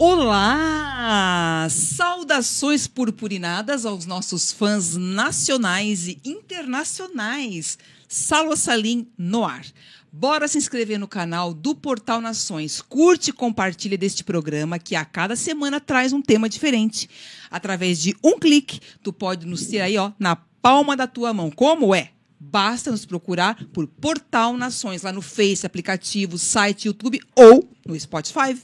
Olá! 0.00 1.66
Saudações 1.68 2.86
purpurinadas 2.86 3.84
aos 3.84 4.06
nossos 4.06 4.52
fãs 4.52 4.94
nacionais 4.94 6.06
e 6.06 6.20
internacionais. 6.24 7.76
Salo 8.06 8.56
Salim 8.56 9.08
no 9.18 9.44
ar. 9.44 9.66
Bora 10.12 10.46
se 10.46 10.56
inscrever 10.56 11.00
no 11.00 11.08
canal 11.08 11.52
do 11.52 11.74
Portal 11.74 12.20
Nações. 12.20 12.80
Curte 12.80 13.30
e 13.30 13.32
compartilhe 13.32 13.96
deste 13.96 14.22
programa 14.22 14.78
que 14.78 14.94
a 14.94 15.04
cada 15.04 15.34
semana 15.34 15.80
traz 15.80 16.12
um 16.12 16.22
tema 16.22 16.48
diferente. 16.48 17.10
Através 17.50 18.00
de 18.00 18.16
um 18.22 18.38
clique, 18.38 18.78
tu 19.02 19.12
pode 19.12 19.46
nos 19.46 19.66
ter 19.66 19.80
aí, 19.80 19.98
ó, 19.98 20.12
na 20.16 20.36
palma 20.36 20.96
da 20.96 21.08
tua 21.08 21.34
mão. 21.34 21.50
Como 21.50 21.92
é? 21.92 22.12
Basta 22.40 22.90
nos 22.90 23.04
procurar 23.04 23.66
por 23.72 23.86
Portal 23.86 24.56
Nações 24.56 25.02
lá 25.02 25.12
no 25.12 25.20
Face, 25.20 25.66
aplicativo, 25.66 26.38
site, 26.38 26.86
YouTube 26.86 27.20
ou 27.34 27.68
no 27.84 27.98
Spotify. 27.98 28.56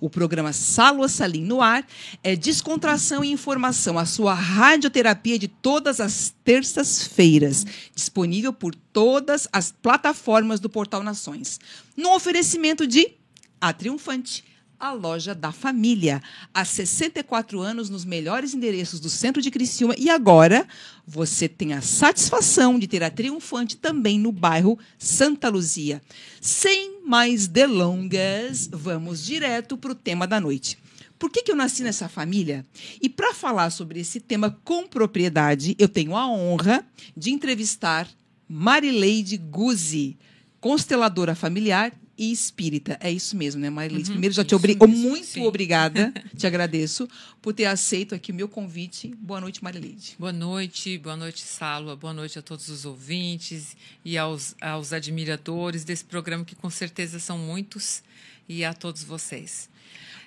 O 0.00 0.10
programa 0.10 0.52
Salo 0.52 1.08
Salim 1.08 1.44
no 1.44 1.62
ar 1.62 1.86
é 2.24 2.34
descontração 2.34 3.22
e 3.22 3.30
informação, 3.30 3.98
a 3.98 4.04
sua 4.04 4.34
radioterapia 4.34 5.38
de 5.38 5.46
todas 5.46 6.00
as 6.00 6.34
terças-feiras, 6.44 7.64
disponível 7.94 8.52
por 8.52 8.74
todas 8.74 9.46
as 9.52 9.70
plataformas 9.70 10.58
do 10.58 10.68
Portal 10.68 11.02
Nações. 11.04 11.60
No 11.96 12.12
oferecimento 12.12 12.84
de 12.84 13.12
A 13.60 13.72
Triunfante 13.72 14.49
a 14.80 14.92
loja 14.92 15.34
da 15.34 15.52
família. 15.52 16.22
Há 16.54 16.64
64 16.64 17.60
anos 17.60 17.90
nos 17.90 18.04
melhores 18.04 18.54
endereços 18.54 18.98
do 18.98 19.10
centro 19.10 19.42
de 19.42 19.50
Criciúma 19.50 19.94
e 19.98 20.08
agora 20.08 20.66
você 21.06 21.46
tem 21.48 21.74
a 21.74 21.82
satisfação 21.82 22.78
de 22.78 22.88
ter 22.88 23.02
a 23.04 23.10
triunfante 23.10 23.76
também 23.76 24.18
no 24.18 24.32
bairro 24.32 24.78
Santa 24.98 25.50
Luzia. 25.50 26.00
Sem 26.40 27.02
mais 27.06 27.46
delongas, 27.46 28.68
vamos 28.72 29.24
direto 29.24 29.76
para 29.76 29.92
o 29.92 29.94
tema 29.94 30.26
da 30.26 30.40
noite. 30.40 30.78
Por 31.18 31.30
que, 31.30 31.42
que 31.42 31.52
eu 31.52 31.56
nasci 31.56 31.82
nessa 31.82 32.08
família? 32.08 32.64
E 33.02 33.06
para 33.06 33.34
falar 33.34 33.68
sobre 33.68 34.00
esse 34.00 34.18
tema 34.20 34.58
com 34.64 34.86
propriedade, 34.86 35.76
eu 35.78 35.86
tenho 35.86 36.16
a 36.16 36.26
honra 36.26 36.82
de 37.14 37.30
entrevistar 37.30 38.08
Marileide 38.48 39.36
Guzzi, 39.36 40.16
consteladora 40.58 41.34
familiar 41.34 41.92
e 42.20 42.30
espírita. 42.30 42.98
É 43.00 43.10
isso 43.10 43.34
mesmo, 43.34 43.62
né, 43.62 43.70
Marilise? 43.70 44.10
Uhum, 44.10 44.16
Primeiro, 44.16 44.34
já 44.34 44.44
te 44.44 44.54
obrigo. 44.54 44.86
Muito 44.86 45.24
sim. 45.26 45.46
obrigada, 45.46 46.12
te 46.36 46.46
agradeço 46.46 47.08
por 47.40 47.54
ter 47.54 47.64
aceito 47.64 48.14
aqui 48.14 48.30
o 48.30 48.34
meu 48.34 48.46
convite. 48.46 49.08
Boa 49.18 49.40
noite, 49.40 49.64
Marileide. 49.64 50.16
Boa 50.18 50.32
noite, 50.32 50.98
boa 50.98 51.16
noite, 51.16 51.40
Salva. 51.40 51.96
Boa 51.96 52.12
noite 52.12 52.38
a 52.38 52.42
todos 52.42 52.68
os 52.68 52.84
ouvintes 52.84 53.74
e 54.04 54.18
aos, 54.18 54.54
aos 54.60 54.92
admiradores 54.92 55.82
desse 55.82 56.04
programa, 56.04 56.44
que 56.44 56.54
com 56.54 56.68
certeza 56.68 57.18
são 57.18 57.38
muitos, 57.38 58.02
e 58.46 58.66
a 58.66 58.74
todos 58.74 59.02
vocês. 59.02 59.70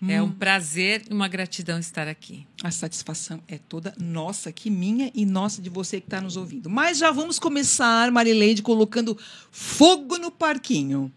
Hum. 0.01 0.09
É 0.09 0.19
um 0.19 0.31
prazer 0.31 1.03
e 1.07 1.13
uma 1.13 1.27
gratidão 1.27 1.77
estar 1.77 2.07
aqui. 2.07 2.47
A 2.63 2.71
satisfação 2.71 3.39
é 3.47 3.59
toda 3.59 3.93
nossa, 3.99 4.49
aqui 4.49 4.71
minha 4.71 5.11
e 5.13 5.25
nossa 5.27 5.61
de 5.61 5.69
você 5.69 6.01
que 6.01 6.07
está 6.07 6.19
nos 6.19 6.37
ouvindo. 6.37 6.71
Mas 6.71 6.97
já 6.97 7.11
vamos 7.11 7.37
começar, 7.37 8.09
Marileide, 8.11 8.63
colocando 8.63 9.15
fogo 9.51 10.17
no 10.17 10.31
parquinho. 10.31 11.11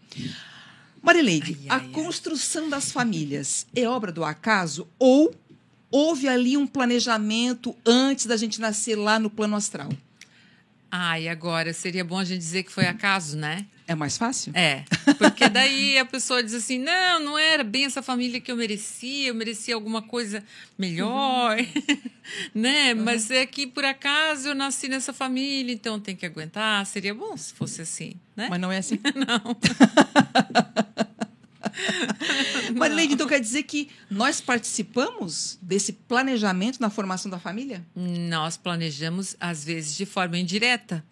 Marileide, 1.01 1.57
ai, 1.61 1.67
ai, 1.69 1.77
a 1.77 1.93
construção 1.93 2.69
das 2.69 2.91
famílias 2.91 3.65
é 3.75 3.87
obra 3.87 4.11
do 4.11 4.23
acaso 4.23 4.87
ou 4.99 5.33
houve 5.89 6.27
ali 6.27 6.57
um 6.57 6.67
planejamento 6.67 7.75
antes 7.85 8.25
da 8.25 8.35
gente 8.37 8.59
nascer 8.59 8.95
lá 8.95 9.19
no 9.19 9.29
plano 9.29 9.55
astral? 9.55 9.89
Ai, 10.91 11.27
agora 11.27 11.73
seria 11.73 12.03
bom 12.03 12.17
a 12.17 12.23
gente 12.23 12.39
dizer 12.39 12.63
que 12.63 12.71
foi 12.71 12.85
acaso, 12.85 13.37
né? 13.37 13.65
É 13.87 13.95
mais 13.95 14.17
fácil? 14.17 14.51
É. 14.53 14.83
Porque 15.17 15.47
daí 15.47 15.97
a 15.97 16.03
pessoa 16.03 16.43
diz 16.43 16.53
assim: 16.53 16.77
não, 16.77 17.21
não 17.21 17.39
era 17.39 17.63
bem 17.63 17.85
essa 17.85 18.01
família 18.01 18.41
que 18.41 18.51
eu 18.51 18.57
merecia, 18.57 19.29
eu 19.29 19.35
merecia 19.35 19.73
alguma 19.73 20.01
coisa 20.01 20.43
melhor, 20.77 21.57
uhum. 21.57 21.97
né? 22.53 22.93
Uhum. 22.93 23.03
Mas 23.05 23.31
é 23.31 23.45
que 23.45 23.65
por 23.65 23.85
acaso 23.85 24.49
eu 24.49 24.55
nasci 24.55 24.89
nessa 24.89 25.13
família, 25.13 25.73
então 25.73 26.01
tem 26.01 26.17
que 26.17 26.25
aguentar. 26.25 26.85
Seria 26.85 27.15
bom 27.15 27.37
se 27.37 27.53
fosse 27.53 27.81
assim, 27.81 28.15
né? 28.35 28.47
Mas 28.49 28.59
não 28.59 28.69
é 28.69 28.79
assim? 28.79 28.99
não. 29.15 29.55
Marileide, 32.75 33.13
então 33.13 33.27
quer 33.27 33.39
dizer 33.39 33.63
que 33.63 33.89
nós 34.09 34.41
participamos 34.41 35.57
desse 35.61 35.93
planejamento 35.93 36.79
na 36.79 36.89
formação 36.89 37.31
da 37.31 37.39
família? 37.39 37.85
Nós 37.95 38.57
planejamos, 38.57 39.37
às 39.39 39.63
vezes, 39.63 39.95
de 39.95 40.05
forma 40.05 40.37
indireta. 40.37 41.05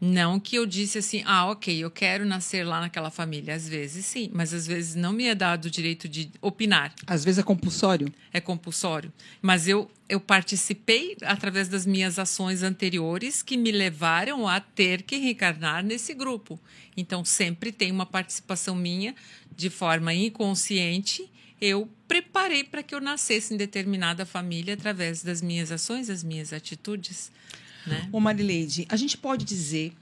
Não 0.00 0.38
que 0.38 0.56
eu 0.56 0.64
disse 0.64 0.98
assim, 0.98 1.22
ah, 1.26 1.46
ok, 1.50 1.76
eu 1.76 1.90
quero 1.90 2.24
nascer 2.24 2.64
lá 2.64 2.80
naquela 2.80 3.10
família. 3.10 3.54
Às 3.54 3.68
vezes 3.68 4.06
sim, 4.06 4.30
mas 4.32 4.54
às 4.54 4.66
vezes 4.66 4.94
não 4.94 5.12
me 5.12 5.24
é 5.24 5.34
dado 5.34 5.64
o 5.64 5.70
direito 5.70 6.08
de 6.08 6.30
opinar. 6.40 6.94
Às 7.06 7.24
vezes 7.24 7.38
é 7.38 7.42
compulsório? 7.42 8.12
É 8.32 8.40
compulsório. 8.40 9.12
Mas 9.42 9.66
eu, 9.66 9.90
eu 10.08 10.20
participei 10.20 11.16
através 11.22 11.68
das 11.68 11.84
minhas 11.84 12.18
ações 12.18 12.62
anteriores 12.62 13.42
que 13.42 13.56
me 13.56 13.72
levaram 13.72 14.46
a 14.46 14.60
ter 14.60 15.02
que 15.02 15.16
reencarnar 15.16 15.84
nesse 15.84 16.14
grupo. 16.14 16.60
Então 16.96 17.24
sempre 17.24 17.72
tem 17.72 17.90
uma 17.90 18.06
participação 18.06 18.76
minha 18.76 19.14
de 19.56 19.68
forma 19.68 20.14
inconsciente. 20.14 21.28
Eu 21.60 21.88
preparei 22.06 22.62
para 22.62 22.84
que 22.84 22.94
eu 22.94 23.00
nascesse 23.00 23.52
em 23.52 23.56
determinada 23.56 24.24
família 24.24 24.74
através 24.74 25.24
das 25.24 25.42
minhas 25.42 25.72
ações, 25.72 26.06
das 26.06 26.22
minhas 26.22 26.52
atitudes. 26.52 27.32
Né? 27.88 28.08
Ô 28.12 28.20
Marileide, 28.20 28.86
a 28.88 28.96
gente 28.96 29.16
pode 29.16 29.44
dizer 29.44 29.92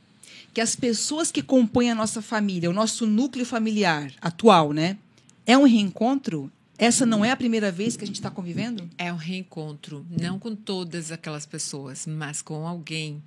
que 0.53 0.61
as 0.61 0.75
pessoas 0.75 1.31
que 1.31 1.43
compõem 1.43 1.91
a 1.91 1.95
nossa 1.95 2.23
família, 2.23 2.71
o 2.71 2.73
nosso 2.73 3.07
núcleo 3.07 3.45
familiar 3.45 4.11
atual, 4.21 4.73
né? 4.73 4.97
É 5.45 5.57
um 5.57 5.65
reencontro? 5.65 6.51
Essa 6.79 7.07
não 7.07 7.25
é 7.25 7.31
a 7.31 7.37
primeira 7.37 7.71
vez 7.71 7.97
que 7.97 8.05
a 8.05 8.07
gente 8.07 8.17
está 8.17 8.31
convivendo? 8.31 8.89
É 8.99 9.13
um 9.13 9.17
reencontro, 9.17 10.05
não 10.11 10.39
com 10.39 10.55
todas 10.55 11.13
aquelas 11.13 11.47
pessoas, 11.47 12.07
mas 12.07 12.43
com 12.43 12.67
alguém. 12.67 13.23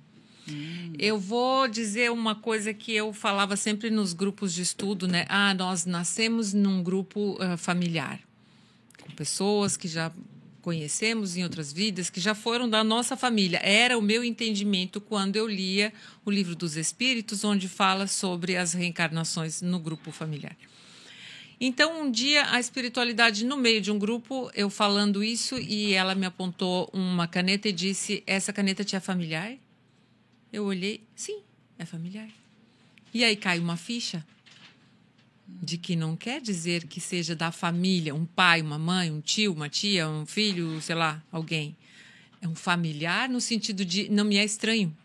Hum. 0.48 0.92
Eu 0.98 1.18
vou 1.18 1.68
dizer 1.68 2.10
uma 2.10 2.34
coisa 2.34 2.72
que 2.72 2.92
eu 2.94 3.12
falava 3.12 3.56
sempre 3.56 3.90
nos 3.90 4.12
grupos 4.12 4.52
de 4.52 4.62
estudo, 4.62 5.08
né? 5.08 5.24
Ah, 5.28 5.54
nós 5.54 5.86
nascemos 5.86 6.52
num 6.52 6.82
grupo 6.82 7.38
uh, 7.42 7.56
familiar, 7.56 8.20
com 9.02 9.12
pessoas 9.12 9.76
que 9.76 9.88
já 9.88 10.12
conhecemos 10.60 11.36
em 11.36 11.42
outras 11.42 11.72
vidas, 11.72 12.10
que 12.10 12.20
já 12.20 12.34
foram 12.34 12.68
da 12.68 12.84
nossa 12.84 13.16
família. 13.16 13.60
Era 13.62 13.98
o 13.98 14.02
meu 14.02 14.22
entendimento 14.22 15.00
quando 15.00 15.36
eu 15.36 15.46
lia 15.46 15.92
o 16.24 16.30
livro 16.30 16.54
dos 16.54 16.76
Espíritos, 16.76 17.44
onde 17.44 17.68
fala 17.68 18.06
sobre 18.06 18.56
as 18.56 18.72
reencarnações 18.72 19.62
no 19.62 19.78
grupo 19.78 20.10
familiar. 20.12 20.56
Então, 21.60 22.02
um 22.02 22.10
dia, 22.10 22.50
a 22.50 22.58
espiritualidade, 22.58 23.44
no 23.44 23.56
meio 23.56 23.82
de 23.82 23.90
um 23.90 23.98
grupo, 23.98 24.50
eu 24.54 24.70
falando 24.70 25.22
isso, 25.22 25.58
e 25.58 25.92
ela 25.92 26.14
me 26.14 26.24
apontou 26.24 26.88
uma 26.92 27.28
caneta 27.28 27.68
e 27.68 27.72
disse: 27.72 28.22
Essa 28.26 28.50
caneta 28.50 28.82
te 28.82 28.96
é 28.96 29.00
familiar? 29.00 29.52
Eu 30.50 30.64
olhei, 30.64 31.02
sim, 31.14 31.42
é 31.78 31.84
familiar. 31.84 32.28
E 33.12 33.22
aí 33.22 33.36
cai 33.36 33.58
uma 33.58 33.76
ficha 33.76 34.24
de 35.62 35.76
que 35.76 35.96
não 35.96 36.16
quer 36.16 36.40
dizer 36.40 36.86
que 36.86 37.00
seja 37.00 37.34
da 37.34 37.50
família, 37.52 38.14
um 38.14 38.24
pai, 38.24 38.62
uma 38.62 38.78
mãe, 38.78 39.10
um 39.10 39.20
tio, 39.20 39.52
uma 39.52 39.68
tia, 39.68 40.08
um 40.08 40.24
filho, 40.24 40.80
sei 40.80 40.94
lá, 40.94 41.22
alguém. 41.30 41.76
É 42.40 42.48
um 42.48 42.54
familiar 42.54 43.28
no 43.28 43.40
sentido 43.40 43.84
de 43.84 44.08
não 44.08 44.24
me 44.24 44.36
é 44.36 44.44
estranho. 44.44 44.96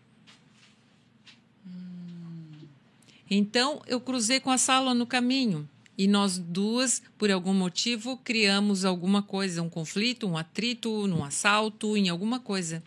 Então, 3.28 3.82
eu 3.86 4.00
cruzei 4.00 4.40
com 4.40 4.50
a 4.50 4.58
Sala 4.58 4.94
no 4.94 5.06
caminho 5.06 5.68
e 5.98 6.06
nós 6.06 6.38
duas, 6.38 7.02
por 7.18 7.30
algum 7.30 7.54
motivo, 7.54 8.16
criamos 8.18 8.84
alguma 8.84 9.22
coisa, 9.22 9.62
um 9.62 9.68
conflito, 9.68 10.26
um 10.26 10.36
atrito, 10.36 11.06
num 11.06 11.24
assalto, 11.24 11.96
em 11.96 12.08
alguma 12.08 12.38
coisa. 12.38 12.82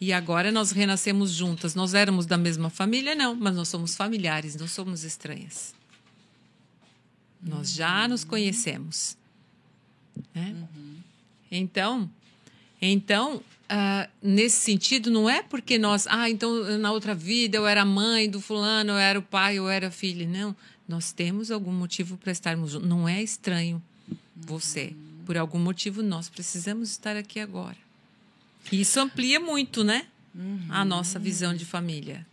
E 0.00 0.12
agora 0.12 0.52
nós 0.52 0.72
renascemos 0.72 1.30
juntas. 1.30 1.74
Nós 1.74 1.94
éramos 1.94 2.26
da 2.26 2.36
mesma 2.36 2.68
família, 2.68 3.14
não, 3.14 3.34
mas 3.34 3.54
nós 3.54 3.68
somos 3.68 3.94
familiares, 3.94 4.56
não 4.56 4.68
somos 4.68 5.04
estranhas. 5.04 5.74
Nós 7.42 7.72
já 7.72 8.06
nos 8.06 8.24
conhecemos. 8.24 9.16
Né? 10.34 10.54
Uhum. 10.54 10.96
Então, 11.50 12.10
então 12.80 13.42
uh, 13.72 14.10
nesse 14.22 14.60
sentido, 14.60 15.10
não 15.10 15.28
é 15.28 15.42
porque 15.42 15.78
nós, 15.78 16.06
ah, 16.08 16.28
então 16.28 16.78
na 16.78 16.92
outra 16.92 17.14
vida 17.14 17.56
eu 17.56 17.66
era 17.66 17.84
mãe 17.84 18.28
do 18.28 18.40
fulano, 18.40 18.92
eu 18.92 18.98
era 18.98 19.18
o 19.18 19.22
pai, 19.22 19.56
eu 19.56 19.68
era 19.68 19.90
filha. 19.90 20.26
Não, 20.26 20.54
nós 20.86 21.12
temos 21.12 21.50
algum 21.50 21.72
motivo 21.72 22.16
para 22.16 22.30
estarmos 22.30 22.72
juntos. 22.72 22.88
Não 22.88 23.08
é 23.08 23.22
estranho 23.22 23.82
você. 24.36 24.94
Por 25.24 25.36
algum 25.36 25.58
motivo 25.58 26.02
nós 26.02 26.28
precisamos 26.28 26.90
estar 26.90 27.16
aqui 27.16 27.40
agora. 27.40 27.76
Isso 28.70 29.00
amplia 29.00 29.40
muito, 29.40 29.82
né? 29.82 30.06
Uhum. 30.34 30.66
A 30.68 30.84
nossa 30.84 31.18
visão 31.18 31.54
de 31.54 31.64
família. 31.64 32.26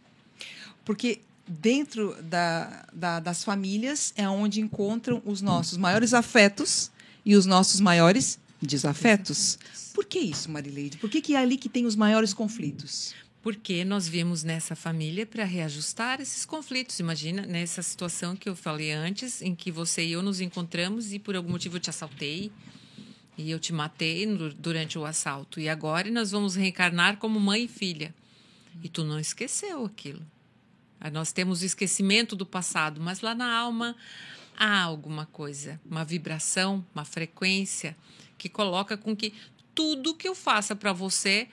Porque 0.86 1.22
dentro 1.50 2.16
da, 2.22 2.86
da, 2.94 3.20
das 3.20 3.44
famílias 3.44 4.14
é 4.16 4.30
onde 4.30 4.62
encontram 4.62 5.22
os 5.26 5.42
nossos 5.42 5.78
maiores 5.78 6.14
afetos 6.14 6.92
e 7.26 7.36
os 7.36 7.46
nossos 7.46 7.80
maiores 7.80 8.40
desafetos. 8.62 9.58
Por 9.94 10.06
que 10.06 10.20
isso, 10.20 10.52
Marileide? 10.52 10.98
Por 10.98 11.10
que, 11.10 11.22
que 11.22 11.36
é 11.36 11.40
ali 11.40 11.58
que 11.58 11.68
tem 11.68 11.86
os 11.86 11.96
maiores 11.96 12.34
conflitos? 12.34 13.16
Porque 13.42 13.84
nós 13.84 14.08
vimos 14.08 14.44
nessa 14.44 14.76
família 14.76 15.26
para 15.26 15.44
reajustar 15.44 16.22
esses 16.22 16.46
conflitos. 16.46 17.00
Imagina 17.00 17.46
nessa 17.46 17.82
situação 17.82 18.36
que 18.36 18.48
eu 18.48 18.56
falei 18.56 18.92
antes, 18.92 19.42
em 19.42 19.56
que 19.56 19.72
você 19.72 20.06
e 20.06 20.12
eu 20.12 20.22
nos 20.22 20.42
encontramos 20.42 21.12
e 21.12 21.20
por 21.20 21.36
algum 21.36 21.52
motivo 21.52 21.78
eu 21.78 21.82
te 21.82 21.90
assaltei, 21.90 22.52
e 23.38 23.50
eu 23.50 23.60
te 23.60 23.72
matei 23.72 24.26
durante 24.58 25.00
o 25.00 25.06
assalto. 25.06 25.62
E 25.62 25.70
agora 25.70 26.12
nós 26.12 26.32
vamos 26.32 26.56
reencarnar 26.56 27.18
como 27.18 27.40
mãe 27.40 27.64
e 27.64 27.68
filha. 27.68 28.14
E 28.84 28.90
tu 28.90 29.04
não 29.06 29.18
esqueceu 29.18 29.86
aquilo. 29.86 30.22
Nós 31.12 31.32
temos 31.32 31.62
o 31.62 31.66
esquecimento 31.66 32.36
do 32.36 32.46
passado, 32.46 33.00
mas 33.00 33.22
lá 33.22 33.34
na 33.34 33.52
alma 33.52 33.96
há 34.58 34.82
alguma 34.82 35.26
coisa, 35.26 35.80
uma 35.90 36.04
vibração, 36.04 36.86
uma 36.94 37.06
frequência 37.06 37.96
que 38.38 38.50
coloca 38.50 38.98
com 38.98 39.16
que 39.16 39.34
tudo 39.74 40.14
que 40.14 40.28
eu 40.28 40.36
faça 40.36 40.76
para 40.76 40.92
você 40.92 41.48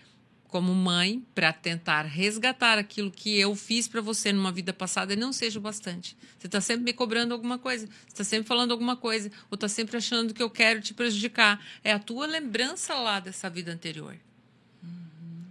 como 0.48 0.74
mãe 0.74 1.24
para 1.34 1.52
tentar 1.52 2.02
resgatar 2.02 2.78
aquilo 2.78 3.10
que 3.10 3.38
eu 3.38 3.54
fiz 3.54 3.86
para 3.88 4.00
você 4.00 4.32
numa 4.32 4.52
vida 4.52 4.72
passada 4.72 5.14
não 5.14 5.32
seja 5.32 5.58
o 5.58 5.62
bastante. 5.62 6.16
Você 6.38 6.46
está 6.46 6.60
sempre 6.60 6.84
me 6.84 6.92
cobrando 6.92 7.34
alguma 7.34 7.58
coisa, 7.58 7.88
está 8.06 8.24
sempre 8.24 8.46
falando 8.46 8.70
alguma 8.70 8.96
coisa, 8.96 9.30
ou 9.50 9.56
está 9.56 9.68
sempre 9.68 9.96
achando 9.96 10.32
que 10.32 10.42
eu 10.42 10.50
quero 10.50 10.80
te 10.80 10.94
prejudicar. 10.94 11.64
É 11.82 11.92
a 11.92 11.98
tua 11.98 12.26
lembrança 12.26 12.94
lá 12.94 13.20
dessa 13.20 13.50
vida 13.50 13.72
anterior. 13.72 14.16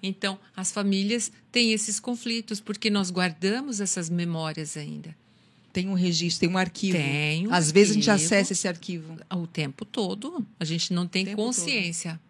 Então, 0.07 0.37
as 0.55 0.71
famílias 0.71 1.31
têm 1.51 1.73
esses 1.73 1.99
conflitos 1.99 2.59
porque 2.59 2.89
nós 2.89 3.09
guardamos 3.09 3.81
essas 3.81 4.09
memórias 4.09 4.77
ainda. 4.77 5.15
Tem 5.73 5.89
um 5.89 5.93
registro, 5.93 6.41
tem 6.41 6.49
um 6.49 6.57
arquivo. 6.57 6.97
Tem. 6.97 7.47
Um 7.47 7.49
Às 7.49 7.55
arquivo, 7.55 7.73
vezes 7.73 7.91
a 7.91 7.93
gente 7.95 8.11
acessa 8.11 8.53
esse 8.53 8.67
arquivo. 8.67 9.17
O 9.33 9.45
tempo 9.45 9.83
todo. 9.83 10.45
A 10.59 10.63
gente 10.63 10.93
não 10.93 11.05
tem 11.05 11.35
consciência. 11.35 12.11
Todo. 12.11 12.25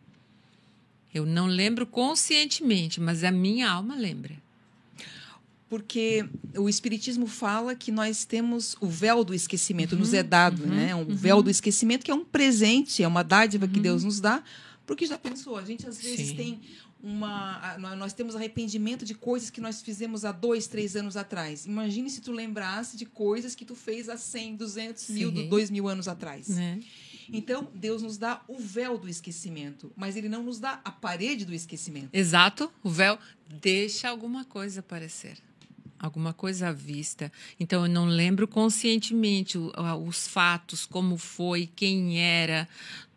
Eu 1.13 1.25
não 1.25 1.45
lembro 1.45 1.85
conscientemente, 1.85 2.99
mas 2.99 3.23
a 3.23 3.31
minha 3.31 3.69
alma 3.69 3.95
lembra. 3.95 4.35
Porque 5.69 6.25
o 6.55 6.67
Espiritismo 6.69 7.27
fala 7.27 7.75
que 7.75 7.91
nós 7.91 8.25
temos 8.25 8.75
o 8.79 8.87
véu 8.87 9.23
do 9.23 9.33
esquecimento, 9.33 9.93
uhum, 9.93 9.99
nos 9.99 10.13
é 10.13 10.23
dado, 10.23 10.63
uhum, 10.63 10.69
né? 10.69 10.95
Um 10.95 10.99
uhum. 10.99 11.15
véu 11.15 11.43
do 11.43 11.49
esquecimento 11.49 12.03
que 12.03 12.11
é 12.11 12.15
um 12.15 12.25
presente, 12.25 13.03
é 13.03 13.07
uma 13.07 13.23
dádiva 13.23 13.67
que 13.67 13.79
Deus 13.79 14.01
uhum. 14.01 14.07
nos 14.07 14.19
dá. 14.19 14.43
Porque 14.85 15.05
já 15.05 15.17
pensou, 15.17 15.57
a 15.57 15.63
gente 15.63 15.87
às 15.87 16.01
vezes 16.01 16.29
Sim. 16.29 16.35
tem 16.35 16.59
uma. 17.05 17.77
Nós 17.95 18.13
temos 18.13 18.35
arrependimento 18.35 19.05
de 19.05 19.13
coisas 19.13 19.51
que 19.51 19.61
nós 19.61 19.81
fizemos 19.81 20.25
há 20.25 20.31
dois, 20.31 20.65
três 20.65 20.95
anos 20.95 21.15
atrás. 21.15 21.67
Imagine 21.67 22.09
se 22.09 22.19
tu 22.19 22.31
lembrasse 22.31 22.97
de 22.97 23.05
coisas 23.05 23.53
que 23.53 23.63
tu 23.63 23.75
fez 23.75 24.09
há 24.09 24.17
100, 24.17 24.55
200 24.55 25.03
Sim. 25.03 25.13
mil, 25.13 25.31
dois 25.47 25.69
mil 25.69 25.87
anos 25.87 26.07
atrás. 26.07 26.47
Né? 26.47 26.79
Então, 27.31 27.69
Deus 27.73 28.01
nos 28.01 28.17
dá 28.17 28.41
o 28.47 28.57
véu 28.57 28.97
do 28.97 29.07
esquecimento, 29.07 29.91
mas 29.95 30.15
Ele 30.15 30.27
não 30.27 30.43
nos 30.43 30.59
dá 30.59 30.81
a 30.83 30.91
parede 30.91 31.45
do 31.45 31.53
esquecimento. 31.53 32.09
Exato. 32.11 32.71
O 32.83 32.89
véu 32.89 33.19
deixa 33.61 34.09
alguma 34.09 34.43
coisa 34.43 34.79
aparecer. 34.79 35.37
Alguma 35.99 36.33
coisa 36.33 36.69
à 36.69 36.71
vista. 36.71 37.31
Então, 37.59 37.85
eu 37.85 37.91
não 37.91 38.05
lembro 38.05 38.47
conscientemente 38.47 39.57
os 39.57 40.27
fatos, 40.27 40.85
como 40.85 41.17
foi, 41.17 41.69
quem 41.75 42.19
era. 42.19 42.67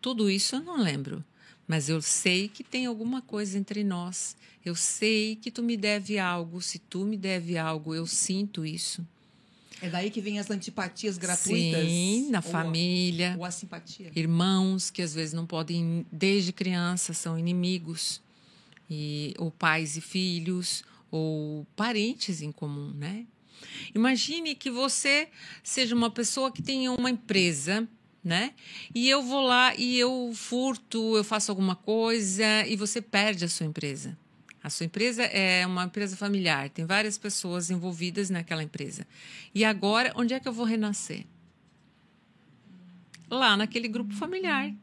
Tudo 0.00 0.30
isso 0.30 0.56
eu 0.56 0.60
não 0.60 0.76
lembro. 0.76 1.24
Mas 1.68 1.90
eu 1.90 2.00
sei 2.00 2.48
que 2.48 2.64
tem 2.64 2.86
alguma 2.86 3.20
coisa 3.20 3.58
entre 3.58 3.84
nós. 3.84 4.34
Eu 4.64 4.74
sei 4.74 5.36
que 5.36 5.50
tu 5.50 5.62
me 5.62 5.76
deve 5.76 6.18
algo. 6.18 6.62
Se 6.62 6.78
tu 6.78 7.04
me 7.04 7.16
deve 7.16 7.58
algo, 7.58 7.94
eu 7.94 8.06
sinto 8.06 8.64
isso. 8.64 9.06
É 9.80 9.88
daí 9.88 10.10
que 10.10 10.20
vem 10.20 10.40
as 10.40 10.50
antipatias 10.50 11.18
gratuitas? 11.18 11.84
Sim, 11.86 12.30
na 12.30 12.38
ou 12.38 12.42
família. 12.42 13.36
Ou 13.38 13.44
a 13.44 13.50
simpatia. 13.50 14.10
Irmãos 14.16 14.90
que 14.90 15.02
às 15.02 15.14
vezes 15.14 15.34
não 15.34 15.46
podem, 15.46 16.04
desde 16.10 16.52
criança, 16.52 17.12
são 17.12 17.38
inimigos. 17.38 18.20
E, 18.90 19.34
ou 19.38 19.50
pais 19.50 19.98
e 19.98 20.00
filhos, 20.00 20.82
ou 21.10 21.66
parentes 21.76 22.40
em 22.40 22.50
comum, 22.50 22.90
né? 22.94 23.26
Imagine 23.94 24.54
que 24.54 24.70
você 24.70 25.28
seja 25.62 25.94
uma 25.94 26.10
pessoa 26.10 26.50
que 26.50 26.62
tenha 26.62 26.90
uma 26.92 27.10
empresa, 27.10 27.86
né? 28.28 28.52
E 28.94 29.08
eu 29.08 29.22
vou 29.22 29.40
lá 29.40 29.74
e 29.74 29.98
eu 29.98 30.30
furto, 30.34 31.16
eu 31.16 31.24
faço 31.24 31.50
alguma 31.50 31.74
coisa 31.74 32.44
e 32.66 32.76
você 32.76 33.00
perde 33.00 33.46
a 33.46 33.48
sua 33.48 33.66
empresa. 33.66 34.16
A 34.62 34.68
sua 34.68 34.84
empresa 34.84 35.22
é 35.22 35.66
uma 35.66 35.84
empresa 35.84 36.14
familiar, 36.14 36.68
tem 36.68 36.84
várias 36.84 37.16
pessoas 37.16 37.70
envolvidas 37.70 38.28
naquela 38.28 38.62
empresa. 38.62 39.06
E 39.54 39.64
agora, 39.64 40.12
onde 40.14 40.34
é 40.34 40.40
que 40.40 40.46
eu 40.46 40.52
vou 40.52 40.66
renascer? 40.66 41.24
Lá 43.30 43.56
naquele 43.56 43.88
grupo 43.88 44.12
familiar. 44.14 44.74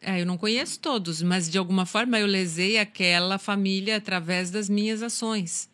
É, 0.00 0.20
eu 0.20 0.26
não 0.26 0.38
conheço 0.38 0.80
todos, 0.80 1.22
mas 1.22 1.50
de 1.50 1.58
alguma 1.58 1.84
forma 1.84 2.18
eu 2.18 2.26
lesei 2.26 2.78
aquela 2.78 3.38
família 3.38 3.96
através 3.96 4.50
das 4.50 4.68
minhas 4.68 5.02
ações. 5.02 5.70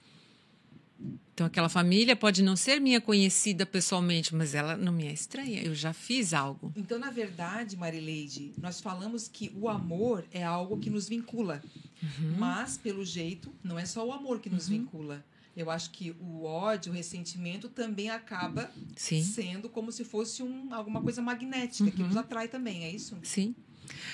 Então, 1.38 1.46
aquela 1.46 1.68
família 1.68 2.16
pode 2.16 2.42
não 2.42 2.56
ser 2.56 2.80
minha 2.80 3.00
conhecida 3.00 3.64
pessoalmente, 3.64 4.34
mas 4.34 4.56
ela 4.56 4.76
não 4.76 4.90
me 4.90 5.06
é 5.06 5.12
estranha. 5.12 5.62
Eu 5.62 5.72
já 5.72 5.92
fiz 5.92 6.34
algo. 6.34 6.72
Então, 6.74 6.98
na 6.98 7.12
verdade, 7.12 7.76
Marileide, 7.76 8.52
nós 8.60 8.80
falamos 8.80 9.28
que 9.28 9.52
o 9.54 9.68
amor 9.68 10.24
é 10.32 10.42
algo 10.42 10.78
que 10.78 10.90
nos 10.90 11.08
vincula. 11.08 11.62
Uhum. 12.02 12.34
Mas, 12.38 12.76
pelo 12.76 13.04
jeito, 13.04 13.54
não 13.62 13.78
é 13.78 13.86
só 13.86 14.04
o 14.04 14.10
amor 14.10 14.40
que 14.40 14.50
nos 14.50 14.68
uhum. 14.68 14.78
vincula. 14.78 15.24
Eu 15.56 15.70
acho 15.70 15.92
que 15.92 16.10
o 16.18 16.42
ódio, 16.42 16.90
o 16.90 16.94
ressentimento 16.96 17.68
também 17.68 18.10
acaba 18.10 18.68
Sim. 18.96 19.22
sendo 19.22 19.68
como 19.68 19.92
se 19.92 20.04
fosse 20.04 20.42
um, 20.42 20.74
alguma 20.74 21.00
coisa 21.00 21.22
magnética 21.22 21.84
uhum. 21.84 21.90
que 21.92 22.02
nos 22.02 22.16
atrai 22.16 22.48
também, 22.48 22.82
é 22.82 22.90
isso? 22.90 23.16
Sim. 23.22 23.54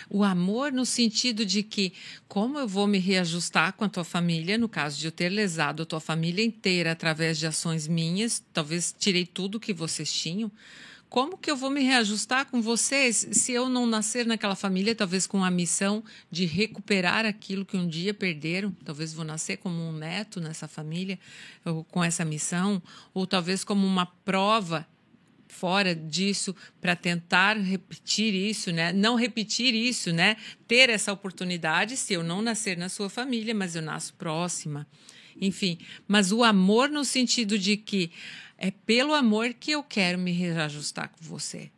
O 0.09 0.23
amor 0.23 0.73
no 0.73 0.85
sentido 0.85 1.45
de 1.45 1.63
que, 1.63 1.93
como 2.29 2.59
eu 2.59 2.69
vou 2.69 2.87
me 2.87 2.99
reajustar 2.99 3.73
com 3.75 3.85
a 3.85 3.89
tua 3.89 4.05
família, 4.05 4.59
no 4.59 4.69
caso 4.69 4.99
de 4.99 5.07
eu 5.07 5.13
ter 5.13 5.29
lesado 5.29 5.83
a 5.83 5.87
tua 5.87 6.01
família 6.01 6.45
inteira 6.45 6.93
através 6.93 7.39
de 7.39 7.47
ações 7.47 7.87
minhas, 7.87 8.43
talvez 8.53 8.95
tirei 8.99 9.27
tudo 9.27 9.61
que 9.61 9.73
vocês 9.73 10.13
tinham. 10.13 10.51
Como 11.15 11.39
que 11.39 11.49
eu 11.49 11.57
vou 11.57 11.71
me 11.71 11.81
reajustar 11.81 12.47
com 12.47 12.61
vocês 12.61 13.29
se 13.31 13.53
eu 13.53 13.69
não 13.69 13.87
nascer 13.87 14.27
naquela 14.27 14.57
família, 14.57 14.97
talvez 14.97 15.29
com 15.29 15.45
a 15.45 15.51
missão 15.51 16.03
de 16.29 16.45
recuperar 16.45 17.25
aquilo 17.25 17.65
que 17.65 17.77
um 17.77 17.87
dia 17.87 18.13
perderam? 18.13 18.73
Talvez 18.85 19.15
vou 19.15 19.25
nascer 19.25 19.59
como 19.59 19.81
um 19.81 19.93
neto 19.93 20.41
nessa 20.41 20.67
família, 20.67 21.17
ou 21.65 21.85
com 21.85 22.03
essa 22.03 22.25
missão, 22.25 22.83
ou 23.13 23.29
talvez 23.29 23.63
como 23.63 23.87
uma 23.87 24.07
prova 24.07 24.85
fora 25.55 25.95
disso 25.95 26.55
para 26.81 26.97
tentar 26.97 27.57
repetir 27.57 28.35
isso, 28.35 28.73
né? 28.73 28.93
Não 28.93 29.15
repetir 29.15 29.75
isso, 29.75 30.13
né? 30.13 30.37
Ter 30.67 30.91
essa 30.91 31.13
oportunidade 31.13 31.97
se 31.97 32.13
eu 32.13 32.23
não 32.23 32.43
nascer 32.43 32.77
na 32.77 32.89
sua 32.89 33.09
família, 33.09 33.55
mas 33.55 33.77
eu 33.77 33.83
nasço 33.83 34.15
próxima. 34.15 34.87
Enfim, 35.41 35.79
mas 36.07 36.33
o 36.33 36.43
amor 36.43 36.89
no 36.89 37.05
sentido 37.05 37.59
de 37.59 37.77
que 37.77 38.11
é 38.59 38.71
pelo 38.71 39.15
amor 39.15 39.55
que 39.55 39.71
eu 39.71 39.83
quero 39.83 40.19
me 40.19 40.33
reajustar 40.33 41.09
com 41.09 41.25
você. 41.25 41.71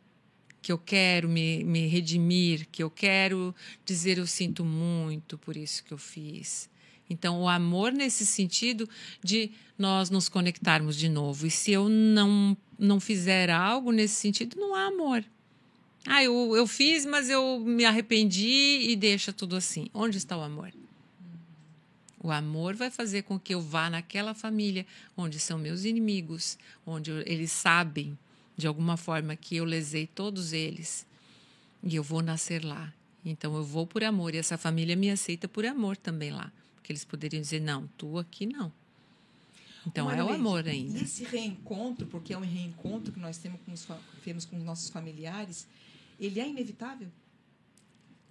Que 0.61 0.71
eu 0.71 0.77
quero 0.77 1.29
me, 1.29 1.63
me 1.63 1.87
redimir, 1.87 2.67
que 2.71 2.83
eu 2.83 2.89
quero 2.89 3.55
dizer 3.85 4.17
eu 4.17 4.27
sinto 4.27 4.65
muito 4.65 5.37
por 5.37 5.55
isso 5.55 5.83
que 5.83 5.93
eu 5.93 5.97
fiz. 5.97 6.69
Então, 7.09 7.41
o 7.41 7.47
amor 7.47 7.91
nesse 7.91 8.25
sentido 8.25 8.87
de 9.23 9.51
nós 9.77 10.09
nos 10.09 10.27
conectarmos 10.27 10.95
de 10.95 11.07
novo. 11.07 11.47
E 11.47 11.51
se 11.51 11.71
eu 11.71 11.87
não, 11.87 12.57
não 12.77 12.99
fizer 12.99 13.49
algo 13.49 13.91
nesse 13.91 14.15
sentido, 14.15 14.57
não 14.59 14.75
há 14.75 14.87
amor. 14.87 15.23
Ah, 16.05 16.23
eu, 16.23 16.55
eu 16.55 16.65
fiz, 16.65 17.05
mas 17.05 17.29
eu 17.29 17.59
me 17.59 17.85
arrependi 17.85 18.89
e 18.89 18.95
deixa 18.95 19.31
tudo 19.31 19.55
assim. 19.55 19.87
Onde 19.93 20.17
está 20.17 20.37
o 20.37 20.41
amor? 20.41 20.73
O 22.21 22.31
amor 22.31 22.75
vai 22.75 22.89
fazer 22.89 23.23
com 23.23 23.39
que 23.39 23.53
eu 23.53 23.61
vá 23.61 23.89
naquela 23.89 24.33
família 24.33 24.85
onde 25.15 25.39
são 25.39 25.57
meus 25.57 25.85
inimigos, 25.85 26.57
onde 26.85 27.11
eles 27.25 27.51
sabem 27.51 28.17
de 28.57 28.67
alguma 28.67 28.97
forma 28.97 29.35
que 29.35 29.55
eu 29.55 29.63
lesei 29.63 30.07
todos 30.07 30.51
eles 30.51 31.05
e 31.83 31.95
eu 31.95 32.03
vou 32.03 32.21
nascer 32.21 32.65
lá. 32.65 32.91
Então 33.23 33.55
eu 33.55 33.63
vou 33.63 33.85
por 33.85 34.03
amor 34.03 34.33
e 34.33 34.37
essa 34.37 34.57
família 34.57 34.95
me 34.95 35.11
aceita 35.11 35.47
por 35.47 35.65
amor 35.65 35.95
também 35.95 36.31
lá 36.31 36.51
que 36.87 36.93
eles 36.93 37.03
poderiam 37.03 37.41
dizer, 37.41 37.59
não, 37.59 37.85
tu 37.97 38.17
aqui 38.17 38.45
não. 38.45 38.71
Então 39.85 40.09
é 40.09 40.23
o 40.23 40.29
amor 40.29 40.65
ainda. 40.65 40.97
E 40.97 41.03
esse 41.03 41.25
reencontro, 41.25 42.07
porque 42.07 42.31
é 42.33 42.37
um 42.37 42.41
reencontro 42.41 43.11
que 43.11 43.19
nós 43.19 43.37
temos 43.37 43.59
com 43.65 43.73
os, 43.73 43.85
temos 44.23 44.45
com 44.45 44.55
os 44.57 44.63
nossos 44.63 44.89
familiares, 44.89 45.67
ele 46.17 46.39
é 46.39 46.47
inevitável? 46.47 47.09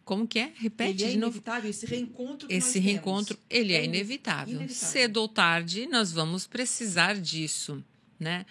Como 0.06 0.26
que 0.26 0.38
é? 0.38 0.52
Repete 0.56 1.02
ele 1.02 1.12
é 1.12 1.14
inevitável, 1.14 1.68
esse 1.68 1.84
reencontro 1.84 2.46
Esse 2.50 2.74
temos. 2.74 2.86
reencontro, 2.86 3.38
ele 3.50 3.74
é 3.74 3.80
É 3.80 3.84
inevitável. 3.84 4.54
inevitável. 4.54 4.88
Cedo 4.90 5.16
ou 5.18 5.28
tarde, 5.28 5.86
nós 5.86 6.10
vamos 6.12 6.46
precisar 6.46 7.14
disso, 7.20 7.84
né? 8.18 8.46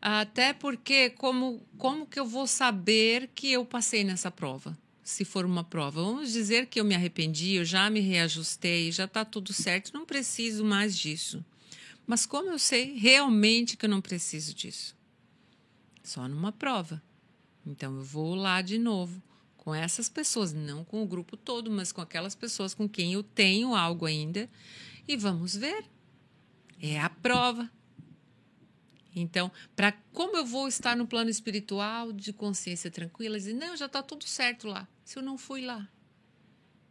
Até 0.00 0.52
porque 0.52 1.10
como 1.10 1.60
como 1.76 2.06
que 2.06 2.20
eu 2.20 2.26
vou 2.26 2.46
saber 2.46 3.28
que 3.34 3.50
eu 3.50 3.64
passei 3.64 4.04
nessa 4.04 4.30
prova? 4.30 4.78
Se 5.08 5.24
for 5.24 5.46
uma 5.46 5.64
prova, 5.64 6.02
vamos 6.02 6.34
dizer 6.34 6.66
que 6.66 6.78
eu 6.78 6.84
me 6.84 6.94
arrependi, 6.94 7.54
eu 7.54 7.64
já 7.64 7.88
me 7.88 7.98
reajustei, 7.98 8.92
já 8.92 9.06
está 9.06 9.24
tudo 9.24 9.54
certo, 9.54 9.90
não 9.94 10.04
preciso 10.04 10.62
mais 10.62 10.94
disso. 10.94 11.42
Mas 12.06 12.26
como 12.26 12.50
eu 12.50 12.58
sei 12.58 12.92
realmente 12.92 13.74
que 13.74 13.86
eu 13.86 13.88
não 13.88 14.02
preciso 14.02 14.52
disso? 14.52 14.94
Só 16.02 16.28
numa 16.28 16.52
prova. 16.52 17.02
Então 17.66 17.96
eu 17.96 18.04
vou 18.04 18.34
lá 18.34 18.60
de 18.60 18.76
novo 18.76 19.22
com 19.56 19.74
essas 19.74 20.10
pessoas, 20.10 20.52
não 20.52 20.84
com 20.84 21.02
o 21.02 21.06
grupo 21.06 21.38
todo, 21.38 21.70
mas 21.70 21.90
com 21.90 22.02
aquelas 22.02 22.34
pessoas 22.34 22.74
com 22.74 22.86
quem 22.86 23.14
eu 23.14 23.22
tenho 23.22 23.74
algo 23.74 24.04
ainda 24.04 24.46
e 25.08 25.16
vamos 25.16 25.56
ver. 25.56 25.86
É 26.82 27.00
a 27.00 27.08
prova. 27.08 27.68
Então, 29.16 29.50
para 29.74 29.92
como 30.12 30.36
eu 30.36 30.44
vou 30.44 30.68
estar 30.68 30.94
no 30.94 31.06
plano 31.06 31.30
espiritual 31.30 32.12
de 32.12 32.30
consciência 32.30 32.90
tranquila, 32.90 33.38
dizer, 33.38 33.54
não, 33.54 33.74
já 33.74 33.86
está 33.86 34.02
tudo 34.02 34.24
certo 34.24 34.68
lá. 34.68 34.86
Se 35.08 35.18
eu 35.18 35.22
não 35.22 35.38
fui 35.38 35.62
lá. 35.62 35.88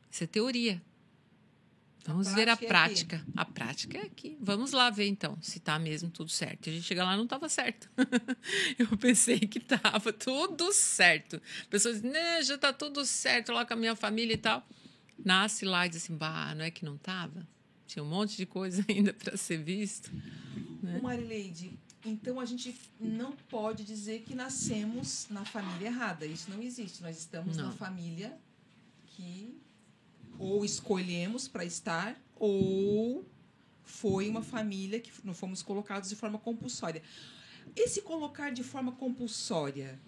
Isso 0.09 0.23
é 0.23 0.27
teoria. 0.27 0.81
Vamos 2.03 2.33
ver 2.33 2.49
a 2.49 2.57
prática 2.57 2.65
é 2.65 3.19
prática. 3.19 3.25
A 3.35 3.45
prática 3.45 3.97
é 3.99 4.01
aqui. 4.07 4.35
Vamos 4.41 4.71
lá 4.71 4.89
ver 4.89 5.05
então 5.05 5.37
se 5.39 5.59
está 5.59 5.77
mesmo 5.77 6.09
tudo 6.09 6.31
certo. 6.31 6.67
A 6.67 6.73
gente 6.73 6.83
chega 6.83 7.03
lá 7.03 7.15
não 7.15 7.25
estava 7.25 7.47
certo. 7.47 7.87
eu 8.79 8.97
pensei 8.97 9.37
que 9.41 9.59
estava 9.59 10.11
tudo 10.11 10.73
certo. 10.73 11.39
Pessoas 11.69 11.97
dizem, 11.97 12.09
né, 12.09 12.41
já 12.41 12.55
está 12.55 12.73
tudo 12.73 13.05
certo 13.05 13.51
lá 13.51 13.63
com 13.63 13.75
a 13.75 13.77
minha 13.77 13.95
família 13.95 14.33
e 14.33 14.37
tal. 14.37 14.67
Nasce 15.23 15.63
lá 15.63 15.85
e 15.85 15.89
diz 15.89 16.03
assim, 16.03 16.17
bah, 16.17 16.55
não 16.55 16.65
é 16.65 16.71
que 16.71 16.83
não 16.83 16.95
estava? 16.95 17.47
Tinha 17.85 18.01
um 18.01 18.09
monte 18.09 18.35
de 18.35 18.47
coisa 18.47 18.83
ainda 18.89 19.13
para 19.13 19.37
ser 19.37 19.61
visto. 19.61 20.11
Ô, 20.81 21.03
Marileide, 21.03 21.77
então 22.07 22.39
a 22.39 22.45
gente 22.45 22.75
não 22.99 23.31
pode 23.31 23.83
dizer 23.83 24.21
que 24.21 24.33
nascemos 24.33 25.27
na 25.29 25.43
família 25.45 25.87
errada. 25.87 26.25
Isso 26.25 26.49
não 26.49 26.61
existe. 26.61 27.01
Nós 27.01 27.17
estamos 27.17 27.57
Não. 27.57 27.65
na 27.65 27.71
família 27.71 28.37
que 29.05 29.57
ou 30.39 30.63
escolhemos 30.63 31.47
para 31.47 31.65
estar 31.65 32.19
ou 32.35 33.25
foi 33.83 34.29
uma 34.29 34.43
família 34.43 34.99
que 34.99 35.11
não 35.23 35.33
fomos 35.33 35.61
colocados 35.61 36.09
de 36.09 36.15
forma 36.15 36.37
compulsória. 36.37 37.01
Esse 37.75 38.01
colocar 38.01 38.51
de 38.51 38.63
forma 38.63 38.91
compulsória, 38.91 39.99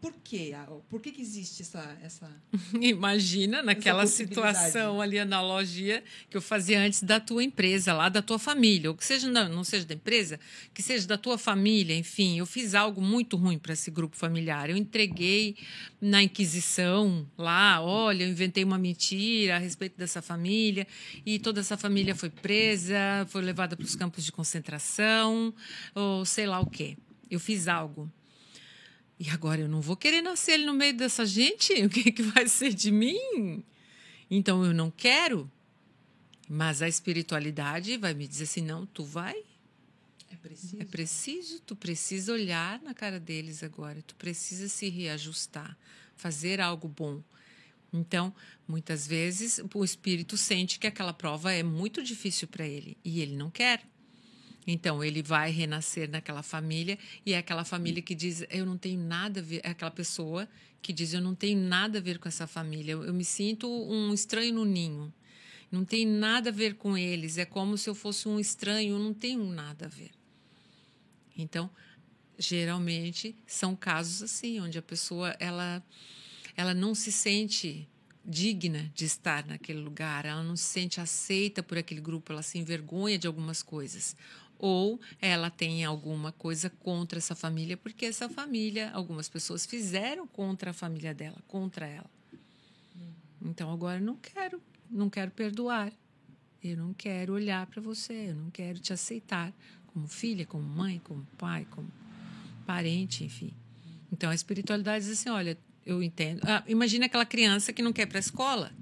por 0.00 0.14
quê? 0.24 0.52
Ah, 0.54 0.66
Por 0.88 1.00
que, 1.00 1.12
que 1.12 1.20
existe 1.20 1.62
essa, 1.62 1.98
essa 2.02 2.30
Imagina 2.80 3.62
naquela 3.62 4.02
possibilidade. 4.02 4.56
situação 4.58 5.00
ali, 5.00 5.18
analogia 5.18 6.02
que 6.30 6.36
eu 6.36 6.40
fazia 6.42 6.80
antes 6.80 7.02
da 7.02 7.20
tua 7.20 7.44
empresa, 7.44 7.92
lá 7.92 8.08
da 8.08 8.22
tua 8.22 8.38
família, 8.38 8.90
ou 8.90 8.96
que 8.96 9.04
seja, 9.04 9.28
não, 9.30 9.48
não 9.48 9.64
seja 9.64 9.84
da 9.84 9.94
empresa, 9.94 10.40
que 10.72 10.82
seja 10.82 11.06
da 11.06 11.18
tua 11.18 11.36
família, 11.36 11.94
enfim, 11.96 12.38
eu 12.38 12.46
fiz 12.46 12.74
algo 12.74 13.00
muito 13.00 13.36
ruim 13.36 13.58
para 13.58 13.72
esse 13.72 13.90
grupo 13.90 14.16
familiar. 14.16 14.70
Eu 14.70 14.76
entreguei 14.76 15.56
na 16.00 16.22
Inquisição 16.22 17.26
lá, 17.36 17.80
olha, 17.82 18.24
eu 18.24 18.28
inventei 18.30 18.64
uma 18.64 18.78
mentira 18.78 19.56
a 19.56 19.58
respeito 19.58 19.96
dessa 19.98 20.22
família, 20.22 20.86
e 21.26 21.38
toda 21.38 21.60
essa 21.60 21.76
família 21.76 22.14
foi 22.14 22.30
presa, 22.30 22.96
foi 23.28 23.42
levada 23.42 23.76
para 23.76 23.84
os 23.84 23.94
campos 23.94 24.24
de 24.24 24.32
concentração, 24.32 25.52
ou 25.94 26.24
sei 26.24 26.46
lá 26.46 26.58
o 26.60 26.66
quê. 26.66 26.96
Eu 27.30 27.38
fiz 27.38 27.68
algo. 27.68 28.10
E 29.20 29.28
agora 29.28 29.60
eu 29.60 29.68
não 29.68 29.82
vou 29.82 29.98
querer 29.98 30.22
nascer 30.22 30.56
no 30.56 30.72
meio 30.72 30.96
dessa 30.96 31.26
gente? 31.26 31.74
O 31.84 31.90
que, 31.90 32.10
que 32.10 32.22
vai 32.22 32.48
ser 32.48 32.72
de 32.72 32.90
mim? 32.90 33.62
Então 34.30 34.64
eu 34.64 34.72
não 34.72 34.90
quero. 34.90 35.50
Mas 36.48 36.80
a 36.80 36.88
espiritualidade 36.88 37.98
vai 37.98 38.14
me 38.14 38.26
dizer 38.26 38.44
assim: 38.44 38.62
não, 38.62 38.86
tu 38.86 39.04
vai. 39.04 39.44
é 40.30 40.36
preciso? 40.36 40.80
É 40.80 40.84
preciso, 40.86 41.60
tu 41.60 41.76
precisa 41.76 42.32
olhar 42.32 42.80
na 42.80 42.94
cara 42.94 43.20
deles 43.20 43.62
agora, 43.62 44.00
tu 44.00 44.14
precisa 44.14 44.68
se 44.68 44.88
reajustar, 44.88 45.76
fazer 46.16 46.58
algo 46.58 46.88
bom. 46.88 47.22
Então, 47.92 48.34
muitas 48.66 49.06
vezes 49.06 49.60
o 49.74 49.84
espírito 49.84 50.38
sente 50.38 50.78
que 50.78 50.86
aquela 50.86 51.12
prova 51.12 51.52
é 51.52 51.62
muito 51.62 52.02
difícil 52.02 52.48
para 52.48 52.66
ele 52.66 52.96
e 53.04 53.20
ele 53.20 53.36
não 53.36 53.50
quer. 53.50 53.82
Então, 54.66 55.02
ele 55.02 55.22
vai 55.22 55.50
renascer 55.50 56.08
naquela 56.08 56.42
família 56.42 56.98
e 57.24 57.32
é 57.32 57.38
aquela 57.38 57.64
família 57.64 58.02
que 58.02 58.14
diz: 58.14 58.44
Eu 58.50 58.66
não 58.66 58.76
tenho 58.76 59.00
nada 59.00 59.40
a 59.40 59.42
ver. 59.42 59.60
É 59.64 59.70
aquela 59.70 59.90
pessoa 59.90 60.48
que 60.82 60.92
diz: 60.92 61.12
Eu 61.12 61.20
não 61.20 61.34
tenho 61.34 61.58
nada 61.58 61.98
a 61.98 62.00
ver 62.00 62.18
com 62.18 62.28
essa 62.28 62.46
família. 62.46 62.92
Eu, 62.92 63.04
eu 63.04 63.14
me 63.14 63.24
sinto 63.24 63.68
um 63.68 64.12
estranho 64.12 64.54
no 64.54 64.64
ninho. 64.64 65.12
Não 65.70 65.84
tem 65.84 66.06
nada 66.06 66.50
a 66.50 66.52
ver 66.52 66.74
com 66.74 66.96
eles. 66.98 67.38
É 67.38 67.44
como 67.44 67.78
se 67.78 67.88
eu 67.88 67.94
fosse 67.94 68.28
um 68.28 68.38
estranho. 68.38 68.96
Eu 68.96 68.98
não 68.98 69.14
tenho 69.14 69.44
nada 69.44 69.86
a 69.86 69.88
ver. 69.88 70.10
Então, 71.36 71.70
geralmente 72.38 73.36
são 73.46 73.76
casos 73.76 74.22
assim, 74.22 74.60
onde 74.60 74.78
a 74.78 74.82
pessoa 74.82 75.36
ela, 75.38 75.82
ela 76.56 76.74
não 76.74 76.94
se 76.94 77.12
sente 77.12 77.88
digna 78.24 78.90
de 78.94 79.04
estar 79.04 79.46
naquele 79.46 79.80
lugar, 79.80 80.24
ela 80.24 80.42
não 80.42 80.56
se 80.56 80.64
sente 80.64 81.00
aceita 81.00 81.62
por 81.62 81.78
aquele 81.78 82.00
grupo, 82.00 82.32
ela 82.32 82.42
se 82.42 82.58
envergonha 82.58 83.18
de 83.18 83.26
algumas 83.26 83.62
coisas. 83.62 84.16
Ou 84.62 85.00
ela 85.22 85.50
tem 85.50 85.84
alguma 85.84 86.32
coisa 86.32 86.68
contra 86.68 87.18
essa 87.18 87.34
família, 87.34 87.78
porque 87.78 88.04
essa 88.04 88.28
família, 88.28 88.90
algumas 88.92 89.26
pessoas 89.26 89.64
fizeram 89.64 90.26
contra 90.26 90.70
a 90.70 90.74
família 90.74 91.14
dela, 91.14 91.38
contra 91.48 91.86
ela. 91.86 92.10
Então 93.40 93.72
agora 93.72 93.98
eu 93.98 94.04
não 94.04 94.16
quero, 94.16 94.60
não 94.90 95.08
quero 95.08 95.30
perdoar. 95.30 95.90
Eu 96.62 96.76
não 96.76 96.92
quero 96.92 97.32
olhar 97.32 97.66
para 97.66 97.80
você, 97.80 98.28
eu 98.28 98.34
não 98.34 98.50
quero 98.50 98.78
te 98.78 98.92
aceitar 98.92 99.50
como 99.86 100.06
filha, 100.06 100.44
como 100.44 100.62
mãe, 100.62 101.00
como 101.02 101.26
pai, 101.38 101.66
como 101.70 101.90
parente, 102.66 103.24
enfim. 103.24 103.54
Então 104.12 104.28
a 104.28 104.34
espiritualidade 104.34 105.06
diz 105.06 105.18
assim: 105.18 105.30
olha, 105.30 105.56
eu 105.86 106.02
entendo. 106.02 106.42
Ah, 106.44 106.62
imagina 106.66 107.06
aquela 107.06 107.24
criança 107.24 107.72
que 107.72 107.80
não 107.80 107.94
quer 107.94 108.02
ir 108.02 108.06
para 108.06 108.18
a 108.18 108.20
escola. 108.20 108.72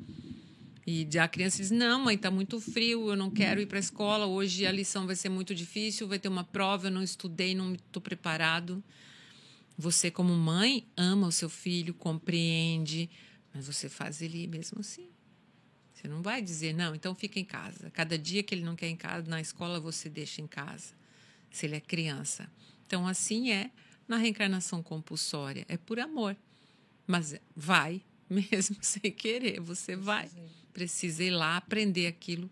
E 0.90 1.07
a 1.18 1.28
criança 1.28 1.59
diz: 1.59 1.71
Não, 1.71 2.00
mãe, 2.00 2.16
está 2.16 2.30
muito 2.30 2.59
frio, 2.62 3.11
eu 3.11 3.16
não 3.16 3.30
quero 3.30 3.61
ir 3.61 3.66
para 3.66 3.76
a 3.76 3.78
escola. 3.78 4.25
Hoje 4.25 4.64
a 4.64 4.73
lição 4.73 5.07
vai 5.07 5.14
ser 5.14 5.28
muito 5.28 5.54
difícil, 5.54 6.09
vai 6.09 6.18
ter 6.18 6.28
uma 6.28 6.45
prova, 6.45 6.87
eu 6.87 6.90
não 6.90 7.02
estudei, 7.02 7.54
não 7.54 7.75
estou 7.75 8.00
preparado. 8.00 8.83
Você, 9.76 10.11
como 10.11 10.33
mãe, 10.35 10.87
ama 10.97 11.26
o 11.26 11.30
seu 11.33 11.50
filho, 11.50 11.92
compreende, 11.92 13.11
mas 13.52 13.66
você 13.66 13.87
faz 13.87 14.23
ele 14.23 14.47
mesmo 14.47 14.80
assim. 14.80 15.11
Você 15.92 16.09
não 16.09 16.23
vai 16.23 16.40
dizer, 16.40 16.73
não, 16.73 16.95
então 16.95 17.14
fica 17.14 17.38
em 17.38 17.45
casa. 17.45 17.90
Cada 17.90 18.16
dia 18.16 18.42
que 18.42 18.54
ele 18.54 18.64
não 18.64 18.75
quer 18.75 18.88
ir 18.88 18.92
em 18.92 18.97
casa, 18.97 19.28
na 19.28 19.42
escola 19.42 19.78
você 19.78 20.09
deixa 20.09 20.40
em 20.40 20.47
casa, 20.47 20.95
se 21.50 21.66
ele 21.66 21.76
é 21.76 21.80
criança. 21.80 22.50
Então, 22.87 23.07
assim 23.07 23.50
é 23.50 23.71
na 24.09 24.16
reencarnação 24.16 24.83
compulsória. 24.83 25.66
É 25.68 25.76
por 25.76 26.00
amor. 26.00 26.35
Mas 27.07 27.35
vai, 27.54 28.00
mesmo 28.30 28.78
sem 28.80 29.12
querer, 29.12 29.61
você 29.61 29.95
vai. 29.95 30.30
Precisa 30.78 31.25
ir 31.25 31.30
lá 31.30 31.56
aprender 31.56 32.06
aquilo 32.06 32.49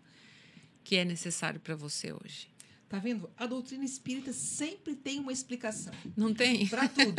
que 0.83 0.97
é 0.97 1.05
necessário 1.05 1.61
para 1.61 1.77
você 1.77 2.11
hoje. 2.11 2.49
Tá 2.89 2.99
vendo? 2.99 3.29
A 3.37 3.45
doutrina 3.45 3.85
espírita 3.85 4.33
sempre 4.33 4.97
tem 4.97 5.17
uma 5.21 5.31
explicação 5.31 5.93
Não 6.15 6.33
tem? 6.33 6.67
para 6.67 6.89
tudo. 6.89 7.15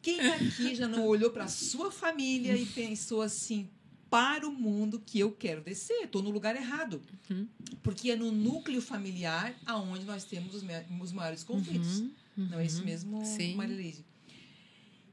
Quem 0.00 0.20
aqui 0.20 0.76
já 0.76 0.86
não 0.86 1.04
olhou 1.04 1.30
para 1.30 1.48
sua 1.48 1.90
família 1.90 2.56
e 2.56 2.64
pensou 2.66 3.20
assim: 3.20 3.68
para 4.08 4.46
o 4.46 4.52
mundo 4.52 5.02
que 5.04 5.18
eu 5.18 5.32
quero 5.32 5.60
descer, 5.60 6.04
estou 6.04 6.22
no 6.22 6.30
lugar 6.30 6.54
errado. 6.54 7.02
Uhum. 7.28 7.48
Porque 7.82 8.12
é 8.12 8.14
no 8.14 8.30
núcleo 8.30 8.80
familiar 8.80 9.52
aonde 9.66 10.04
nós 10.04 10.22
temos 10.22 10.54
os, 10.54 10.62
os 11.00 11.12
maiores 11.12 11.42
conflitos. 11.42 11.98
Uhum, 11.98 12.12
Não 12.36 12.60
é 12.60 12.64
isso 12.64 12.78
uhum. 12.78 12.84
mesmo, 12.84 13.24
Sim. 13.24 13.56
Marileide? 13.56 14.04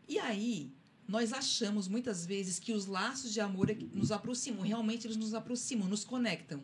E 0.07 0.19
aí, 0.19 0.71
nós 1.07 1.33
achamos 1.33 1.88
muitas 1.88 2.25
vezes 2.25 2.60
que 2.60 2.72
os 2.74 2.86
laços 2.86 3.31
de 3.33 3.39
amor 3.41 3.69
é 3.69 3.75
nos 3.93 4.12
aproximam. 4.12 4.62
Realmente, 4.63 5.05
eles 5.07 5.17
nos 5.17 5.33
aproximam, 5.33 5.88
nos 5.88 6.03
conectam. 6.03 6.62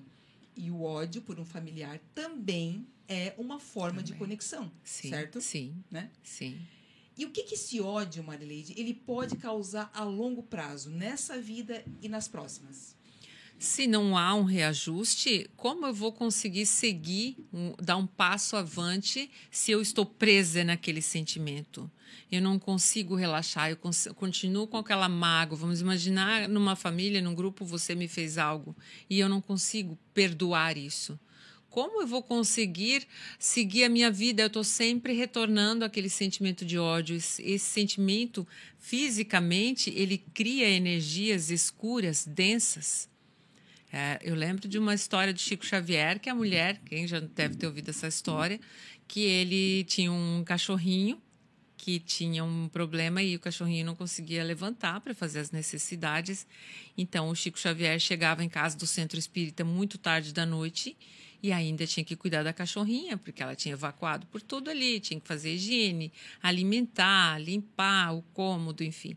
E 0.56 0.70
o 0.72 0.82
ódio 0.82 1.22
por 1.22 1.40
um 1.40 1.46
familiar 1.46 2.00
também 2.14 2.88
é 3.08 3.34
uma 3.38 3.60
forma 3.60 4.02
de 4.04 4.12
Também. 4.12 4.20
conexão, 4.20 4.72
Sim, 4.84 5.10
certo? 5.10 5.42
Sim, 5.42 5.84
Né? 5.90 6.12
sim. 6.24 6.60
E 7.18 7.26
o 7.26 7.32
que, 7.32 7.44
que 7.44 7.56
esse 7.56 7.82
ódio, 7.82 8.24
Marileide, 8.24 8.74
ele 8.78 8.94
pode 8.94 9.36
causar 9.36 9.92
a 9.94 10.04
longo 10.06 10.42
prazo, 10.44 10.90
nessa 10.90 11.38
vida 11.42 11.84
e 12.02 12.08
nas 12.08 12.28
próximas? 12.30 12.96
Se 13.60 13.86
não 13.88 14.18
há 14.18 14.34
um 14.34 14.44
reajuste, 14.44 15.50
como 15.58 15.86
eu 15.86 15.94
vou 15.94 16.14
conseguir 16.14 16.66
seguir, 16.66 17.36
um, 17.54 17.74
dar 17.78 17.98
um 17.98 18.08
passo 18.08 18.56
avante 18.56 19.30
se 19.52 19.70
eu 19.70 19.82
estou 19.82 20.06
presa 20.06 20.64
naquele 20.64 21.02
sentimento? 21.02 21.92
Eu 22.32 22.42
não 22.42 22.58
consigo 22.58 23.16
relaxar, 23.16 23.70
eu 23.70 23.78
continuo 24.16 24.66
com 24.66 24.78
aquela 24.78 25.10
mágoa. 25.10 25.58
Vamos 25.58 25.82
imaginar 25.82 26.48
numa 26.48 26.74
família, 26.76 27.22
num 27.22 27.36
grupo, 27.36 27.66
você 27.66 27.94
me 27.94 28.08
fez 28.08 28.38
algo 28.38 28.74
e 29.10 29.20
eu 29.20 29.28
não 29.28 29.42
consigo 29.42 30.00
perdoar 30.14 30.78
isso 30.78 31.20
como 31.70 32.02
eu 32.02 32.08
vou 32.08 32.24
conseguir 32.24 33.08
seguir 33.38 33.84
a 33.84 33.90
minha 33.90 34.12
vida? 34.12 34.42
Eu 34.42 34.48
estou 34.48 34.64
sempre 34.64 35.14
retornando 35.14 35.86
aquele 35.86 36.10
sentimento 36.10 36.66
de 36.66 36.80
ódio. 36.80 37.16
Esse, 37.16 37.60
sentimento, 37.60 38.48
fisicamente, 38.80 39.92
ele 39.96 40.18
cria 40.34 40.68
energias 40.68 41.52
escuras, 41.52 42.26
densas. 42.26 43.09
É, 43.92 44.20
eu 44.22 44.36
lembro 44.36 44.68
de 44.68 44.78
uma 44.78 44.94
história 44.94 45.34
de 45.34 45.42
Chico 45.42 45.66
Xavier, 45.66 46.20
que 46.20 46.30
a 46.30 46.36
mulher, 46.36 46.80
quem 46.86 47.08
já 47.08 47.20
deve 47.20 47.56
ter 47.56 47.66
ouvido 47.66 47.90
essa 47.90 48.08
história, 48.08 48.60
que 49.08 49.22
ele 49.22 49.84
tinha 49.86 50.12
um 50.12 50.44
cachorrinho 50.44 51.20
que 51.80 51.98
tinha 51.98 52.44
um 52.44 52.68
problema 52.68 53.24
e 53.24 53.38
o 53.38 53.40
cachorrinho 53.40 53.86
não 53.86 53.96
conseguia 53.96 54.44
levantar 54.44 55.00
para 55.00 55.16
fazer 55.16 55.40
as 55.40 55.50
necessidades. 55.50 56.46
Então, 56.98 57.30
o 57.30 57.36
Chico 57.36 57.58
Xavier 57.58 57.98
chegava 58.00 58.44
em 58.44 58.50
casa 58.50 58.78
do 58.78 58.86
centro 58.86 59.18
espírita 59.18 59.64
muito 59.64 59.98
tarde 59.98 60.34
da 60.34 60.46
noite 60.46 60.98
e 61.42 61.54
ainda 61.54 61.88
tinha 61.88 62.04
que 62.04 62.18
cuidar 62.18 62.44
da 62.44 62.52
cachorrinha, 62.52 63.18
porque 63.18 63.42
ela 63.42 63.56
tinha 63.56 63.74
evacuado 63.74 64.28
por 64.28 64.42
tudo 64.42 64.70
ali, 64.70 65.00
tinha 65.00 65.20
que 65.22 65.28
fazer 65.28 65.54
higiene, 65.54 66.12
alimentar, 66.44 67.42
limpar 67.42 68.14
o 68.14 68.22
cômodo, 68.34 68.84
enfim. 68.84 69.16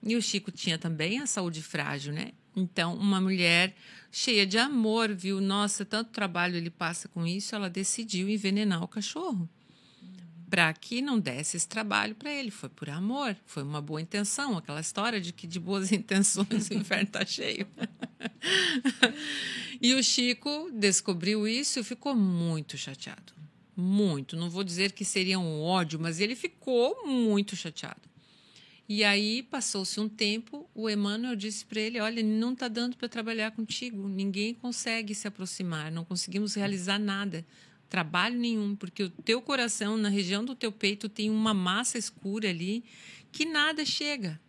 E 0.00 0.14
o 0.14 0.22
Chico 0.22 0.52
tinha 0.52 0.78
também 0.78 1.18
a 1.18 1.26
saúde 1.26 1.60
frágil, 1.60 2.12
né? 2.12 2.30
Então, 2.58 2.94
uma 2.94 3.20
mulher 3.20 3.74
cheia 4.10 4.46
de 4.46 4.58
amor, 4.58 5.14
viu, 5.14 5.40
nossa, 5.40 5.84
tanto 5.84 6.10
trabalho 6.10 6.56
ele 6.56 6.70
passa 6.70 7.08
com 7.08 7.26
isso, 7.26 7.54
ela 7.54 7.70
decidiu 7.70 8.28
envenenar 8.28 8.82
o 8.82 8.88
cachorro. 8.88 9.48
Para 10.50 10.72
que 10.72 11.02
não 11.02 11.18
desse 11.18 11.58
esse 11.58 11.68
trabalho 11.68 12.14
para 12.14 12.32
ele. 12.32 12.50
Foi 12.50 12.70
por 12.70 12.88
amor, 12.88 13.36
foi 13.44 13.62
uma 13.62 13.82
boa 13.82 14.00
intenção, 14.00 14.56
aquela 14.56 14.80
história 14.80 15.20
de 15.20 15.30
que 15.30 15.46
de 15.46 15.60
boas 15.60 15.92
intenções 15.92 16.70
o 16.70 16.74
inferno 16.74 17.04
está 17.04 17.24
cheio. 17.24 17.66
e 19.80 19.94
o 19.94 20.02
Chico 20.02 20.70
descobriu 20.72 21.46
isso 21.46 21.80
e 21.80 21.84
ficou 21.84 22.16
muito 22.16 22.78
chateado. 22.78 23.34
Muito. 23.76 24.36
Não 24.36 24.48
vou 24.48 24.64
dizer 24.64 24.92
que 24.92 25.04
seria 25.04 25.38
um 25.38 25.60
ódio, 25.60 26.00
mas 26.00 26.18
ele 26.18 26.34
ficou 26.34 27.06
muito 27.06 27.54
chateado. 27.54 28.08
E 28.88 29.04
aí 29.04 29.42
passou-se 29.42 30.00
um 30.00 30.08
tempo, 30.08 30.68
o 30.74 30.88
Emmanuel 30.88 31.36
disse 31.36 31.62
para 31.64 31.78
ele: 31.78 32.00
Olha, 32.00 32.22
não 32.22 32.54
está 32.54 32.68
dando 32.68 32.96
para 32.96 33.06
trabalhar 33.06 33.50
contigo, 33.50 34.08
ninguém 34.08 34.54
consegue 34.54 35.14
se 35.14 35.28
aproximar, 35.28 35.92
não 35.92 36.06
conseguimos 36.06 36.54
realizar 36.54 36.98
nada, 36.98 37.44
trabalho 37.90 38.38
nenhum, 38.38 38.74
porque 38.74 39.02
o 39.02 39.10
teu 39.10 39.42
coração, 39.42 39.98
na 39.98 40.08
região 40.08 40.42
do 40.42 40.54
teu 40.54 40.72
peito, 40.72 41.06
tem 41.06 41.28
uma 41.28 41.52
massa 41.52 41.98
escura 41.98 42.48
ali 42.48 42.82
que 43.30 43.44
nada 43.44 43.84
chega. 43.84 44.40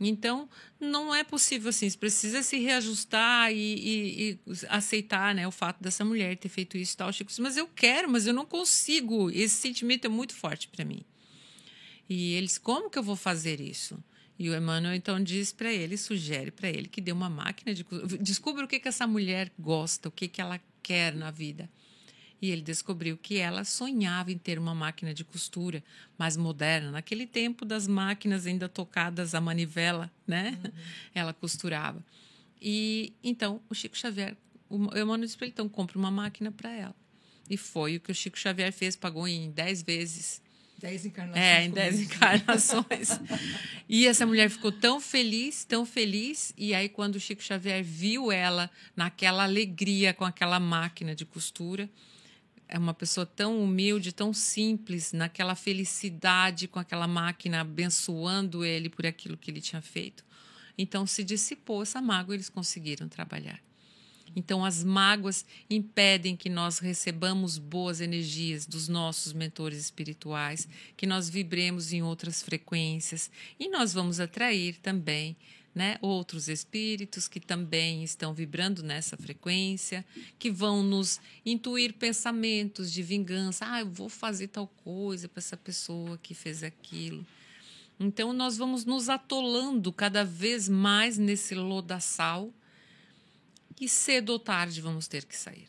Então, 0.00 0.48
não 0.80 1.14
é 1.14 1.24
possível 1.24 1.70
assim. 1.70 1.90
Você 1.90 1.98
precisa 1.98 2.42
se 2.42 2.56
reajustar 2.58 3.52
e, 3.52 3.56
e, 3.56 4.30
e, 4.30 4.38
aceitar 4.68 5.34
né, 5.34 5.46
o 5.46 5.50
fato 5.50 5.82
dessa 5.82 6.04
mulher 6.04 6.36
ter 6.36 6.48
feito 6.48 6.78
isso 6.78 6.94
e 6.94 6.96
tal. 6.96 7.12
Chico 7.12 7.32
mas 7.40 7.56
eu 7.56 7.66
quero, 7.66 8.08
mas 8.08 8.26
eu 8.26 8.32
não 8.32 8.46
consigo. 8.46 9.28
Esse 9.30 9.56
sentimento 9.56 10.04
é 10.04 10.08
muito 10.08 10.34
forte 10.34 10.68
para 10.68 10.84
mim. 10.84 11.04
E 12.08 12.32
eles, 12.34 12.56
como 12.56 12.88
que 12.88 12.98
eu 12.98 13.02
vou 13.02 13.16
fazer 13.16 13.60
isso? 13.60 14.02
E 14.38 14.48
o 14.48 14.56
Emmanuel 14.56 14.94
então 14.94 15.22
diz 15.22 15.52
para 15.52 15.72
ele, 15.72 15.96
sugere 15.96 16.50
para 16.50 16.68
ele 16.68 16.88
que 16.88 17.00
dê 17.00 17.10
uma 17.10 17.28
máquina 17.28 17.74
de 17.74 17.84
descubra 18.20 18.64
o 18.64 18.68
que 18.68 18.78
que 18.78 18.88
essa 18.88 19.06
mulher 19.06 19.52
gosta, 19.58 20.08
o 20.08 20.12
que 20.12 20.28
que 20.28 20.40
ela 20.40 20.60
quer 20.82 21.14
na 21.14 21.30
vida. 21.30 21.68
E 22.40 22.50
ele 22.50 22.62
descobriu 22.62 23.16
que 23.16 23.36
ela 23.38 23.64
sonhava 23.64 24.30
em 24.30 24.38
ter 24.38 24.60
uma 24.60 24.74
máquina 24.74 25.12
de 25.12 25.24
costura 25.24 25.82
mais 26.16 26.36
moderna. 26.36 26.92
Naquele 26.92 27.26
tempo 27.26 27.64
das 27.64 27.88
máquinas 27.88 28.46
ainda 28.46 28.68
tocadas 28.68 29.34
à 29.34 29.40
manivela, 29.40 30.08
né? 30.24 30.56
Uhum. 30.64 30.70
Ela 31.12 31.34
costurava. 31.34 32.04
E 32.62 33.12
então 33.24 33.60
o 33.68 33.74
Chico 33.74 33.96
Xavier, 33.98 34.36
o 34.70 34.76
Emmanuel 34.76 35.22
disse 35.22 35.36
para 35.36 35.46
ele, 35.46 35.52
então 35.52 35.68
compre 35.68 35.98
uma 35.98 36.12
máquina 36.12 36.52
para 36.52 36.70
ela. 36.70 36.94
E 37.50 37.56
foi 37.56 37.96
o 37.96 38.00
que 38.00 38.12
o 38.12 38.14
Chico 38.14 38.38
Xavier 38.38 38.72
fez, 38.72 38.94
pagou 38.94 39.26
em 39.26 39.50
10 39.50 39.82
vezes 39.82 40.40
Dez 40.78 41.04
encarnações. 41.04 41.44
É, 41.44 41.64
em 41.64 41.70
dez 41.70 42.00
encarnações. 42.00 43.20
e 43.88 44.06
essa 44.06 44.24
mulher 44.24 44.48
ficou 44.48 44.70
tão 44.70 45.00
feliz, 45.00 45.64
tão 45.64 45.84
feliz. 45.84 46.52
E 46.56 46.72
aí, 46.72 46.88
quando 46.88 47.16
o 47.16 47.20
Chico 47.20 47.42
Xavier 47.42 47.82
viu 47.82 48.30
ela 48.30 48.70
naquela 48.94 49.42
alegria 49.42 50.14
com 50.14 50.24
aquela 50.24 50.60
máquina 50.60 51.16
de 51.16 51.24
costura, 51.24 51.90
é 52.68 52.78
uma 52.78 52.94
pessoa 52.94 53.26
tão 53.26 53.60
humilde, 53.60 54.12
tão 54.12 54.32
simples, 54.32 55.12
naquela 55.12 55.56
felicidade 55.56 56.68
com 56.68 56.78
aquela 56.78 57.08
máquina, 57.08 57.62
abençoando 57.62 58.64
ele 58.64 58.88
por 58.88 59.04
aquilo 59.04 59.36
que 59.36 59.50
ele 59.50 59.60
tinha 59.60 59.82
feito. 59.82 60.24
Então 60.76 61.06
se 61.06 61.24
dissipou 61.24 61.82
essa 61.82 62.00
mágoa 62.00 62.34
e 62.34 62.36
eles 62.36 62.48
conseguiram 62.48 63.08
trabalhar. 63.08 63.60
Então, 64.36 64.64
as 64.64 64.84
mágoas 64.84 65.44
impedem 65.68 66.36
que 66.36 66.48
nós 66.48 66.78
recebamos 66.78 67.58
boas 67.58 68.00
energias 68.00 68.66
dos 68.66 68.88
nossos 68.88 69.32
mentores 69.32 69.78
espirituais, 69.78 70.68
que 70.96 71.06
nós 71.06 71.28
vibremos 71.28 71.92
em 71.92 72.02
outras 72.02 72.42
frequências 72.42 73.30
e 73.58 73.68
nós 73.68 73.92
vamos 73.92 74.20
atrair 74.20 74.76
também 74.78 75.36
né, 75.74 75.96
outros 76.00 76.48
espíritos 76.48 77.28
que 77.28 77.38
também 77.38 78.02
estão 78.02 78.34
vibrando 78.34 78.82
nessa 78.82 79.16
frequência, 79.16 80.04
que 80.38 80.50
vão 80.50 80.82
nos 80.82 81.20
intuir 81.46 81.92
pensamentos 81.94 82.92
de 82.92 83.02
vingança. 83.02 83.64
Ah, 83.64 83.80
eu 83.80 83.88
vou 83.88 84.08
fazer 84.08 84.48
tal 84.48 84.66
coisa 84.66 85.28
para 85.28 85.38
essa 85.38 85.56
pessoa 85.56 86.18
que 86.18 86.34
fez 86.34 86.64
aquilo. 86.64 87.24
Então, 88.00 88.32
nós 88.32 88.56
vamos 88.56 88.84
nos 88.84 89.08
atolando 89.08 89.92
cada 89.92 90.24
vez 90.24 90.68
mais 90.68 91.18
nesse 91.18 91.54
lodaçal 91.54 92.52
que 93.78 93.88
cedo 93.88 94.30
ou 94.30 94.40
tarde 94.40 94.80
vamos 94.80 95.06
ter 95.06 95.24
que 95.24 95.36
sair. 95.36 95.68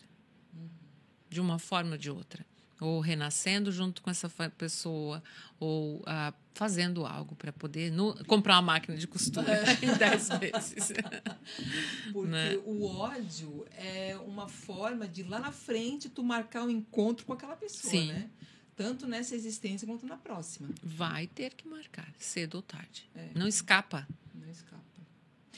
De 1.29 1.39
uma 1.39 1.59
forma 1.59 1.91
ou 1.91 1.97
de 1.97 2.09
outra. 2.09 2.43
Ou 2.81 2.99
renascendo 2.99 3.71
junto 3.71 4.01
com 4.01 4.09
essa 4.09 4.27
pessoa, 4.57 5.21
ou 5.59 6.01
ah, 6.07 6.33
fazendo 6.55 7.05
algo 7.05 7.35
para 7.35 7.53
poder 7.53 7.91
no, 7.91 8.15
comprar 8.25 8.55
uma 8.55 8.63
máquina 8.63 8.97
de 8.97 9.05
costura 9.05 9.53
é. 9.53 9.73
em 9.85 9.95
10 9.95 10.29
vezes. 10.39 10.91
Porque 12.11 12.31
né? 12.31 12.57
o 12.65 12.83
ódio 12.87 13.63
é 13.73 14.17
uma 14.25 14.47
forma 14.47 15.07
de 15.07 15.21
lá 15.21 15.37
na 15.37 15.51
frente 15.51 16.09
tu 16.09 16.23
marcar 16.23 16.63
um 16.63 16.69
encontro 16.71 17.27
com 17.27 17.33
aquela 17.33 17.55
pessoa, 17.55 17.91
Sim. 17.91 18.07
né? 18.07 18.27
Tanto 18.75 19.05
nessa 19.05 19.35
existência 19.35 19.87
quanto 19.87 20.07
na 20.07 20.17
próxima. 20.17 20.67
Vai 20.81 21.27
ter 21.27 21.53
que 21.53 21.67
marcar, 21.67 22.11
cedo 22.17 22.55
ou 22.55 22.63
tarde. 22.63 23.07
É. 23.13 23.29
Não 23.35 23.47
escapa. 23.47 24.07
Não 24.33 24.49
escapa. 24.49 24.81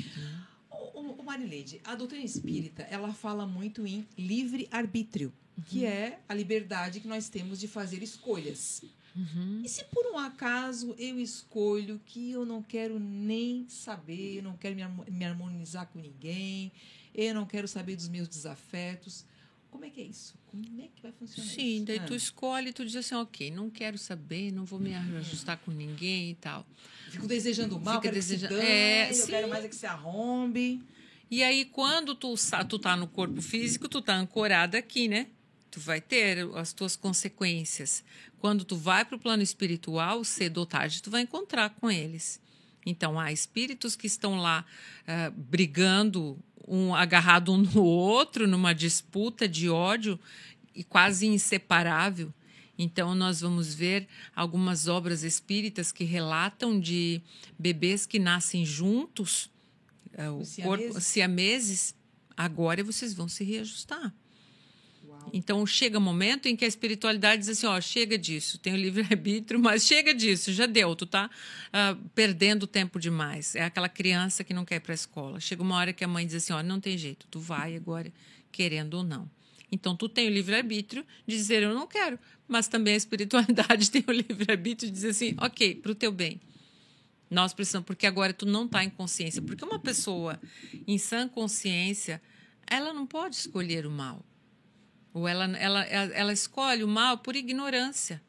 Hum. 0.01 0.50
O, 0.71 1.23
Marileide, 1.23 1.81
a 1.83 1.95
doutrina 1.95 2.23
espírita, 2.23 2.83
ela 2.83 3.13
fala 3.13 3.45
muito 3.45 3.85
em 3.85 4.07
livre-arbítrio, 4.17 5.33
uhum. 5.57 5.63
que 5.63 5.85
é 5.85 6.19
a 6.27 6.33
liberdade 6.33 6.99
que 6.99 7.07
nós 7.07 7.29
temos 7.29 7.59
de 7.59 7.67
fazer 7.67 8.01
escolhas. 8.01 8.83
Uhum. 9.15 9.61
E 9.63 9.69
se 9.69 9.83
por 9.85 10.05
um 10.13 10.17
acaso 10.17 10.95
eu 10.97 11.19
escolho 11.19 11.99
que 12.05 12.31
eu 12.31 12.45
não 12.45 12.63
quero 12.63 12.97
nem 12.97 13.67
saber, 13.67 14.37
eu 14.37 14.43
não 14.43 14.55
quero 14.55 14.75
me 14.75 15.25
harmonizar 15.25 15.87
com 15.87 15.99
ninguém, 15.99 16.71
eu 17.13 17.35
não 17.35 17.45
quero 17.45 17.67
saber 17.67 17.95
dos 17.95 18.07
meus 18.07 18.27
desafetos, 18.27 19.25
como 19.71 19.85
é 19.85 19.89
que 19.89 20.01
é 20.01 20.03
isso? 20.03 20.35
Como 20.47 20.63
é 20.81 20.87
que 20.93 21.01
vai 21.01 21.11
funcionar 21.13 21.49
Sim, 21.49 21.77
isso? 21.77 21.85
daí 21.85 21.97
ah. 21.97 22.05
tu 22.05 22.13
escolhe, 22.13 22.73
tu 22.73 22.85
diz 22.85 22.95
assim, 22.97 23.15
ok, 23.15 23.49
não 23.49 23.69
quero 23.69 23.97
saber, 23.97 24.51
não 24.51 24.65
vou 24.65 24.77
me 24.77 24.93
ajustar 24.93 25.57
com 25.57 25.71
ninguém 25.71 26.31
e 26.31 26.35
tal. 26.35 26.67
Fico 27.09 27.25
desejando 27.25 27.79
mal, 27.79 27.95
Fica 27.95 28.03
quero 28.03 28.15
desejando... 28.15 28.53
que 28.53 28.61
se 28.61 28.67
dane, 28.67 28.71
é, 28.71 29.09
eu 29.09 29.13
sim. 29.15 29.27
quero 29.27 29.49
mais 29.49 29.65
é 29.65 29.67
que 29.69 29.75
se 29.75 29.85
arrombe. 29.85 30.83
E 31.31 31.41
aí, 31.41 31.63
quando 31.63 32.13
tu, 32.13 32.35
tu 32.67 32.77
tá 32.77 32.97
no 32.97 33.07
corpo 33.07 33.41
físico, 33.41 33.87
tu 33.87 34.01
tá 34.01 34.15
ancorada 34.15 34.77
aqui, 34.77 35.07
né? 35.07 35.27
Tu 35.71 35.79
vai 35.79 36.01
ter 36.01 36.39
as 36.55 36.73
tuas 36.73 36.97
consequências. 36.97 38.03
Quando 38.37 38.65
tu 38.65 38.75
vai 38.75 39.05
para 39.05 39.15
o 39.15 39.19
plano 39.19 39.41
espiritual, 39.41 40.23
cedo 40.25 40.57
ou 40.57 40.65
tarde, 40.65 41.01
tu 41.01 41.09
vai 41.09 41.21
encontrar 41.21 41.69
com 41.69 41.89
eles. 41.89 42.41
Então, 42.85 43.17
há 43.17 43.31
espíritos 43.31 43.95
que 43.95 44.07
estão 44.07 44.35
lá 44.35 44.65
uh, 45.03 45.31
brigando 45.31 46.37
um 46.71 46.95
agarrado 46.95 47.51
um 47.51 47.57
no 47.57 47.83
outro, 47.83 48.47
numa 48.47 48.73
disputa 48.73 49.45
de 49.45 49.69
ódio 49.69 50.17
e 50.73 50.85
quase 50.85 51.27
inseparável. 51.27 52.33
Então, 52.77 53.13
nós 53.13 53.41
vamos 53.41 53.75
ver 53.75 54.07
algumas 54.33 54.87
obras 54.87 55.21
espíritas 55.21 55.91
que 55.91 56.05
relatam 56.05 56.79
de 56.79 57.21
bebês 57.59 58.05
que 58.05 58.17
nascem 58.17 58.65
juntos, 58.65 59.51
uh, 60.17 60.41
o 60.41 60.63
corpo 60.63 61.01
siameses. 61.01 61.93
Agora 62.37 62.81
vocês 62.85 63.13
vão 63.13 63.27
se 63.27 63.43
reajustar. 63.43 64.13
Então 65.33 65.65
chega 65.65 65.97
um 65.97 66.01
momento 66.01 66.47
em 66.47 66.55
que 66.55 66.65
a 66.65 66.67
espiritualidade 66.67 67.41
diz 67.41 67.49
assim, 67.49 67.65
ó, 67.65 67.79
chega 67.79 68.17
disso, 68.17 68.57
tem 68.57 68.73
o 68.73 68.77
livre-arbítrio, 68.77 69.59
mas 69.61 69.85
chega 69.85 70.13
disso, 70.13 70.51
já 70.51 70.65
deu, 70.65 70.95
tu 70.95 71.05
tá 71.05 71.29
uh, 71.29 72.09
perdendo 72.15 72.67
tempo 72.67 72.99
demais. 72.99 73.55
É 73.55 73.63
aquela 73.63 73.89
criança 73.89 74.43
que 74.43 74.53
não 74.53 74.65
quer 74.65 74.75
ir 74.75 74.79
para 74.81 74.93
a 74.93 74.95
escola. 74.95 75.39
Chega 75.39 75.61
uma 75.61 75.75
hora 75.75 75.93
que 75.93 76.03
a 76.03 76.07
mãe 76.07 76.25
diz 76.25 76.35
assim, 76.35 76.53
ó, 76.53 76.61
não 76.61 76.79
tem 76.79 76.97
jeito, 76.97 77.25
tu 77.29 77.39
vai 77.39 77.75
agora, 77.75 78.11
querendo 78.51 78.95
ou 78.95 79.03
não. 79.03 79.29
Então 79.71 79.95
tu 79.95 80.09
tem 80.09 80.27
o 80.27 80.31
livre-arbítrio 80.31 81.05
de 81.25 81.35
dizer 81.35 81.63
eu 81.63 81.73
não 81.73 81.87
quero, 81.87 82.19
mas 82.47 82.67
também 82.67 82.93
a 82.93 82.97
espiritualidade 82.97 83.89
tem 83.91 84.03
o 84.05 84.11
livre-arbítrio 84.11 84.89
de 84.89 84.93
dizer 84.93 85.09
assim, 85.09 85.35
ok, 85.39 85.75
para 85.75 85.91
o 85.91 85.95
teu 85.95 86.11
bem. 86.11 86.41
Nós 87.29 87.53
precisamos, 87.53 87.85
porque 87.85 88.05
agora 88.05 88.33
tu 88.33 88.45
não 88.45 88.65
está 88.65 88.83
em 88.83 88.89
consciência. 88.89 89.41
Porque 89.41 89.63
uma 89.63 89.79
pessoa 89.79 90.37
em 90.85 90.97
sã 90.97 91.29
consciência, 91.29 92.21
ela 92.67 92.91
não 92.91 93.07
pode 93.07 93.37
escolher 93.37 93.85
o 93.85 93.89
mal. 93.89 94.25
Ou 95.13 95.27
ela, 95.27 95.45
ela, 95.57 95.83
ela 95.85 96.33
escolhe 96.33 96.83
o 96.83 96.87
mal 96.87 97.17
por 97.17 97.35
ignorância. 97.35 98.21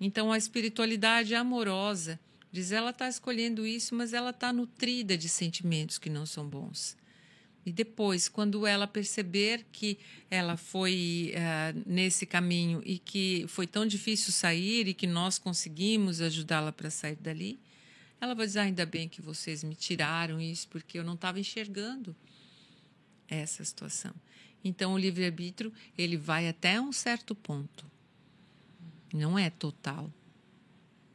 Então, 0.00 0.32
a 0.32 0.38
espiritualidade 0.38 1.34
amorosa 1.34 2.18
diz 2.50 2.72
ela 2.72 2.90
está 2.90 3.08
escolhendo 3.08 3.66
isso, 3.66 3.94
mas 3.94 4.12
ela 4.12 4.30
está 4.30 4.52
nutrida 4.52 5.16
de 5.16 5.28
sentimentos 5.28 5.98
que 5.98 6.08
não 6.08 6.24
são 6.24 6.48
bons. 6.48 6.96
E 7.66 7.72
depois, 7.72 8.28
quando 8.28 8.64
ela 8.64 8.86
perceber 8.86 9.66
que 9.72 9.98
ela 10.30 10.56
foi 10.56 11.34
uh, 11.34 11.82
nesse 11.84 12.24
caminho 12.24 12.80
e 12.84 12.96
que 12.98 13.44
foi 13.48 13.66
tão 13.66 13.84
difícil 13.84 14.32
sair 14.32 14.86
e 14.86 14.94
que 14.94 15.06
nós 15.06 15.36
conseguimos 15.36 16.20
ajudá-la 16.20 16.70
para 16.70 16.90
sair 16.90 17.16
dali, 17.16 17.58
ela 18.20 18.34
vai 18.34 18.46
dizer: 18.46 18.60
ah, 18.60 18.62
ainda 18.62 18.86
bem 18.86 19.08
que 19.08 19.20
vocês 19.20 19.64
me 19.64 19.74
tiraram 19.74 20.40
isso, 20.40 20.68
porque 20.68 20.96
eu 20.96 21.02
não 21.02 21.14
estava 21.14 21.40
enxergando 21.40 22.14
essa 23.28 23.64
situação. 23.64 24.14
Então, 24.66 24.94
o 24.94 24.98
livre-arbítrio 24.98 25.72
ele 25.96 26.16
vai 26.16 26.48
até 26.48 26.80
um 26.80 26.92
certo 26.92 27.34
ponto. 27.34 27.86
Não 29.14 29.38
é 29.38 29.48
total. 29.48 30.12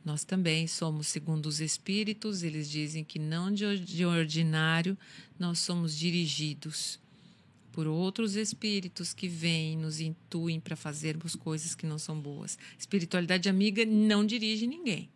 Nós 0.04 0.24
também 0.24 0.68
somos 0.68 1.08
segundo 1.08 1.46
os 1.46 1.60
espíritos, 1.60 2.42
eles 2.42 2.70
dizem 2.70 3.04
que 3.04 3.20
não 3.20 3.52
de 3.52 4.06
ordinário 4.06 4.98
nós 5.38 5.60
somos 5.60 5.96
dirigidos 5.96 7.00
por 7.72 7.88
outros 7.88 8.36
espíritos 8.36 9.14
que 9.14 9.28
vêm, 9.28 9.78
nos 9.78 10.00
intuem 10.00 10.60
para 10.60 10.76
fazermos 10.76 11.36
coisas 11.36 11.74
que 11.76 11.86
não 11.86 11.98
são 11.98 12.20
boas. 12.20 12.58
Espiritualidade 12.78 13.48
amiga 13.48 13.86
não 13.86 14.26
dirige 14.26 14.68
ninguém. 14.68 15.10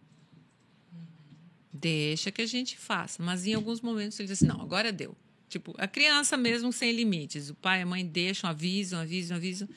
Deixa 1.73 2.31
que 2.31 2.41
a 2.41 2.45
gente 2.45 2.77
faça. 2.77 3.21
Mas 3.21 3.45
em 3.45 3.53
alguns 3.53 3.81
momentos 3.81 4.19
ele 4.19 4.27
diz 4.27 4.37
assim: 4.37 4.47
não, 4.47 4.61
agora 4.61 4.91
deu. 4.91 5.15
Tipo, 5.47 5.73
a 5.77 5.87
criança 5.87 6.35
mesmo 6.35 6.71
sem 6.73 6.91
limites. 6.91 7.49
O 7.49 7.55
pai 7.55 7.79
e 7.79 7.83
a 7.83 7.85
mãe 7.85 8.05
deixam, 8.05 8.49
avisam, 8.49 8.99
avisam, 8.99 9.37
avisam. 9.37 9.69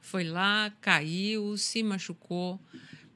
Foi 0.00 0.24
lá, 0.24 0.72
caiu, 0.80 1.56
se 1.56 1.82
machucou. 1.82 2.60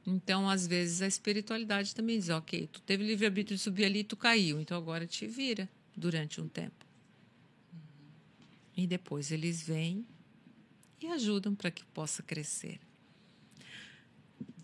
Então, 0.06 0.48
às 0.48 0.66
vezes, 0.66 1.02
a 1.02 1.06
espiritualidade 1.06 1.94
também 1.94 2.18
diz: 2.18 2.28
ok, 2.28 2.68
tu 2.72 2.80
teve 2.82 3.04
livre-arbítrio 3.04 3.56
de 3.56 3.62
subir 3.62 3.84
ali, 3.84 4.04
tu 4.04 4.16
caiu, 4.16 4.60
então 4.60 4.76
agora 4.76 5.06
te 5.06 5.26
vira 5.26 5.68
durante 5.96 6.40
um 6.40 6.48
tempo. 6.48 6.86
E 8.76 8.86
depois 8.86 9.32
eles 9.32 9.62
vêm 9.62 10.06
e 11.00 11.06
ajudam 11.08 11.54
para 11.54 11.70
que 11.70 11.84
possa 11.86 12.22
crescer. 12.22 12.78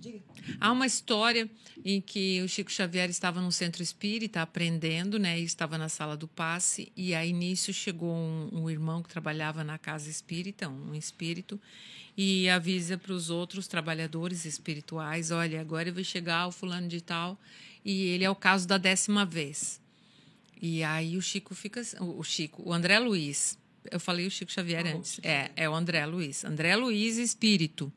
Diga. 0.03 0.21
Há 0.61 0.73
uma 0.73 0.85
história 0.85 1.49
em 1.85 2.01
que 2.01 2.43
o 2.43 2.49
Chico 2.49 2.73
Xavier 2.73 3.09
estava 3.09 3.41
no 3.41 3.53
centro 3.53 3.85
espírita 3.85 4.43
aprendendo, 4.43 5.17
né? 5.17 5.39
E 5.39 5.45
estava 5.45 5.79
na 5.79 5.89
sala 5.89 6.17
do 6.17 6.27
passe 6.27 6.91
e 6.97 7.15
aí 7.15 7.33
nisso 7.33 7.73
chegou 7.73 8.13
um, 8.13 8.49
um 8.53 8.69
irmão 8.69 9.01
que 9.01 9.09
trabalhava 9.09 9.63
na 9.63 9.79
casa 9.79 10.11
espírita, 10.11 10.69
um 10.69 10.93
espírito, 10.93 11.61
e 12.17 12.49
avisa 12.49 12.99
para 12.99 13.13
os 13.13 13.31
outros 13.31 13.69
trabalhadores 13.69 14.45
espirituais, 14.45 15.31
olha, 15.31 15.61
agora 15.61 15.93
vai 15.93 16.03
chegar 16.03 16.49
o 16.49 16.53
fulano 16.53 16.89
de 16.89 17.01
tal 17.01 17.39
e 17.85 18.07
ele 18.07 18.25
é 18.25 18.31
o 18.31 18.35
caso 18.35 18.67
da 18.67 18.79
décima 18.79 19.25
vez. 19.25 19.81
E 20.61 20.83
aí 20.83 21.17
o 21.17 21.23
Chico 21.23 21.55
fica, 21.55 21.81
o 22.01 22.25
Chico, 22.25 22.61
o 22.69 22.73
André 22.73 22.99
Luiz, 22.99 23.57
eu 23.89 24.01
falei 24.01 24.27
o 24.27 24.31
Chico 24.31 24.51
Xavier 24.51 24.85
oh, 24.85 24.99
antes, 24.99 25.21
é, 25.23 25.53
é 25.55 25.71
o 25.71 25.75
André 25.75 26.05
Luiz, 26.07 26.45
André 26.45 26.75
Luiz 26.75 27.19
Espírito, 27.19 27.93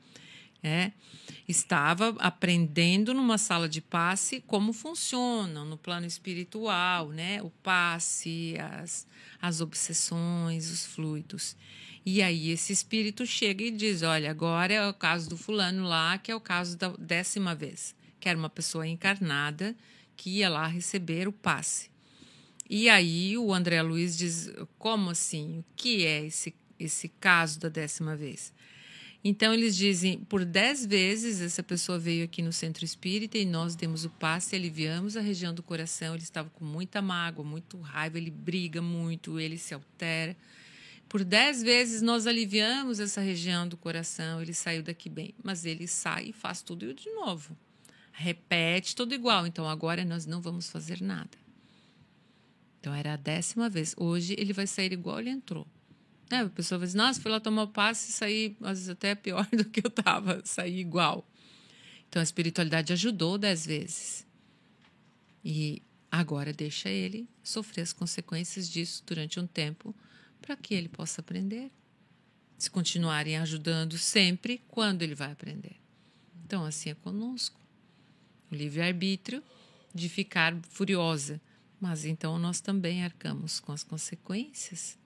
é 0.66 0.92
estava 1.48 2.16
aprendendo 2.20 3.14
numa 3.14 3.38
sala 3.38 3.70
de 3.70 3.82
passe 3.82 4.42
como 4.48 4.74
funciona 4.74 5.64
no 5.64 5.78
plano 5.78 6.06
espiritual, 6.06 7.10
né? 7.10 7.42
O 7.42 7.50
passe, 7.50 8.56
as, 8.60 9.08
as 9.42 9.62
obsessões, 9.62 10.72
os 10.72 10.86
fluidos. 10.86 11.56
E 12.06 12.22
aí 12.22 12.50
esse 12.50 12.74
espírito 12.74 13.26
chega 13.26 13.64
e 13.64 13.72
diz: 13.72 14.02
Olha, 14.02 14.32
agora 14.32 14.74
é 14.74 14.88
o 14.88 14.94
caso 14.94 15.30
do 15.30 15.38
fulano 15.38 15.84
lá, 15.84 16.18
que 16.18 16.32
é 16.32 16.36
o 16.36 16.42
caso 16.42 16.78
da 16.78 16.90
décima 16.98 17.54
vez, 17.54 17.96
que 18.20 18.28
era 18.28 18.38
uma 18.38 18.50
pessoa 18.50 18.88
encarnada 18.88 19.76
que 20.18 20.30
ia 20.30 20.50
lá 20.50 20.66
receber 20.68 21.28
o 21.28 21.32
passe. 21.32 21.90
E 22.68 22.90
aí 22.90 23.38
o 23.38 23.54
André 23.54 23.82
Luiz 23.82 24.18
diz: 24.18 24.52
Como 24.80 25.12
assim? 25.12 25.60
O 25.60 25.66
que 25.76 26.06
é 26.06 26.26
esse, 26.26 26.56
esse 26.80 27.08
caso 27.08 27.60
da 27.60 27.70
décima 27.70 28.16
vez? 28.16 28.52
Então 29.28 29.52
eles 29.52 29.76
dizem, 29.76 30.20
por 30.20 30.46
dez 30.46 30.86
vezes 30.86 31.42
essa 31.42 31.64
pessoa 31.64 31.98
veio 31.98 32.26
aqui 32.26 32.44
no 32.44 32.54
centro 32.54 32.86
espírita 32.86 33.40
e 33.40 33.44
nós 33.44 33.76
demos 33.76 34.06
o 34.06 34.10
passe, 34.12 34.56
aliviamos 34.56 35.18
a 35.18 35.20
região 35.20 35.52
do 35.52 35.64
coração. 35.64 36.14
Ele 36.14 36.22
estava 36.22 36.48
com 36.52 36.64
muita 36.64 37.02
mágoa, 37.02 37.44
muito 37.44 37.80
raiva, 37.80 38.20
ele 38.20 38.30
briga 38.30 38.84
muito, 38.84 39.40
ele 39.40 39.58
se 39.58 39.74
altera. 39.74 40.38
Por 41.10 41.24
dez 41.24 41.64
vezes 41.64 42.04
nós 42.04 42.28
aliviamos 42.28 43.00
essa 43.00 43.20
região 43.20 43.68
do 43.68 43.76
coração, 43.76 44.44
ele 44.44 44.54
saiu 44.54 44.84
daqui 44.84 45.10
bem, 45.10 45.34
mas 45.44 45.66
ele 45.66 45.88
sai 45.88 46.26
e 46.26 46.32
faz 46.32 46.62
tudo 46.62 46.94
de 46.94 47.10
novo. 47.10 47.58
Repete 48.12 48.96
tudo 48.96 49.16
igual. 49.16 49.48
Então 49.48 49.68
agora 49.68 50.06
nós 50.06 50.28
não 50.28 50.40
vamos 50.40 50.70
fazer 50.70 51.02
nada. 51.02 51.36
Então 52.80 52.94
era 52.94 53.14
a 53.14 53.18
décima 53.18 53.70
vez. 53.70 53.96
Hoje 53.98 54.36
ele 54.38 54.54
vai 54.54 54.68
sair 54.68 54.94
igual 54.94 55.20
ele 55.20 55.32
entrou. 55.32 55.66
É, 56.30 56.38
a 56.38 56.50
pessoa 56.50 56.80
vai 56.80 56.88
dizer, 56.88 56.98
nossa, 56.98 57.22
fui 57.22 57.32
lá 57.32 57.40
tomar 57.40 57.64
o 57.64 57.68
passe 57.68 58.10
e 58.10 58.14
saí, 58.14 58.58
às 58.62 58.80
vezes 58.80 58.90
até 58.90 59.14
pior 59.14 59.48
do 59.56 59.66
que 59.66 59.82
eu 59.86 59.90
estava, 59.90 60.42
saí 60.44 60.80
igual. 60.80 61.28
Então 62.10 62.20
a 62.20 62.24
espiritualidade 62.24 62.94
ajudou 62.94 63.38
dez 63.38 63.66
vezes. 63.66 64.26
E 65.44 65.82
agora 66.12 66.52
deixa 66.52 66.90
ele 66.90 67.28
sofrer 67.44 67.82
as 67.82 67.94
consequências 67.94 68.70
disso 68.70 69.04
durante 69.06 69.40
um 69.40 69.46
tempo 69.46 69.94
para 70.42 70.56
que 70.56 70.74
ele 70.74 70.90
possa 70.90 71.22
aprender. 71.22 71.72
Se 72.58 72.72
continuarem 72.72 73.38
ajudando 73.38 73.98
sempre, 73.98 74.62
quando 74.68 75.02
ele 75.02 75.14
vai 75.14 75.32
aprender? 75.32 75.76
Então, 76.46 76.64
assim 76.64 76.90
é 76.90 76.96
conosco. 76.96 77.60
O 78.52 78.56
livre-arbítrio 78.56 79.44
de 79.94 80.08
ficar 80.08 80.56
furiosa. 80.70 81.42
Mas 81.80 82.06
então 82.06 82.40
nós 82.40 82.62
também 82.62 83.04
arcamos 83.04 83.60
com 83.60 83.72
as 83.72 83.84
consequências 83.84 84.98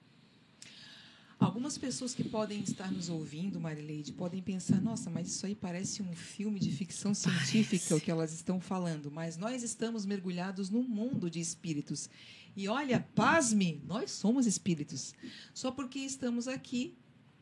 Algumas 1.39 1.77
pessoas 1.77 2.13
que 2.13 2.23
podem 2.23 2.59
estar 2.61 2.91
nos 2.91 3.09
ouvindo, 3.09 3.61
Marileide, 3.61 4.11
podem 4.11 4.41
pensar: 4.41 4.81
nossa, 4.81 5.09
mas 5.09 5.29
isso 5.29 5.45
aí 5.45 5.55
parece 5.55 6.01
um 6.01 6.13
filme 6.13 6.59
de 6.59 6.69
ficção 6.69 7.13
científica 7.13 7.85
parece. 7.87 7.93
o 7.93 8.01
que 8.01 8.11
elas 8.11 8.33
estão 8.33 8.59
falando. 8.59 9.09
Mas 9.09 9.37
nós 9.37 9.63
estamos 9.63 10.05
mergulhados 10.05 10.69
num 10.69 10.83
mundo 10.83 11.29
de 11.29 11.39
espíritos. 11.39 12.09
E 12.57 12.67
olha, 12.67 13.07
pasme, 13.15 13.81
nós 13.87 14.11
somos 14.11 14.45
espíritos. 14.45 15.15
Só 15.53 15.71
porque 15.71 15.99
estamos 15.99 16.45
aqui 16.45 16.93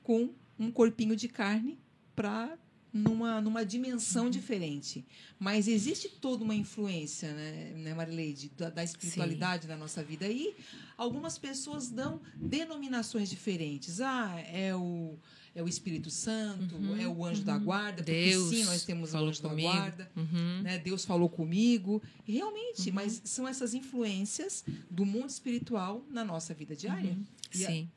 com 0.04 0.30
um 0.60 0.70
corpinho 0.70 1.16
de 1.16 1.28
carne 1.28 1.80
para 2.16 2.56
numa, 2.94 3.42
numa 3.42 3.66
dimensão 3.66 4.26
uhum. 4.26 4.30
diferente. 4.30 5.06
Mas 5.40 5.68
existe 5.68 6.10
toda 6.10 6.44
uma 6.44 6.56
influência, 6.56 7.34
né, 7.34 7.74
né 7.76 7.94
Marileide, 7.94 8.52
da, 8.58 8.70
da 8.70 8.84
espiritualidade 8.84 9.64
Sim. 9.64 9.70
na 9.70 9.78
nossa 9.78 10.04
vida. 10.04 10.28
E 10.28 10.56
algumas 10.98 11.38
pessoas 11.38 11.90
dão 11.90 12.22
denominações 12.36 13.30
diferentes. 13.30 14.02
Ah, 14.02 14.40
é 14.52 14.76
o, 14.76 15.18
é 15.54 15.62
o 15.62 15.68
Espírito 15.68 16.10
Santo, 16.10 16.76
uhum, 16.76 16.98
é 16.98 17.08
o 17.08 17.24
anjo 17.26 17.40
uhum. 17.42 17.46
da 17.46 17.58
guarda. 17.58 18.04
Deus 18.04 18.50
sim, 18.50 18.64
nós 18.64 18.84
temos 18.84 19.14
o 19.14 19.18
anjo 19.18 19.42
comigo. 19.42 19.68
da 19.68 19.74
guarda. 19.74 20.12
Uhum. 20.16 20.62
Né? 20.62 20.78
Deus 20.80 21.06
falou 21.06 21.30
comigo. 21.30 22.02
realmente, 22.26 22.90
uhum. 22.90 22.96
mas 22.96 23.22
são 23.26 23.48
essas 23.48 23.74
influências 23.74 24.64
do 24.90 25.06
mundo 25.06 25.30
espiritual 25.30 26.04
na 26.10 26.24
nossa 26.24 26.54
vida 26.54 26.76
diária. 26.76 27.12
Uhum. 27.12 27.26
Sim. 27.52 27.90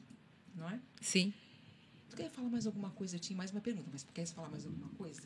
A, 0.56 0.58
não 0.58 0.70
é? 0.70 0.80
Sim. 1.00 1.32
Quer 2.20 2.30
falar 2.30 2.50
mais 2.50 2.66
alguma 2.66 2.90
coisa? 2.90 3.16
Eu 3.16 3.20
tinha 3.20 3.36
mais 3.36 3.50
uma 3.50 3.60
pergunta, 3.60 3.88
mas 3.90 4.06
quer 4.12 4.26
falar 4.26 4.50
mais 4.50 4.66
alguma 4.66 4.88
coisa? 4.98 5.22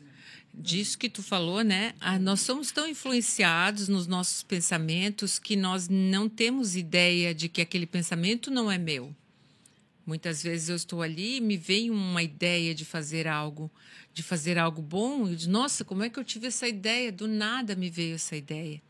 Disso 0.53 0.97
que 0.97 1.09
tu 1.09 1.21
falou, 1.21 1.61
né? 1.61 1.93
Ah, 1.99 2.17
nós 2.17 2.39
somos 2.41 2.71
tão 2.71 2.87
influenciados 2.87 3.87
nos 3.89 4.07
nossos 4.07 4.43
pensamentos 4.43 5.37
que 5.37 5.55
nós 5.55 5.89
não 5.89 6.29
temos 6.29 6.75
ideia 6.75 7.35
de 7.35 7.49
que 7.49 7.61
aquele 7.61 7.85
pensamento 7.85 8.49
não 8.49 8.71
é 8.71 8.77
meu. 8.77 9.13
Muitas 10.05 10.41
vezes 10.41 10.69
eu 10.69 10.75
estou 10.75 11.01
ali 11.01 11.37
e 11.37 11.41
me 11.41 11.57
vem 11.57 11.89
uma 11.89 12.21
ideia 12.23 12.73
de 12.73 12.85
fazer 12.85 13.27
algo, 13.27 13.71
de 14.13 14.21
fazer 14.23 14.57
algo 14.57 14.81
bom, 14.81 15.27
e 15.27 15.31
eu 15.31 15.35
digo, 15.35 15.51
nossa, 15.51 15.83
como 15.83 16.03
é 16.03 16.09
que 16.09 16.19
eu 16.19 16.23
tive 16.23 16.47
essa 16.47 16.67
ideia? 16.67 17.11
Do 17.11 17.27
nada 17.27 17.75
me 17.75 17.89
veio 17.89 18.15
essa 18.15 18.35
ideia. 18.35 18.81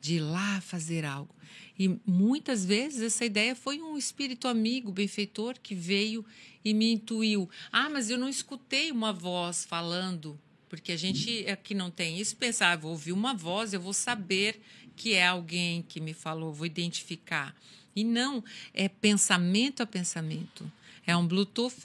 de 0.00 0.16
ir 0.16 0.20
lá 0.20 0.60
fazer 0.60 1.04
algo. 1.04 1.34
E 1.78 1.98
muitas 2.06 2.64
vezes 2.64 3.02
essa 3.02 3.24
ideia 3.24 3.54
foi 3.54 3.80
um 3.82 3.98
espírito 3.98 4.48
amigo, 4.48 4.90
benfeitor, 4.90 5.56
que 5.62 5.74
veio 5.74 6.24
e 6.64 6.72
me 6.72 6.92
intuiu. 6.92 7.48
Ah, 7.70 7.88
mas 7.88 8.10
eu 8.10 8.18
não 8.18 8.28
escutei 8.28 8.90
uma 8.90 9.12
voz 9.12 9.64
falando, 9.64 10.38
porque 10.68 10.92
a 10.92 10.96
gente 10.96 11.46
aqui 11.48 11.74
não 11.74 11.90
tem 11.90 12.18
isso, 12.18 12.36
pensar, 12.36 12.72
ah, 12.72 12.76
vou 12.76 12.92
ouvir 12.92 13.12
uma 13.12 13.34
voz, 13.34 13.72
eu 13.72 13.80
vou 13.80 13.92
saber 13.92 14.60
que 14.96 15.12
é 15.12 15.26
alguém 15.26 15.82
que 15.82 16.00
me 16.00 16.14
falou, 16.14 16.52
vou 16.52 16.66
identificar. 16.66 17.54
E 17.94 18.02
não, 18.02 18.42
é 18.74 18.88
pensamento 18.88 19.82
a 19.82 19.86
pensamento. 19.86 20.70
É 21.06 21.16
um 21.16 21.26
Bluetooth, 21.26 21.76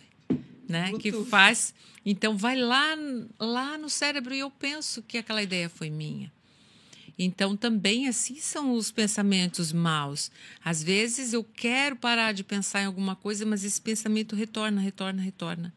né, 0.68 0.90
Bluetooth. 0.90 1.24
que 1.24 1.30
faz. 1.30 1.74
Então 2.06 2.38
vai 2.38 2.56
lá 2.56 2.96
lá 3.38 3.78
no 3.78 3.90
cérebro 3.90 4.34
e 4.34 4.40
eu 4.40 4.50
penso 4.50 5.04
que 5.04 5.18
aquela 5.18 5.44
ideia 5.44 5.70
foi 5.70 5.90
minha. 5.90 6.32
Então, 7.24 7.56
também 7.56 8.08
assim 8.08 8.40
são 8.40 8.74
os 8.74 8.90
pensamentos 8.92 9.72
maus. 9.72 10.32
Às 10.66 10.82
vezes 10.82 11.34
eu 11.34 11.44
quero 11.44 11.96
parar 11.96 12.32
de 12.32 12.44
pensar 12.44 12.82
em 12.82 12.86
alguma 12.86 13.16
coisa, 13.16 13.46
mas 13.46 13.64
esse 13.64 13.80
pensamento 13.80 14.36
retorna, 14.36 14.82
retorna, 14.82 15.22
retorna. 15.22 15.72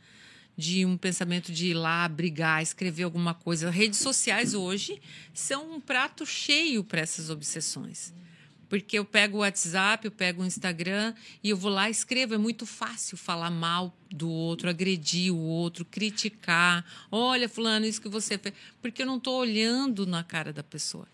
De 0.56 0.86
um 0.86 0.96
pensamento 0.96 1.52
de 1.52 1.66
ir 1.66 1.74
lá 1.74 2.08
brigar, 2.08 2.62
escrever 2.62 3.02
alguma 3.02 3.34
coisa. 3.34 3.68
Redes 3.68 3.98
sociais 3.98 4.54
hoje 4.54 5.02
são 5.34 5.74
um 5.74 5.80
prato 5.80 6.24
cheio 6.24 6.82
para 6.82 7.02
essas 7.02 7.28
obsessões. 7.28 8.14
Porque 8.66 8.98
eu 8.98 9.04
pego 9.04 9.36
o 9.36 9.40
WhatsApp, 9.40 10.06
eu 10.06 10.10
pego 10.10 10.42
o 10.42 10.46
Instagram 10.46 11.12
e 11.42 11.50
eu 11.50 11.58
vou 11.58 11.70
lá 11.70 11.88
e 11.88 11.92
escrevo. 11.92 12.32
É 12.32 12.38
muito 12.38 12.64
fácil 12.64 13.18
falar 13.18 13.50
mal 13.50 13.94
do 14.10 14.30
outro, 14.30 14.70
agredir 14.70 15.30
o 15.30 15.38
outro, 15.38 15.84
criticar. 15.84 16.82
Olha, 17.12 17.50
fulano, 17.50 17.84
isso 17.84 18.00
que 18.00 18.08
você 18.08 18.38
fez. 18.38 18.54
Porque 18.80 19.02
eu 19.02 19.06
não 19.06 19.18
estou 19.18 19.38
olhando 19.38 20.06
na 20.06 20.24
cara 20.24 20.50
da 20.50 20.62
pessoa. 20.62 21.06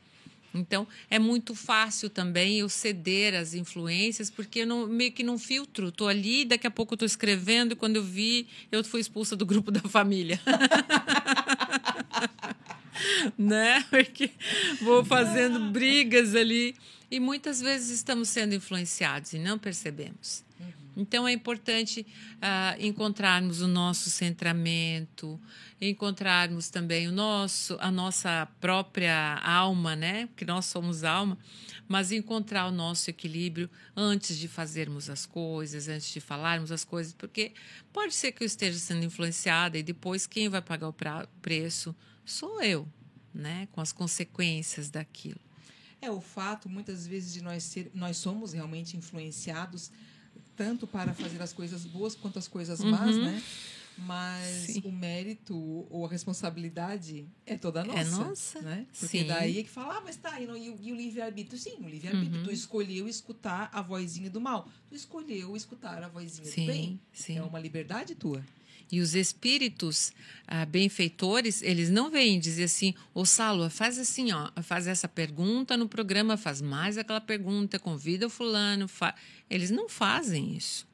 Então, 0.53 0.87
é 1.09 1.19
muito 1.19 1.55
fácil 1.55 2.11
também 2.11 2.59
eu 2.59 2.69
ceder 2.69 3.35
às 3.35 3.55
influências, 3.55 4.31
porque 4.31 4.61
eu 4.61 4.67
não, 4.67 4.87
meio 4.87 5.13
que 5.13 5.23
não 5.23 5.39
filtro. 5.39 5.89
Estou 5.89 6.09
ali, 6.09 6.45
daqui 6.45 6.67
a 6.67 6.71
pouco 6.71 6.95
estou 6.95 7.07
escrevendo, 7.07 7.73
e 7.73 7.77
quando 7.77 7.97
eu 7.97 8.03
vi, 8.03 8.47
eu 8.71 8.83
fui 8.85 9.01
expulsa 9.01 9.37
do 9.37 9.47
grupo 9.47 9.71
da 9.71 9.81
família. 9.81 10.41
né? 13.39 13.85
Porque 13.89 14.31
vou 14.83 15.05
fazendo 15.05 15.71
brigas 15.71 16.35
ali. 16.35 16.75
E 17.11 17.19
muitas 17.19 17.61
vezes 17.61 17.91
estamos 17.91 18.29
sendo 18.29 18.55
influenciados 18.55 19.33
e 19.33 19.39
não 19.39 19.59
percebemos. 19.59 20.45
Então 20.97 21.27
é 21.27 21.33
importante 21.33 22.07
uh, 22.37 22.85
encontrarmos 22.85 23.61
o 23.61 23.69
nosso 23.69 24.11
centramento, 24.11 25.41
encontrarmos 25.81 26.69
também 26.69 27.09
o 27.09 27.13
nosso, 27.13 27.77
a 27.81 27.91
nossa 27.91 28.47
própria 28.61 29.41
alma, 29.43 29.95
né? 29.95 30.29
Que 30.37 30.45
nós 30.45 30.67
somos 30.67 31.05
alma, 31.05 31.39
mas 31.89 32.13
encontrar 32.13 32.67
o 32.67 32.71
nosso 32.71 33.09
equilíbrio 33.11 33.71
antes 33.97 34.37
de 34.37 34.49
fazermos 34.49 35.09
as 35.09 35.27
coisas, 35.27 35.89
antes 35.89 36.11
de 36.11 36.21
falarmos 36.21 36.71
as 36.73 36.85
coisas, 36.85 37.13
porque 37.13 37.53
pode 37.93 38.15
ser 38.15 38.33
que 38.33 38.43
eu 38.43 38.47
esteja 38.47 38.79
sendo 38.79 39.05
influenciada 39.05 39.79
e 39.79 39.83
depois 39.83 40.27
quem 40.27 40.49
vai 40.49 40.63
pagar 40.63 40.89
o 40.89 40.95
preço 41.41 41.95
sou 42.25 42.63
eu, 42.63 42.87
né? 43.35 43.69
Com 43.73 43.81
as 43.81 43.93
consequências 43.93 44.91
daquilo. 44.91 45.41
É 46.03 46.11
o 46.11 46.21
fato 46.21 46.69
muitas 46.69 47.07
vezes 47.07 47.33
de 47.33 47.43
nós 47.43 47.63
ser, 47.63 47.91
nós 47.95 48.17
somos 48.17 48.53
realmente 48.55 48.97
influenciados 48.97 49.93
tanto 50.61 50.87
para 50.87 51.15
fazer 51.15 51.41
as 51.41 51.55
coisas 51.55 51.87
boas 51.87 52.15
quanto 52.15 52.39
as 52.39 52.47
coisas 52.47 52.85
más, 52.85 53.17
uhum. 53.17 53.25
né? 53.25 53.43
Mas 53.97 54.47
Sim. 54.47 54.83
o 54.85 54.93
mérito 54.93 55.57
ou 55.89 56.05
a 56.05 56.09
responsabilidade 56.09 57.27
é 57.47 57.57
toda 57.57 57.83
nossa. 57.83 57.99
É 57.99 58.05
nossa. 58.05 58.61
Né? 58.61 58.87
Porque 58.99 59.21
Sim. 59.21 59.27
daí 59.27 59.59
é 59.59 59.63
que 59.63 59.71
fala, 59.71 59.97
ah, 59.97 60.03
mas 60.05 60.17
tá, 60.17 60.39
e, 60.39 60.45
e, 60.45 60.89
e 60.89 60.93
o 60.93 60.95
livre-arbítrio? 60.95 61.59
Sim, 61.59 61.77
o 61.81 61.89
livre-arbítrio. 61.89 62.41
Uhum. 62.41 62.45
Tu 62.45 62.53
escolheu 62.53 63.09
escutar 63.09 63.71
a 63.73 63.81
vozinha 63.81 64.29
do 64.29 64.39
mal. 64.39 64.69
Tu 64.91 64.95
escolheu 64.95 65.57
escutar 65.57 66.03
a 66.03 66.09
vozinha 66.09 66.47
Sim. 66.47 66.61
do 66.61 66.67
bem. 66.67 67.01
Sim. 67.11 67.39
É 67.39 67.43
uma 67.43 67.59
liberdade 67.59 68.15
tua. 68.15 68.45
E 68.91 69.01
os 69.01 69.15
espíritos 69.15 70.13
ah, 70.47 70.67
benfeitores, 70.67 71.63
eles 71.63 71.91
não 71.91 72.11
vêm 72.11 72.41
dizer 72.41 72.65
assim, 72.65 72.95
ô 73.15 73.25
Salo, 73.25 73.71
faz 73.71 73.99
assim, 73.99 74.33
ó, 74.33 74.51
faz 74.63 74.87
essa 74.87 75.07
pergunta 75.07 75.77
no 75.77 75.89
programa, 75.89 76.37
faz 76.37 76.61
mais 76.61 76.99
aquela 76.99 77.21
pergunta, 77.21 77.79
convida 77.79 78.27
o 78.27 78.31
fulano. 78.31 78.89
Fa... 78.89 79.15
Eles 79.49 79.71
não 79.71 79.89
fazem 79.89 80.57
isso. 80.57 80.90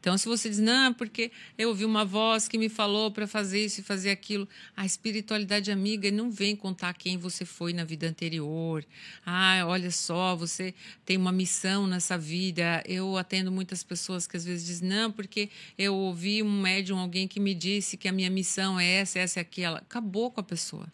Então, 0.00 0.16
se 0.16 0.28
você 0.28 0.48
diz, 0.48 0.60
não, 0.60 0.94
porque 0.94 1.32
eu 1.56 1.70
ouvi 1.70 1.84
uma 1.84 2.04
voz 2.04 2.46
que 2.46 2.56
me 2.56 2.68
falou 2.68 3.10
para 3.10 3.26
fazer 3.26 3.64
isso 3.64 3.80
e 3.80 3.82
fazer 3.82 4.10
aquilo, 4.10 4.48
a 4.76 4.86
espiritualidade 4.86 5.72
amiga 5.72 6.08
não 6.10 6.30
vem 6.30 6.54
contar 6.54 6.94
quem 6.94 7.18
você 7.18 7.44
foi 7.44 7.72
na 7.72 7.84
vida 7.84 8.08
anterior. 8.08 8.84
Ah, 9.26 9.64
olha 9.66 9.90
só, 9.90 10.36
você 10.36 10.72
tem 11.04 11.16
uma 11.16 11.32
missão 11.32 11.88
nessa 11.88 12.16
vida. 12.16 12.82
Eu 12.86 13.16
atendo 13.16 13.50
muitas 13.50 13.82
pessoas 13.82 14.26
que 14.26 14.36
às 14.36 14.44
vezes 14.44 14.64
dizem, 14.64 14.88
não, 14.88 15.10
porque 15.10 15.50
eu 15.76 15.94
ouvi 15.94 16.44
um 16.44 16.60
médium, 16.60 16.98
alguém 16.98 17.26
que 17.26 17.40
me 17.40 17.52
disse 17.52 17.96
que 17.96 18.06
a 18.06 18.12
minha 18.12 18.30
missão 18.30 18.78
é 18.78 18.86
essa, 18.86 19.18
essa 19.18 19.40
e 19.40 19.42
aquela. 19.42 19.78
Acabou 19.78 20.30
com 20.30 20.40
a 20.40 20.44
pessoa. 20.44 20.86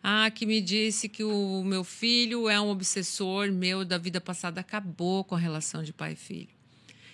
Ah, 0.00 0.30
que 0.30 0.46
me 0.46 0.60
disse 0.60 1.08
que 1.08 1.24
o 1.24 1.62
meu 1.64 1.82
filho 1.82 2.48
é 2.48 2.60
um 2.60 2.70
obsessor 2.70 3.50
meu 3.50 3.84
da 3.84 3.98
vida 3.98 4.20
passada. 4.20 4.60
Acabou 4.60 5.24
com 5.24 5.34
a 5.34 5.38
relação 5.38 5.82
de 5.82 5.92
pai 5.92 6.12
e 6.12 6.16
filho. 6.16 6.61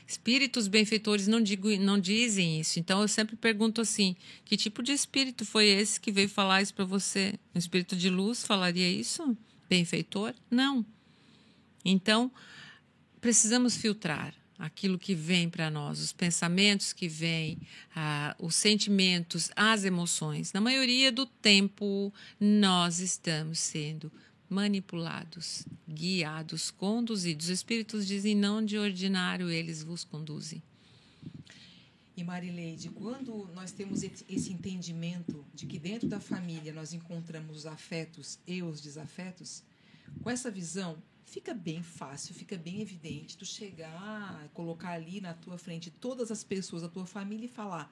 Espíritos 0.08 0.68
benfeitores 0.68 1.28
não, 1.28 1.38
digo, 1.38 1.68
não 1.76 2.00
dizem 2.00 2.58
isso. 2.58 2.80
Então 2.80 3.02
eu 3.02 3.08
sempre 3.08 3.36
pergunto 3.36 3.82
assim: 3.82 4.16
que 4.42 4.56
tipo 4.56 4.82
de 4.82 4.90
espírito 4.90 5.44
foi 5.44 5.66
esse 5.66 6.00
que 6.00 6.10
veio 6.10 6.30
falar 6.30 6.62
isso 6.62 6.72
para 6.72 6.86
você? 6.86 7.34
Um 7.54 7.58
espírito 7.58 7.94
de 7.94 8.08
luz 8.08 8.42
falaria 8.42 8.88
isso? 8.90 9.36
Benfeitor? 9.68 10.34
Não. 10.50 10.84
Então 11.84 12.32
precisamos 13.20 13.76
filtrar 13.76 14.34
aquilo 14.58 14.98
que 14.98 15.14
vem 15.14 15.50
para 15.50 15.70
nós, 15.70 16.00
os 16.00 16.10
pensamentos 16.10 16.94
que 16.94 17.06
vêm, 17.06 17.58
ah, 17.94 18.34
os 18.38 18.54
sentimentos, 18.54 19.50
as 19.54 19.84
emoções. 19.84 20.54
Na 20.54 20.60
maioria 20.60 21.12
do 21.12 21.26
tempo, 21.26 22.12
nós 22.40 22.98
estamos 22.98 23.58
sendo 23.58 24.10
manipulados, 24.48 25.66
guiados, 25.88 26.70
conduzidos. 26.70 27.46
Os 27.46 27.52
espíritos 27.52 28.06
dizem: 28.06 28.34
não 28.34 28.64
de 28.64 28.78
ordinário 28.78 29.50
eles 29.50 29.82
vos 29.82 30.04
conduzem. 30.04 30.62
E 32.16 32.24
Marileide, 32.24 32.88
quando 32.88 33.48
nós 33.54 33.70
temos 33.70 34.02
esse 34.02 34.52
entendimento 34.52 35.44
de 35.54 35.66
que 35.66 35.78
dentro 35.78 36.08
da 36.08 36.18
família 36.18 36.72
nós 36.72 36.92
encontramos 36.92 37.58
os 37.58 37.66
afetos 37.66 38.40
e 38.44 38.61
os 38.61 38.80
desafetos, 38.80 39.62
com 40.20 40.28
essa 40.28 40.50
visão, 40.50 41.00
fica 41.24 41.54
bem 41.54 41.80
fácil, 41.80 42.34
fica 42.34 42.56
bem 42.56 42.80
evidente 42.80 43.37
tu 43.37 43.44
chegar, 43.44 44.48
colocar 44.52 44.94
ali 44.94 45.20
na 45.20 45.32
tua 45.32 45.58
frente 45.58 45.92
todas 45.92 46.32
as 46.32 46.42
pessoas 46.42 46.82
da 46.82 46.88
tua 46.88 47.06
família 47.06 47.46
e 47.46 47.48
falar 47.48 47.88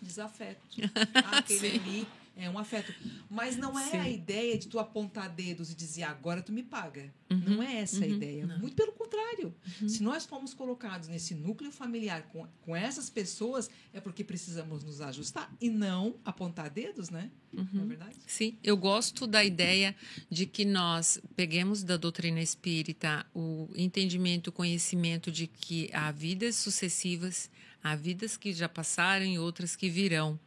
desafeto. 0.00 0.64
Aquele 1.32 1.78
ali 1.78 2.06
é 2.36 2.50
um 2.50 2.58
afeto. 2.58 2.94
Mas 3.30 3.56
não 3.56 3.78
é 3.78 3.90
Sim. 3.90 3.96
a 3.96 4.08
ideia 4.08 4.58
de 4.58 4.68
tu 4.68 4.78
apontar 4.78 5.30
dedos 5.30 5.70
e 5.70 5.74
dizer 5.74 6.02
agora 6.02 6.42
tu 6.42 6.52
me 6.52 6.62
paga. 6.62 7.12
Uhum. 7.30 7.56
Não 7.56 7.62
é 7.62 7.80
essa 7.80 7.96
uhum. 7.96 8.04
a 8.04 8.06
ideia. 8.06 8.46
Não. 8.46 8.58
Muito 8.58 8.76
pelo 8.76 8.92
contrário. 8.92 9.54
Uhum. 9.80 9.88
Se 9.88 10.02
nós 10.02 10.26
fomos 10.26 10.52
colocados 10.52 11.08
nesse 11.08 11.34
núcleo 11.34 11.72
familiar 11.72 12.22
com, 12.24 12.46
com 12.60 12.76
essas 12.76 13.08
pessoas, 13.08 13.70
é 13.92 14.00
porque 14.00 14.22
precisamos 14.22 14.84
nos 14.84 15.00
ajustar 15.00 15.50
e 15.60 15.70
não 15.70 16.16
apontar 16.24 16.68
dedos, 16.68 17.08
né? 17.08 17.30
Não 17.50 17.62
é 17.62 17.66
uhum. 17.82 17.88
verdade? 17.88 18.16
Sim, 18.26 18.58
eu 18.62 18.76
gosto 18.76 19.26
da 19.26 19.42
ideia 19.42 19.96
de 20.28 20.44
que 20.44 20.64
nós 20.64 21.18
peguemos 21.34 21.82
da 21.82 21.96
doutrina 21.96 22.40
espírita 22.42 23.24
o 23.34 23.68
entendimento, 23.74 24.48
o 24.48 24.52
conhecimento 24.52 25.32
de 25.32 25.46
que 25.46 25.88
há 25.92 26.12
vidas 26.12 26.56
sucessivas, 26.56 27.50
há 27.82 27.96
vidas 27.96 28.36
que 28.36 28.52
já 28.52 28.68
passaram 28.68 29.24
e 29.24 29.38
outras 29.38 29.74
que 29.74 29.88
virão 29.88 30.38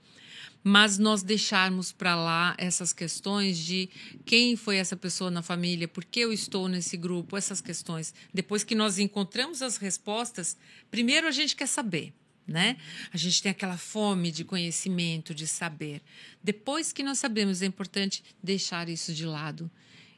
mas 0.64 0.98
nós 0.98 1.24
deixarmos 1.24 1.92
para 1.92 2.16
lá 2.16 2.56
essas 2.58 2.92
questões 2.92 3.58
de 3.58 3.90
quem 4.26 4.56
foi 4.56 4.78
essa 4.78 4.96
pessoa 4.96 5.32
na 5.32 5.42
família, 5.42 5.88
por 5.88 6.04
que 6.04 6.20
eu 6.20 6.34
estou 6.34 6.68
nesse 6.68 6.98
grupo, 6.98 7.38
essas 7.38 7.62
questões. 7.62 8.14
Depois 8.34 8.64
que 8.64 8.76
nós 8.76 9.00
encontramos 9.00 9.62
as 9.62 9.78
respostas, 9.78 10.58
primeiro 10.92 11.28
a 11.28 11.32
gente 11.32 11.56
quer 11.56 11.68
saber. 11.68 12.14
Né? 12.46 12.78
A 13.14 13.18
gente 13.18 13.44
tem 13.44 13.52
aquela 13.52 13.78
fome 13.78 14.32
de 14.32 14.44
conhecimento, 14.44 15.36
de 15.36 15.46
saber. 15.46 16.02
Depois 16.44 16.92
que 16.92 17.04
nós 17.04 17.20
sabemos, 17.20 17.62
é 17.62 17.68
importante 17.68 18.24
deixar 18.42 18.90
isso 18.90 19.14
de 19.14 19.24
lado 19.24 19.70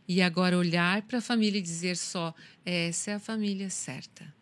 e 0.08 0.22
agora 0.22 0.58
olhar 0.58 1.02
para 1.02 1.18
a 1.18 1.22
família 1.22 1.60
e 1.60 1.62
dizer 1.62 1.98
só: 1.98 2.34
essa 2.66 3.12
é 3.12 3.14
a 3.16 3.20
família 3.20 3.70
certa, 3.70 4.34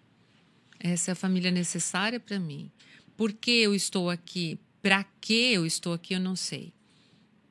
essa 0.79 1.09
é 1.09 1.13
a 1.13 1.15
família 1.15 1.49
necessária 1.49 2.19
para 2.19 2.39
mim. 2.39 2.71
Por 3.17 3.33
que 3.33 3.51
eu 3.51 3.73
estou 3.73 4.07
aqui? 4.07 4.59
Para 4.82 5.04
que 5.20 5.54
eu 5.54 5.65
estou 5.65 5.94
aqui, 5.94 6.13
eu 6.13 6.20
não 6.20 6.36
sei, 6.36 6.74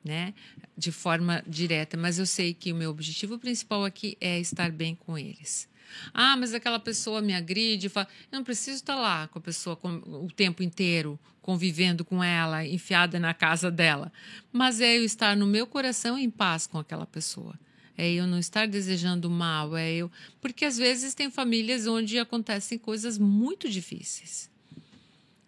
né? 0.03 0.33
De 0.77 0.91
forma 0.91 1.43
direta, 1.47 1.95
mas 1.97 2.17
eu 2.17 2.25
sei 2.25 2.53
que 2.53 2.71
o 2.71 2.75
meu 2.75 2.89
objetivo 2.89 3.37
principal 3.37 3.85
aqui 3.85 4.17
é 4.19 4.39
estar 4.39 4.71
bem 4.71 4.95
com 4.95 5.17
eles. 5.17 5.69
Ah, 6.13 6.35
mas 6.37 6.53
aquela 6.53 6.79
pessoa 6.79 7.21
me 7.21 7.33
agride, 7.33 7.89
fala, 7.89 8.07
eu 8.31 8.37
não 8.37 8.43
preciso 8.43 8.77
estar 8.77 8.95
lá 8.95 9.27
com 9.27 9.39
a 9.39 9.41
pessoa 9.41 9.77
o 10.05 10.27
tempo 10.31 10.63
inteiro, 10.63 11.19
convivendo 11.41 12.05
com 12.05 12.23
ela, 12.23 12.65
enfiada 12.65 13.19
na 13.19 13.33
casa 13.33 13.71
dela. 13.71 14.11
Mas 14.51 14.81
é 14.81 14.97
eu 14.97 15.03
estar 15.03 15.35
no 15.35 15.47
meu 15.47 15.65
coração 15.65 16.17
em 16.17 16.29
paz 16.29 16.67
com 16.67 16.77
aquela 16.77 17.05
pessoa. 17.05 17.57
é 17.97 18.11
eu 18.11 18.25
não 18.25 18.39
estar 18.39 18.67
desejando 18.67 19.29
mal, 19.29 19.75
é 19.75 19.91
eu. 19.91 20.11
Porque 20.39 20.63
às 20.63 20.77
vezes 20.77 21.13
tem 21.13 21.29
famílias 21.29 21.85
onde 21.85 22.17
acontecem 22.17 22.77
coisas 22.77 23.17
muito 23.17 23.67
difíceis, 23.69 24.49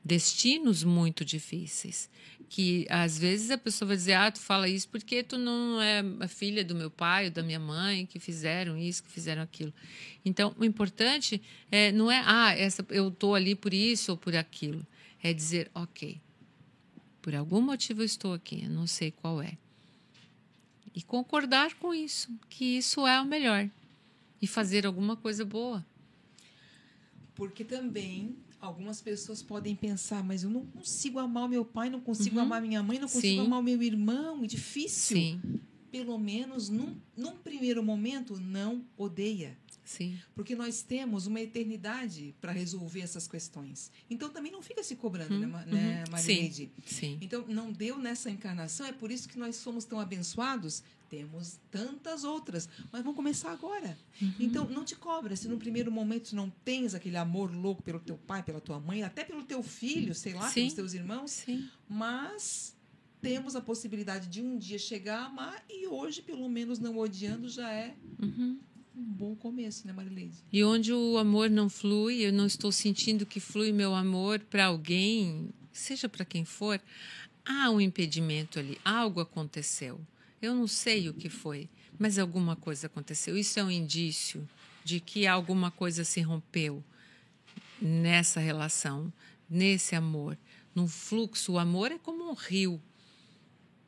destinos 0.04 0.84
muito 0.84 1.24
difíceis. 1.24 2.10
Que 2.50 2.86
às 2.90 3.18
vezes 3.18 3.50
a 3.50 3.58
pessoa 3.58 3.88
vai 3.88 3.98
dizer: 3.98 4.14
Ah, 4.14 4.30
tu 4.30 4.40
fala 4.40 4.68
isso 4.68 4.90
porque 4.90 5.24
tu 5.24 5.38
não 5.38 5.82
é 5.82 6.04
a 6.20 6.28
filha 6.28 6.66
do 6.66 6.76
meu 6.76 6.92
pai 6.92 7.26
ou 7.26 7.32
da 7.32 7.42
minha 7.42 7.60
mãe 7.60 8.06
que 8.06 8.20
fizeram 8.20 8.78
isso, 8.78 9.04
que 9.04 9.10
fizeram 9.10 9.42
aquilo. 9.42 9.74
Então, 10.26 10.54
o 10.60 10.66
importante 10.66 11.42
é, 11.72 11.94
não 11.94 12.12
é, 12.12 12.22
ah, 12.26 12.54
essa, 12.54 12.86
eu 12.90 13.08
estou 13.08 13.36
ali 13.36 13.56
por 13.56 13.74
isso 13.74 14.12
ou 14.12 14.18
por 14.18 14.36
aquilo. 14.36 14.86
É 15.24 15.32
dizer: 15.32 15.72
Ok, 15.74 16.20
por 17.22 17.34
algum 17.34 17.62
motivo 17.62 18.02
eu 18.02 18.06
estou 18.06 18.34
aqui, 18.34 18.64
eu 18.64 18.70
não 18.70 18.86
sei 18.86 19.12
qual 19.12 19.42
é 19.42 19.58
e 20.94 21.02
concordar 21.02 21.74
com 21.76 21.94
isso, 21.94 22.30
que 22.50 22.78
isso 22.78 23.06
é 23.08 23.20
o 23.22 23.26
melhor 23.26 23.70
e 24.42 24.48
fazer 24.48 24.86
alguma 24.86 25.16
coisa 25.16 25.46
boa. 25.46 25.86
Porque 27.36 27.64
também 27.64 28.36
algumas 28.62 29.02
pessoas 29.02 29.42
podem 29.42 29.76
pensar, 29.76 30.24
mas 30.24 30.44
eu 30.44 30.50
não 30.50 30.66
consigo 30.66 31.18
amar 31.20 31.46
o 31.46 31.50
meu 31.50 31.66
pai, 31.66 31.90
não 31.90 32.00
consigo 32.00 32.38
uhum. 32.38 32.44
amar 32.44 32.62
minha 32.62 32.84
mãe, 32.84 33.00
não 33.00 33.08
consigo 33.08 33.42
Sim. 33.42 33.46
amar 33.48 33.60
o 33.60 33.64
meu 33.64 33.82
irmão, 33.82 34.44
é 34.44 34.48
difícil. 34.48 35.18
Sim. 35.18 35.42
Pelo 35.92 36.18
menos 36.18 36.70
num, 36.70 36.96
num 37.18 37.36
primeiro 37.38 37.84
momento, 37.84 38.40
não 38.40 38.86
odeia. 38.96 39.58
Sim. 39.84 40.18
Porque 40.34 40.56
nós 40.56 40.82
temos 40.82 41.28
uma 41.28 41.42
eternidade 41.42 42.34
para 42.40 42.54
resolver 42.54 43.02
essas 43.02 43.28
questões. 43.28 43.92
Então 44.10 44.30
também 44.30 44.52
não 44.52 44.62
fica 44.62 44.84
se 44.84 44.96
cobrando, 44.96 45.38
né, 45.38 45.48
uhum. 45.48 45.74
né, 45.74 46.04
Marileide? 46.10 46.72
Sim. 46.86 46.96
Sim. 46.96 47.18
Então 47.20 47.46
não 47.48 47.74
deu 47.74 47.98
nessa 47.98 48.30
encarnação, 48.30 48.86
é 48.86 48.94
por 48.94 49.12
isso 49.12 49.28
que 49.28 49.38
nós 49.38 49.58
somos 49.58 49.84
tão 49.84 50.00
abençoados. 50.00 50.84
Temos 51.12 51.60
tantas 51.70 52.24
outras, 52.24 52.70
mas 52.90 53.02
vamos 53.02 53.18
começar 53.18 53.52
agora. 53.52 53.98
Uhum. 54.22 54.34
Então 54.40 54.66
não 54.70 54.86
te 54.86 54.96
cobra 54.96 55.36
se 55.36 55.50
no 55.50 55.58
primeiro 55.58 55.92
momento 55.92 56.34
não 56.34 56.50
tens 56.64 56.96
aquele 56.96 57.18
amor 57.18 57.54
louco 57.54 57.84
pelo 57.84 58.00
teu 58.00 58.18
pai, 58.18 58.42
pela 58.42 58.62
tua 58.62 58.80
mãe, 58.80 59.04
até 59.04 59.26
pelo 59.26 59.44
teu 59.44 59.62
filho, 59.62 60.16
sei 60.16 60.34
lá, 60.34 60.48
Sim. 60.48 60.62
pelos 60.62 60.74
teus 60.74 60.94
irmãos. 60.94 61.32
Sim. 61.32 61.68
Mas 61.90 62.78
temos 63.22 63.58
a 63.58 63.62
possibilidade 63.62 64.30
de 64.30 64.42
um 64.42 64.58
dia 64.58 64.80
chegar 64.80 65.24
a 65.24 65.26
amar 65.26 65.66
e 65.70 65.86
hoje, 65.86 66.22
pelo 66.22 66.48
menos 66.48 66.80
não 66.80 66.98
odiando, 66.98 67.50
já 67.50 67.70
é 67.70 67.94
uhum 68.18 68.58
um 68.96 69.04
bom 69.04 69.36
começo, 69.36 69.88
né, 69.88 69.94
Marileide? 69.94 70.38
E 70.52 70.64
onde 70.64 70.94
o 70.94 71.18
amor 71.18 71.50
não 71.50 71.70
flui, 71.70 72.26
eu 72.26 72.34
não 72.34 72.46
estou 72.46 72.72
sentindo 72.72 73.26
que 73.26 73.40
flui 73.40 73.72
meu 73.72 73.96
amor 73.96 74.40
para 74.40 74.66
alguém, 74.66 75.50
seja 75.72 76.10
para 76.10 76.26
quem 76.26 76.44
for, 76.44 76.80
há 77.46 77.70
um 77.70 77.80
impedimento 77.80 78.60
ali, 78.60 78.78
algo 78.84 79.22
aconteceu. 79.22 80.00
Eu 80.42 80.56
não 80.56 80.68
sei 80.68 81.08
o 81.08 81.14
que 81.14 81.30
foi, 81.30 81.70
mas 82.00 82.18
alguma 82.18 82.56
coisa 82.56 82.88
aconteceu. 82.88 83.38
Isso 83.38 83.60
é 83.60 83.64
um 83.64 83.70
indício 83.70 84.48
de 84.84 85.00
que 85.00 85.28
alguma 85.28 85.70
coisa 85.70 86.04
se 86.04 86.22
rompeu 86.22 86.84
nessa 87.80 88.40
relação, 88.40 89.14
nesse 89.50 89.96
amor, 89.96 90.38
num 90.74 90.88
fluxo. 90.88 91.54
O 91.54 91.60
amor 91.60 91.92
é 91.92 92.00
como 92.00 92.30
um 92.30 92.34
rio. 92.34 92.82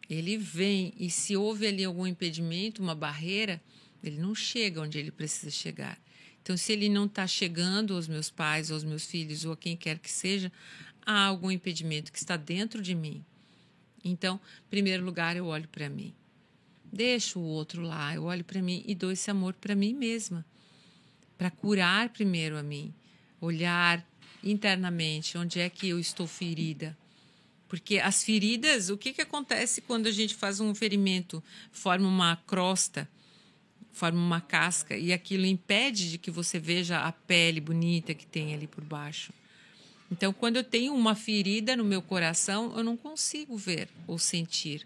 Ele 0.09 0.37
vem 0.37 0.93
e 0.99 1.09
se 1.09 1.35
houve 1.35 1.65
ali 1.65 1.83
algum 1.83 2.05
impedimento, 2.05 2.83
uma 2.83 2.93
barreira, 2.93 3.61
ele 4.03 4.19
não 4.19 4.35
chega 4.35 4.81
onde 4.81 4.99
ele 4.99 5.11
precisa 5.11 5.49
chegar. 5.49 5.97
Então, 6.43 6.57
se 6.57 6.73
ele 6.73 6.89
não 6.89 7.05
está 7.05 7.25
chegando 7.25 7.95
aos 7.95 8.07
meus 8.07 8.29
pais, 8.29 8.69
aos 8.69 8.83
meus 8.83 9.05
filhos 9.05 9.45
ou 9.45 9.53
a 9.53 9.57
quem 9.57 9.77
quer 9.77 9.97
que 9.97 10.11
seja, 10.11 10.51
há 11.05 11.23
algum 11.23 11.49
impedimento 11.49 12.11
que 12.11 12.17
está 12.17 12.35
dentro 12.35 12.81
de 12.81 12.93
mim. 12.93 13.23
Então, 14.03 14.39
em 14.67 14.69
primeiro 14.69 15.05
lugar, 15.05 15.37
eu 15.37 15.45
olho 15.45 15.67
para 15.69 15.89
mim. 15.89 16.13
Deixo 16.93 17.39
o 17.39 17.43
outro 17.43 17.81
lá, 17.81 18.13
eu 18.13 18.25
olho 18.25 18.43
para 18.43 18.61
mim 18.61 18.83
e 18.85 18.93
dou 18.93 19.11
esse 19.11 19.31
amor 19.31 19.55
para 19.55 19.73
mim 19.73 19.95
mesma. 19.95 20.45
Para 21.35 21.49
curar 21.49 22.09
primeiro 22.09 22.55
a 22.55 22.61
mim. 22.61 22.93
Olhar 23.41 24.07
internamente 24.43 25.35
onde 25.35 25.59
é 25.59 25.67
que 25.71 25.89
eu 25.89 25.99
estou 25.99 26.27
ferida. 26.27 26.95
Porque 27.67 27.97
as 27.97 28.23
feridas, 28.23 28.91
o 28.91 28.97
que, 28.97 29.11
que 29.11 29.23
acontece 29.23 29.81
quando 29.81 30.05
a 30.05 30.11
gente 30.11 30.35
faz 30.35 30.59
um 30.59 30.75
ferimento, 30.75 31.43
forma 31.71 32.07
uma 32.07 32.35
crosta? 32.35 33.09
forma 33.93 34.19
uma 34.19 34.41
casca 34.41 34.97
e 34.97 35.13
aquilo 35.13 35.45
impede 35.45 36.09
de 36.09 36.17
que 36.17 36.31
você 36.31 36.59
veja 36.59 36.99
a 37.01 37.11
pele 37.11 37.61
bonita 37.61 38.13
que 38.13 38.25
tem 38.25 38.53
ali 38.53 38.65
por 38.65 38.83
baixo. 38.83 39.31
Então, 40.11 40.33
quando 40.33 40.57
eu 40.57 40.63
tenho 40.63 40.93
uma 40.93 41.15
ferida 41.15 41.75
no 41.75 41.83
meu 41.83 42.01
coração, 42.01 42.75
eu 42.75 42.83
não 42.83 42.97
consigo 42.97 43.55
ver 43.55 43.87
ou 44.07 44.17
sentir. 44.17 44.85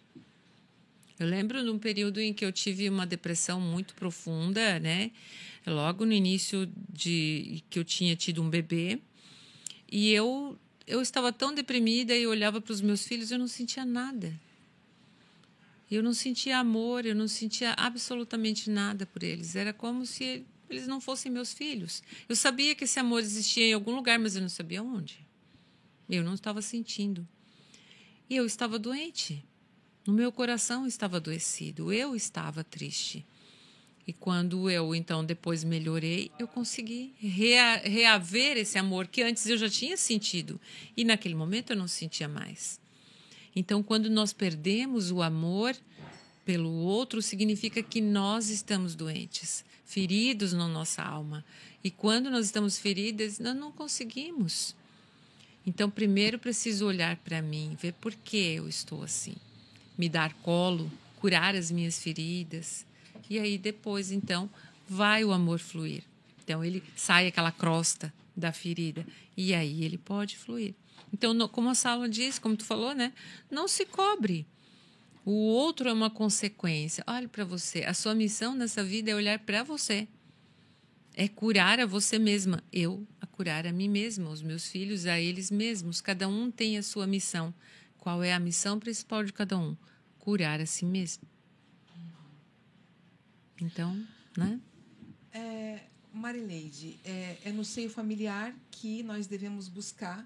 Eu 1.19 1.27
lembro 1.27 1.63
de 1.63 1.69
um 1.69 1.79
período 1.79 2.19
em 2.19 2.33
que 2.33 2.45
eu 2.45 2.51
tive 2.51 2.89
uma 2.89 3.05
depressão 3.05 3.59
muito 3.59 3.95
profunda, 3.95 4.79
né? 4.79 5.11
Logo 5.65 6.05
no 6.05 6.13
início 6.13 6.71
de 6.91 7.63
que 7.69 7.79
eu 7.79 7.83
tinha 7.83 8.15
tido 8.15 8.41
um 8.41 8.49
bebê, 8.49 8.99
e 9.91 10.11
eu 10.11 10.57
eu 10.85 11.01
estava 11.01 11.33
tão 11.33 11.53
deprimida 11.53 12.15
e 12.15 12.25
olhava 12.25 12.61
para 12.61 12.71
os 12.71 12.79
meus 12.79 13.05
filhos, 13.05 13.29
eu 13.29 13.37
não 13.37 13.47
sentia 13.47 13.83
nada. 13.83 14.33
Eu 15.91 16.01
não 16.01 16.13
sentia 16.13 16.59
amor, 16.59 17.05
eu 17.05 17.13
não 17.13 17.27
sentia 17.27 17.73
absolutamente 17.73 18.69
nada 18.69 19.05
por 19.05 19.21
eles. 19.21 19.55
Era 19.55 19.73
como 19.73 20.05
se 20.05 20.45
eles 20.69 20.87
não 20.87 21.01
fossem 21.01 21.29
meus 21.29 21.53
filhos. 21.53 22.01
Eu 22.27 22.35
sabia 22.35 22.73
que 22.73 22.85
esse 22.85 22.99
amor 22.99 23.19
existia 23.19 23.65
em 23.65 23.73
algum 23.73 23.95
lugar, 23.95 24.17
mas 24.17 24.35
eu 24.35 24.41
não 24.41 24.49
sabia 24.49 24.81
onde. 24.81 25.19
Eu 26.09 26.23
não 26.23 26.33
estava 26.33 26.61
sentindo. 26.61 27.27
E 28.29 28.35
eu 28.35 28.45
estava 28.45 28.79
doente. 28.79 29.43
No 30.07 30.13
meu 30.13 30.31
coração 30.31 30.87
estava 30.87 31.17
adoecido. 31.17 31.91
Eu 31.91 32.15
estava 32.15 32.63
triste. 32.63 33.25
E 34.07 34.13
quando 34.13 34.69
eu, 34.69 34.95
então, 34.95 35.21
depois 35.21 35.65
melhorei, 35.65 36.31
eu 36.39 36.47
consegui 36.47 37.13
rea 37.19 37.81
reaver 37.83 38.55
esse 38.55 38.77
amor 38.77 39.07
que 39.07 39.21
antes 39.21 39.45
eu 39.47 39.57
já 39.57 39.69
tinha 39.69 39.97
sentido. 39.97 40.61
E 40.95 41.03
naquele 41.03 41.35
momento 41.35 41.73
eu 41.73 41.75
não 41.75 41.89
sentia 41.89 42.29
mais. 42.29 42.79
Então, 43.53 43.83
quando 43.83 44.09
nós 44.09 44.31
perdemos 44.31 45.11
o 45.11 45.21
amor 45.21 45.75
pelo 46.45 46.71
outro, 46.71 47.21
significa 47.21 47.83
que 47.83 47.99
nós 47.99 48.49
estamos 48.49 48.95
doentes, 48.95 49.65
feridos 49.83 50.53
na 50.53 50.69
nossa 50.69 51.03
alma. 51.03 51.43
E 51.83 51.91
quando 51.91 52.31
nós 52.31 52.45
estamos 52.45 52.77
feridas, 52.77 53.39
nós 53.39 53.57
não 53.57 53.73
conseguimos. 53.73 54.73
Então, 55.65 55.89
primeiro 55.89 56.39
preciso 56.39 56.85
olhar 56.85 57.17
para 57.17 57.41
mim, 57.41 57.75
ver 57.77 57.91
por 57.91 58.15
que 58.15 58.37
eu 58.37 58.69
estou 58.69 59.03
assim, 59.03 59.35
me 59.97 60.07
dar 60.07 60.33
colo, 60.35 60.91
curar 61.19 61.55
as 61.55 61.71
minhas 61.71 61.99
feridas. 61.99 62.85
E 63.29 63.39
aí 63.39 63.57
depois, 63.57 64.11
então, 64.11 64.49
vai 64.87 65.23
o 65.23 65.31
amor 65.31 65.59
fluir. 65.59 66.03
Então, 66.43 66.63
ele 66.63 66.83
sai 66.95 67.27
aquela 67.27 67.51
crosta 67.51 68.13
da 68.35 68.53
ferida 68.53 69.05
e 69.35 69.53
aí 69.53 69.83
ele 69.83 69.97
pode 69.97 70.37
fluir. 70.37 70.73
Então, 71.11 71.33
no, 71.33 71.49
como 71.49 71.69
a 71.69 71.75
Sala 71.75 72.07
diz, 72.07 72.37
como 72.39 72.55
tu 72.55 72.65
falou, 72.65 72.93
né? 72.93 73.13
Não 73.49 73.67
se 73.67 73.85
cobre. 73.85 74.45
O 75.25 75.31
outro 75.31 75.89
é 75.89 75.93
uma 75.93 76.09
consequência. 76.09 77.03
Olhe 77.05 77.27
para 77.27 77.43
você. 77.43 77.83
A 77.83 77.93
sua 77.93 78.15
missão 78.15 78.55
nessa 78.55 78.83
vida 78.83 79.11
é 79.11 79.15
olhar 79.15 79.39
para 79.39 79.63
você. 79.63 80.07
É 81.13 81.27
curar 81.27 81.79
a 81.79 81.85
você 81.85 82.17
mesma. 82.17 82.63
Eu 82.71 83.05
a 83.19 83.25
curar 83.25 83.67
a 83.67 83.73
mim 83.73 83.89
mesma, 83.89 84.29
os 84.29 84.41
meus 84.41 84.67
filhos 84.67 85.05
a 85.05 85.19
eles 85.19 85.51
mesmos. 85.51 85.99
Cada 85.99 86.27
um 86.27 86.49
tem 86.49 86.77
a 86.77 86.83
sua 86.83 87.05
missão. 87.05 87.53
Qual 88.07 88.23
é 88.23 88.31
a 88.31 88.39
missão 88.39 88.79
principal 88.79 89.21
de 89.21 89.33
cada 89.33 89.57
um? 89.57 89.75
Curar 90.17 90.61
a 90.61 90.65
si 90.65 90.85
mesmo. 90.85 91.27
Então, 93.61 94.01
né? 94.37 94.61
É, 95.33 95.83
Marileide, 96.13 96.97
é, 97.03 97.37
é 97.43 97.51
no 97.51 97.65
seio 97.65 97.89
familiar 97.89 98.55
que 98.71 99.03
nós 99.03 99.27
devemos 99.27 99.67
buscar 99.67 100.25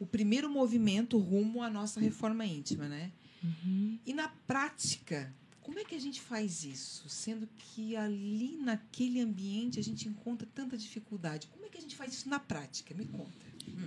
o 0.00 0.06
primeiro 0.06 0.48
movimento 0.48 1.18
rumo 1.18 1.62
à 1.62 1.68
nossa 1.68 2.00
reforma 2.00 2.46
íntima, 2.46 2.88
né? 2.88 3.12
Uhum. 3.44 3.98
E 4.06 4.14
na 4.14 4.28
prática, 4.46 5.30
como 5.60 5.78
é 5.78 5.84
que 5.84 5.94
a 5.94 6.00
gente 6.00 6.22
faz 6.22 6.64
isso? 6.64 7.10
Sendo 7.10 7.46
que 7.58 7.94
ali 7.94 8.56
naquele 8.56 9.20
ambiente 9.20 9.78
a 9.78 9.84
gente 9.84 10.08
encontra 10.08 10.48
tanta 10.54 10.78
dificuldade. 10.78 11.46
Como 11.48 11.66
é 11.66 11.68
que 11.68 11.76
a 11.76 11.82
gente 11.82 11.94
faz 11.94 12.14
isso 12.14 12.26
na 12.30 12.40
prática? 12.40 12.94
Me 12.94 13.04
conta. 13.04 13.44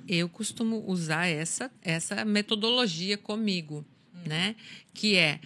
Eu 0.07 0.27
costumo 0.29 0.83
usar 0.87 1.27
essa, 1.27 1.71
essa 1.81 2.23
metodologia 2.25 3.17
comigo, 3.17 3.85
hum. 4.13 4.27
né? 4.27 4.55
Que 4.93 5.15
é 5.15 5.39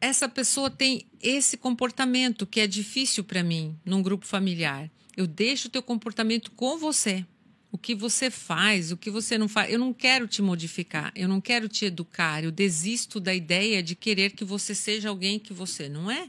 essa 0.00 0.28
pessoa 0.28 0.68
tem 0.68 1.06
esse 1.22 1.56
comportamento 1.56 2.44
que 2.44 2.58
é 2.58 2.66
difícil 2.66 3.22
para 3.22 3.42
mim 3.42 3.78
num 3.84 4.02
grupo 4.02 4.26
familiar. 4.26 4.90
Eu 5.16 5.28
deixo 5.28 5.68
o 5.68 5.70
teu 5.70 5.82
comportamento 5.82 6.50
com 6.50 6.76
você 6.76 7.24
o 7.72 7.78
que 7.78 7.94
você 7.94 8.30
faz, 8.30 8.92
o 8.92 8.98
que 8.98 9.10
você 9.10 9.38
não 9.38 9.48
faz. 9.48 9.72
Eu 9.72 9.78
não 9.78 9.94
quero 9.94 10.28
te 10.28 10.42
modificar, 10.42 11.10
eu 11.16 11.26
não 11.26 11.40
quero 11.40 11.66
te 11.68 11.86
educar, 11.86 12.44
eu 12.44 12.52
desisto 12.52 13.18
da 13.18 13.34
ideia 13.34 13.82
de 13.82 13.96
querer 13.96 14.32
que 14.32 14.44
você 14.44 14.74
seja 14.74 15.08
alguém 15.08 15.38
que 15.38 15.54
você 15.54 15.88
não 15.88 16.10
é. 16.10 16.28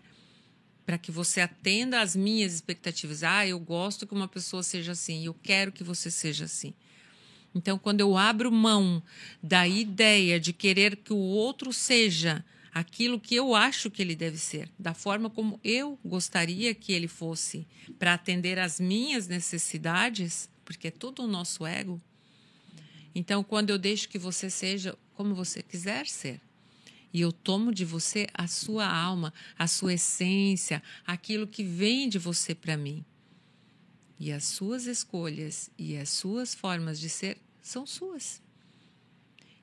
Para 0.85 0.97
que 0.97 1.11
você 1.11 1.41
atenda 1.41 2.01
às 2.01 2.15
minhas 2.15 2.53
expectativas. 2.53 3.23
Ah, 3.23 3.45
eu 3.45 3.59
gosto 3.59 4.07
que 4.07 4.13
uma 4.13 4.27
pessoa 4.27 4.63
seja 4.63 4.93
assim, 4.93 5.25
eu 5.25 5.33
quero 5.33 5.71
que 5.71 5.83
você 5.83 6.09
seja 6.09 6.45
assim. 6.45 6.73
Então, 7.55 7.77
quando 7.77 8.01
eu 8.01 8.17
abro 8.17 8.51
mão 8.51 9.01
da 9.41 9.67
ideia 9.67 10.39
de 10.39 10.51
querer 10.51 10.97
que 10.97 11.13
o 11.13 11.17
outro 11.17 11.71
seja 11.71 12.43
aquilo 12.73 13.19
que 13.19 13.35
eu 13.35 13.53
acho 13.53 13.91
que 13.91 14.01
ele 14.01 14.15
deve 14.15 14.37
ser, 14.37 14.69
da 14.79 14.93
forma 14.93 15.29
como 15.29 15.59
eu 15.63 15.99
gostaria 16.03 16.73
que 16.73 16.91
ele 16.91 17.07
fosse, 17.07 17.67
para 17.99 18.15
atender 18.15 18.57
às 18.57 18.79
minhas 18.79 19.27
necessidades, 19.27 20.49
porque 20.65 20.87
é 20.87 20.91
tudo 20.91 21.23
o 21.23 21.27
nosso 21.27 21.65
ego. 21.65 22.01
Então, 23.13 23.43
quando 23.43 23.69
eu 23.69 23.77
deixo 23.77 24.09
que 24.09 24.17
você 24.17 24.49
seja 24.49 24.97
como 25.13 25.35
você 25.35 25.61
quiser 25.61 26.07
ser, 26.07 26.41
e 27.13 27.21
eu 27.21 27.31
tomo 27.31 27.71
de 27.71 27.85
você 27.85 28.27
a 28.33 28.47
sua 28.47 28.87
alma, 28.87 29.31
a 29.55 29.67
sua 29.67 29.93
essência, 29.93 30.81
aquilo 31.05 31.45
que 31.45 31.63
vem 31.63 32.09
de 32.09 32.17
você 32.17 32.55
para 32.55 32.75
mim. 32.75 33.05
E 34.19 34.31
as 34.31 34.45
suas 34.45 34.87
escolhas 34.87 35.69
e 35.77 35.95
as 35.95 36.09
suas 36.09 36.55
formas 36.55 36.99
de 36.99 37.09
ser 37.09 37.37
são 37.63 37.87
suas. 37.87 38.43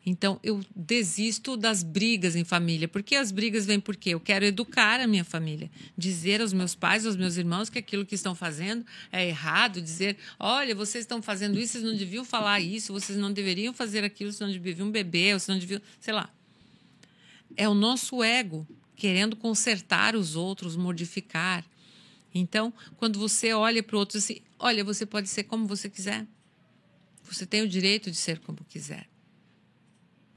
Então, 0.04 0.40
eu 0.42 0.64
desisto 0.74 1.58
das 1.58 1.82
brigas 1.82 2.34
em 2.34 2.42
família. 2.42 2.88
Porque 2.88 3.14
as 3.14 3.30
brigas 3.30 3.66
vêm 3.66 3.78
porque 3.78 4.10
eu 4.10 4.18
quero 4.18 4.46
educar 4.46 4.98
a 4.98 5.06
minha 5.06 5.24
família. 5.24 5.70
Dizer 5.96 6.40
aos 6.40 6.54
meus 6.54 6.74
pais, 6.74 7.04
aos 7.04 7.16
meus 7.16 7.36
irmãos 7.36 7.68
que 7.68 7.78
aquilo 7.78 8.06
que 8.06 8.14
estão 8.14 8.34
fazendo 8.34 8.84
é 9.12 9.28
errado. 9.28 9.80
Dizer, 9.80 10.16
olha, 10.38 10.74
vocês 10.74 11.04
estão 11.04 11.20
fazendo 11.20 11.58
isso, 11.58 11.72
vocês 11.72 11.84
não 11.84 11.94
deviam 11.94 12.24
falar 12.24 12.60
isso, 12.60 12.94
vocês 12.94 13.18
não 13.18 13.30
deveriam 13.30 13.74
fazer 13.74 14.02
aquilo, 14.02 14.32
vocês 14.32 14.48
não 14.50 14.58
deviam 14.58 14.90
beber, 14.90 15.38
vocês 15.38 15.48
não 15.48 15.58
deviam... 15.58 15.82
Sei 16.00 16.14
lá. 16.14 16.30
É 17.54 17.68
o 17.68 17.74
nosso 17.74 18.24
ego 18.24 18.66
querendo 18.96 19.36
consertar 19.36 20.16
os 20.16 20.34
outros, 20.34 20.76
modificar. 20.76 21.64
Então, 22.34 22.72
quando 22.96 23.18
você 23.18 23.52
olha 23.52 23.82
para 23.82 23.96
o 23.96 23.98
outro 23.98 24.16
assim, 24.16 24.40
olha, 24.58 24.82
você 24.82 25.04
pode 25.04 25.28
ser 25.28 25.44
como 25.44 25.66
você 25.66 25.90
quiser. 25.90 26.26
Você 27.30 27.46
tem 27.46 27.62
o 27.62 27.68
direito 27.68 28.10
de 28.10 28.16
ser 28.16 28.38
como 28.40 28.64
quiser 28.68 29.08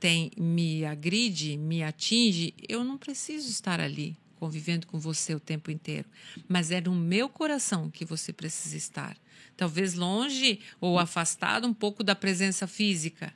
tem 0.04 0.34
me 0.38 0.84
agride, 0.84 1.56
me 1.56 1.82
atinge, 1.82 2.54
eu 2.68 2.84
não 2.84 2.98
preciso 2.98 3.50
estar 3.50 3.80
ali 3.80 4.18
convivendo 4.36 4.86
com 4.86 5.00
você 5.00 5.34
o 5.34 5.40
tempo 5.40 5.72
inteiro. 5.72 6.10
Mas 6.46 6.72
é 6.72 6.82
no 6.82 6.94
meu 6.94 7.30
coração 7.30 7.90
que 7.90 8.04
você 8.04 8.34
precisa 8.34 8.76
estar. 8.76 9.16
Talvez 9.56 9.94
longe 9.94 10.60
ou 10.82 11.00
afastado 11.00 11.66
um 11.66 11.74
pouco 11.74 12.04
da 12.04 12.14
presença 12.14 12.68
física, 12.68 13.34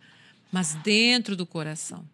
mas 0.51 0.73
dentro 0.83 1.37
do 1.37 1.45
coração. 1.45 2.05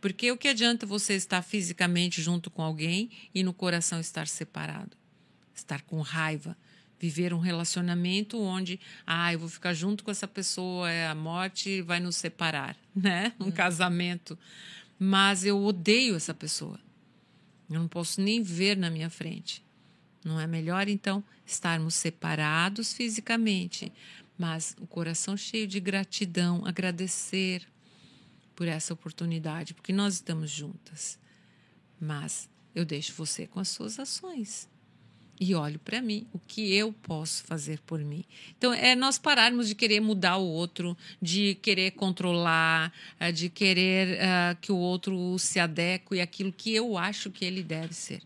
Porque 0.00 0.32
o 0.32 0.36
que 0.36 0.48
adianta 0.48 0.84
você 0.84 1.14
estar 1.14 1.40
fisicamente 1.40 2.20
junto 2.20 2.50
com 2.50 2.62
alguém 2.62 3.12
e 3.32 3.44
no 3.44 3.54
coração 3.54 4.00
estar 4.00 4.26
separado? 4.26 4.96
Estar 5.54 5.82
com 5.82 6.00
raiva, 6.00 6.56
viver 7.02 7.34
um 7.34 7.40
relacionamento 7.40 8.40
onde, 8.40 8.78
ah, 9.04 9.32
eu 9.32 9.40
vou 9.40 9.48
ficar 9.48 9.74
junto 9.74 10.04
com 10.04 10.10
essa 10.12 10.28
pessoa, 10.28 10.88
é 10.88 11.08
a 11.08 11.16
morte 11.16 11.82
vai 11.82 11.98
nos 11.98 12.14
separar, 12.14 12.76
né? 12.94 13.32
Um 13.40 13.46
uhum. 13.46 13.50
casamento. 13.50 14.38
Mas 14.96 15.44
eu 15.44 15.60
odeio 15.60 16.14
essa 16.14 16.32
pessoa. 16.32 16.78
Eu 17.68 17.80
não 17.80 17.88
posso 17.88 18.20
nem 18.20 18.40
ver 18.40 18.76
na 18.76 18.88
minha 18.88 19.10
frente. 19.10 19.64
Não 20.24 20.38
é 20.38 20.46
melhor, 20.46 20.86
então, 20.86 21.24
estarmos 21.44 21.96
separados 21.96 22.92
fisicamente, 22.92 23.92
mas 24.38 24.76
o 24.80 24.86
coração 24.86 25.36
cheio 25.36 25.66
de 25.66 25.80
gratidão, 25.80 26.64
agradecer 26.64 27.66
por 28.54 28.68
essa 28.68 28.94
oportunidade, 28.94 29.74
porque 29.74 29.92
nós 29.92 30.14
estamos 30.14 30.52
juntas. 30.52 31.18
Mas 32.00 32.48
eu 32.72 32.84
deixo 32.84 33.12
você 33.14 33.48
com 33.48 33.58
as 33.58 33.70
suas 33.70 33.98
ações 33.98 34.70
e 35.42 35.56
olho 35.56 35.78
para 35.80 36.00
mim, 36.00 36.24
o 36.32 36.38
que 36.38 36.72
eu 36.72 36.92
posso 36.92 37.42
fazer 37.42 37.80
por 37.80 37.98
mim. 37.98 38.24
Então, 38.56 38.72
é 38.72 38.94
nós 38.94 39.18
pararmos 39.18 39.66
de 39.66 39.74
querer 39.74 39.98
mudar 39.98 40.36
o 40.36 40.46
outro, 40.46 40.96
de 41.20 41.56
querer 41.56 41.90
controlar, 41.90 42.92
eh, 43.18 43.32
de 43.32 43.48
querer 43.48 44.18
uh, 44.18 44.56
que 44.60 44.70
o 44.70 44.76
outro 44.76 45.36
se 45.40 45.58
adeque 45.58 46.20
àquilo 46.20 46.52
que 46.52 46.72
eu 46.72 46.96
acho 46.96 47.28
que 47.28 47.44
ele 47.44 47.60
deve 47.60 47.92
ser. 47.92 48.22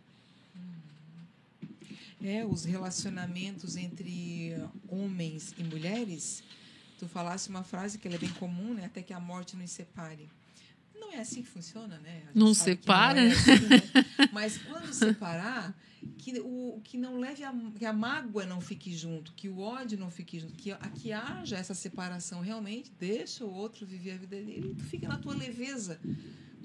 É, 2.22 2.44
os 2.44 2.66
relacionamentos 2.66 3.76
entre 3.76 4.54
homens 4.86 5.54
e 5.56 5.64
mulheres, 5.64 6.42
tu 6.98 7.08
falasse 7.08 7.48
uma 7.48 7.64
frase 7.64 7.96
que 7.96 8.08
é 8.08 8.18
bem 8.18 8.30
comum, 8.30 8.74
né? 8.74 8.84
Até 8.84 9.00
que 9.00 9.14
a 9.14 9.20
morte 9.20 9.56
nos 9.56 9.70
separe 9.70 10.28
não 11.00 11.12
é 11.12 11.18
assim 11.18 11.42
que 11.42 11.48
funciona, 11.48 11.98
né? 11.98 12.22
Não 12.34 12.54
separa. 12.54 13.20
Não 13.20 13.28
é 13.28 13.32
assim, 13.32 13.66
né? 13.66 13.82
Mas 14.32 14.58
quando 14.58 14.92
separar, 14.92 15.74
que, 16.18 16.38
o, 16.40 16.80
que 16.82 16.96
não 16.96 17.18
leve 17.18 17.44
a, 17.44 17.52
que 17.78 17.84
a 17.84 17.92
mágoa 17.92 18.46
não 18.46 18.60
fique 18.60 18.94
junto, 18.94 19.32
que 19.32 19.48
o 19.48 19.58
ódio 19.60 19.98
não 19.98 20.10
fique 20.10 20.38
junto, 20.38 20.54
que, 20.54 20.72
a, 20.72 20.78
que 20.78 21.12
haja 21.12 21.56
essa 21.56 21.74
separação 21.74 22.40
realmente, 22.40 22.92
deixa 22.98 23.44
o 23.44 23.52
outro 23.52 23.86
viver 23.86 24.12
a 24.12 24.16
vida 24.18 24.36
dele 24.36 24.70
e 24.70 24.74
tu 24.74 24.84
fica 24.84 25.08
na 25.08 25.18
tua 25.18 25.34
leveza. 25.34 26.00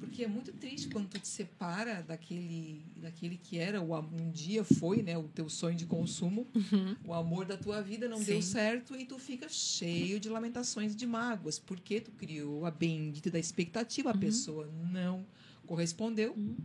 Porque 0.01 0.23
é 0.23 0.27
muito 0.27 0.51
triste 0.53 0.87
quando 0.87 1.09
tu 1.09 1.19
te 1.19 1.27
separa 1.27 2.01
daquele, 2.01 2.83
daquele 2.97 3.37
que 3.37 3.59
era, 3.59 3.79
o, 3.79 3.95
um 3.95 4.31
dia 4.31 4.63
foi, 4.63 5.03
né, 5.03 5.15
o 5.15 5.27
teu 5.27 5.47
sonho 5.47 5.77
de 5.77 5.85
consumo, 5.85 6.47
uhum. 6.55 6.95
o 7.05 7.13
amor 7.13 7.45
da 7.45 7.55
tua 7.55 7.83
vida 7.83 8.09
não 8.09 8.17
Sim. 8.17 8.25
deu 8.25 8.41
certo 8.41 8.95
e 8.95 9.05
tu 9.05 9.19
fica 9.19 9.47
cheio 9.47 10.19
de 10.19 10.27
lamentações 10.27 10.95
de 10.95 11.05
mágoas, 11.05 11.59
porque 11.59 12.01
tu 12.01 12.09
criou 12.11 12.65
a 12.65 12.71
bendita 12.71 13.29
da 13.29 13.37
expectativa, 13.37 14.09
a 14.09 14.13
uhum. 14.13 14.19
pessoa 14.19 14.69
não 14.91 15.23
correspondeu. 15.67 16.33
Uhum. 16.33 16.57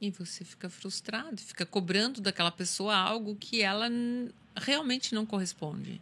E 0.00 0.12
você 0.12 0.44
fica 0.44 0.70
frustrado, 0.70 1.36
fica 1.40 1.66
cobrando 1.66 2.20
daquela 2.20 2.52
pessoa 2.52 2.94
algo 2.94 3.34
que 3.34 3.60
ela 3.60 3.90
realmente 4.54 5.16
não 5.16 5.26
corresponde, 5.26 6.00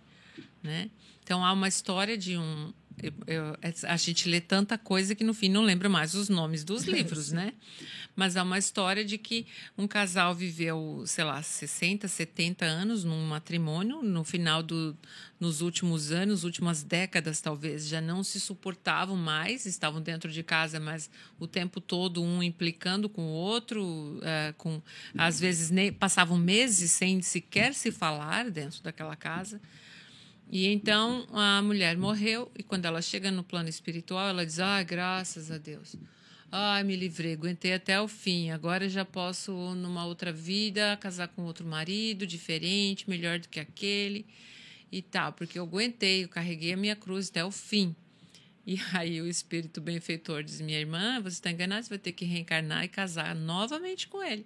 né? 0.63 0.91
Então 1.25 1.43
há 1.43 1.53
uma 1.53 1.69
história 1.69 2.19
de 2.19 2.37
um 2.37 2.71
eu, 3.01 3.13
eu, 3.27 3.57
a 3.85 3.97
gente 3.97 4.29
lê 4.29 4.41
tanta 4.41 4.77
coisa 4.77 5.15
que 5.15 5.23
no 5.23 5.35
fim 5.35 5.49
não 5.49 5.63
lembra 5.63 5.89
mais 5.89 6.15
os 6.15 6.29
nomes 6.29 6.65
dos 6.65 6.85
livros, 6.85 7.31
né? 7.33 7.53
Mas 8.15 8.37
há 8.37 8.43
uma 8.43 8.59
história 8.59 9.05
de 9.05 9.17
que 9.17 9.47
um 9.77 9.87
casal 9.87 10.35
viveu, 10.35 11.03
sei 11.07 11.25
lá, 11.25 11.43
60, 11.43 12.07
70 12.07 12.65
anos 12.65 13.05
num 13.05 13.27
matrimônio, 13.27 14.03
no 14.03 14.23
final 14.23 14.63
do 14.63 14.97
nos 15.41 15.61
últimos 15.61 16.13
anos, 16.13 16.45
últimas 16.45 16.85
décadas 16.85 17.41
talvez, 17.41 17.89
já 17.89 18.01
não 18.01 18.23
se 18.23 18.39
suportavam 18.39 19.17
mais, 19.17 19.67
estavam 19.67 20.01
dentro 20.01 20.31
de 20.31 20.41
casa, 20.41 20.79
mas 20.79 21.11
o 21.37 21.49
tempo 21.49 21.81
todo 21.81 22.23
um 22.23 22.41
implicando 22.41 23.09
com 23.09 23.23
o 23.23 23.33
outro, 23.33 23.83
uh, 23.83 24.55
com 24.57 24.81
às 25.19 25.41
vezes 25.41 25.69
nem, 25.69 25.93
passavam 25.93 26.39
meses 26.39 26.93
sem 26.93 27.21
sequer 27.23 27.75
se 27.75 27.91
falar 27.91 28.51
dentro 28.51 28.81
daquela 28.85 29.17
casa. 29.17 29.61
E 30.53 30.67
então 30.67 31.27
a 31.33 31.63
mulher 31.63 31.97
morreu 31.97 32.53
e 32.55 32.63
quando 32.63 32.85
ela 32.85 33.01
chega 33.01 33.31
no 33.31 33.43
plano 33.43 33.71
espiritual, 33.71 34.29
ela 34.29 34.45
diz: 34.45 34.61
"Ah, 34.61 34.83
graças 34.83 35.51
a 35.51 35.57
Deus. 35.57 35.97
Ai, 36.51 36.85
me 36.85 36.95
livrei, 36.95 37.33
aguentei 37.33 37.73
até 37.73 37.99
o 37.99 38.07
fim. 38.07 38.51
Agora 38.51 38.87
já 38.87 39.03
posso 39.03 39.51
numa 39.75 40.05
outra 40.05 40.31
vida 40.31 40.95
casar 41.01 41.29
com 41.29 41.45
outro 41.45 41.67
marido, 41.67 42.27
diferente, 42.27 43.09
melhor 43.09 43.39
do 43.39 43.49
que 43.49 43.59
aquele 43.59 44.27
e 44.93 45.01
tal, 45.01 45.33
porque 45.33 45.59
eu 45.59 45.63
aguentei, 45.65 46.25
eu 46.25 46.29
carreguei 46.29 46.75
a 46.75 46.77
minha 46.77 46.97
cruz 46.97 47.31
até 47.31 47.43
o 47.43 47.51
fim." 47.51 47.97
E 48.67 48.77
aí 48.93 49.23
o 49.23 49.27
espírito 49.27 49.81
benfeitor 49.81 50.43
diz: 50.43 50.61
"Minha 50.61 50.81
irmã, 50.81 51.19
você 51.23 51.37
está 51.37 51.51
enganada, 51.51 51.83
você 51.83 51.89
vai 51.89 51.99
ter 51.99 52.13
que 52.13 52.27
reencarnar 52.27 52.85
e 52.85 52.89
casar 52.89 53.35
novamente 53.35 54.07
com 54.07 54.23
ele." 54.23 54.45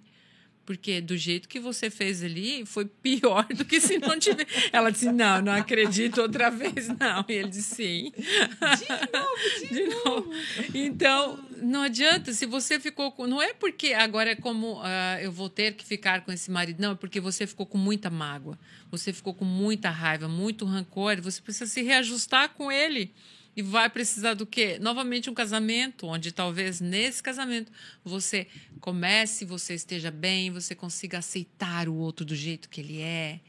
Porque 0.67 0.99
do 0.99 1.15
jeito 1.15 1.47
que 1.47 1.61
você 1.61 1.89
fez 1.89 2.21
ali, 2.21 2.65
foi 2.65 2.83
pior 2.83 3.45
do 3.55 3.63
que 3.63 3.79
se 3.79 3.97
não 3.99 4.19
tivesse. 4.19 4.69
Ela 4.73 4.91
disse: 4.91 5.09
Não, 5.09 5.41
não 5.41 5.53
acredito 5.53 6.21
outra 6.21 6.49
vez, 6.51 6.89
não. 6.89 7.23
E 7.29 7.31
ele 7.31 7.47
disse: 7.47 7.75
Sim. 7.75 8.11
De 8.11 9.13
novo, 9.13 9.61
de, 9.61 9.67
de 9.69 9.83
novo. 9.85 10.05
novo. 10.05 10.33
Então, 10.73 11.39
não 11.61 11.83
adianta. 11.83 12.33
Se 12.33 12.45
você 12.45 12.81
ficou 12.81 13.13
com. 13.13 13.25
Não 13.25 13.41
é 13.41 13.53
porque 13.53 13.93
agora 13.93 14.31
é 14.31 14.35
como 14.35 14.81
uh, 14.81 15.19
eu 15.21 15.31
vou 15.31 15.49
ter 15.49 15.73
que 15.73 15.85
ficar 15.85 16.25
com 16.25 16.33
esse 16.33 16.51
marido. 16.51 16.81
Não, 16.81 16.91
é 16.91 16.95
porque 16.95 17.21
você 17.21 17.47
ficou 17.47 17.65
com 17.65 17.77
muita 17.77 18.09
mágoa. 18.09 18.59
Você 18.91 19.13
ficou 19.13 19.33
com 19.33 19.45
muita 19.45 19.89
raiva, 19.89 20.27
muito 20.27 20.65
rancor. 20.65 21.21
Você 21.21 21.41
precisa 21.41 21.71
se 21.71 21.81
reajustar 21.81 22.49
com 22.49 22.69
ele. 22.69 23.13
E 23.57 23.61
vai 23.63 23.89
precisar 23.89 24.35
do 24.35 24.45
quê? 24.45 24.77
Novamente 24.79 25.31
um 25.31 25.33
casamento, 25.33 26.05
onde 26.05 26.31
talvez 26.31 26.79
nesse 26.79 27.23
casamento 27.23 27.71
você 28.05 28.45
comece, 28.79 29.45
você 29.45 29.73
esteja 29.73 30.11
bem, 30.11 30.51
você 30.51 30.75
consiga 30.75 31.17
aceitar 31.17 31.89
o 31.89 31.95
outro 31.95 32.23
do 32.23 32.35
jeito 32.35 32.69
que 32.69 32.79
ele 32.79 33.01
é. 33.01 33.39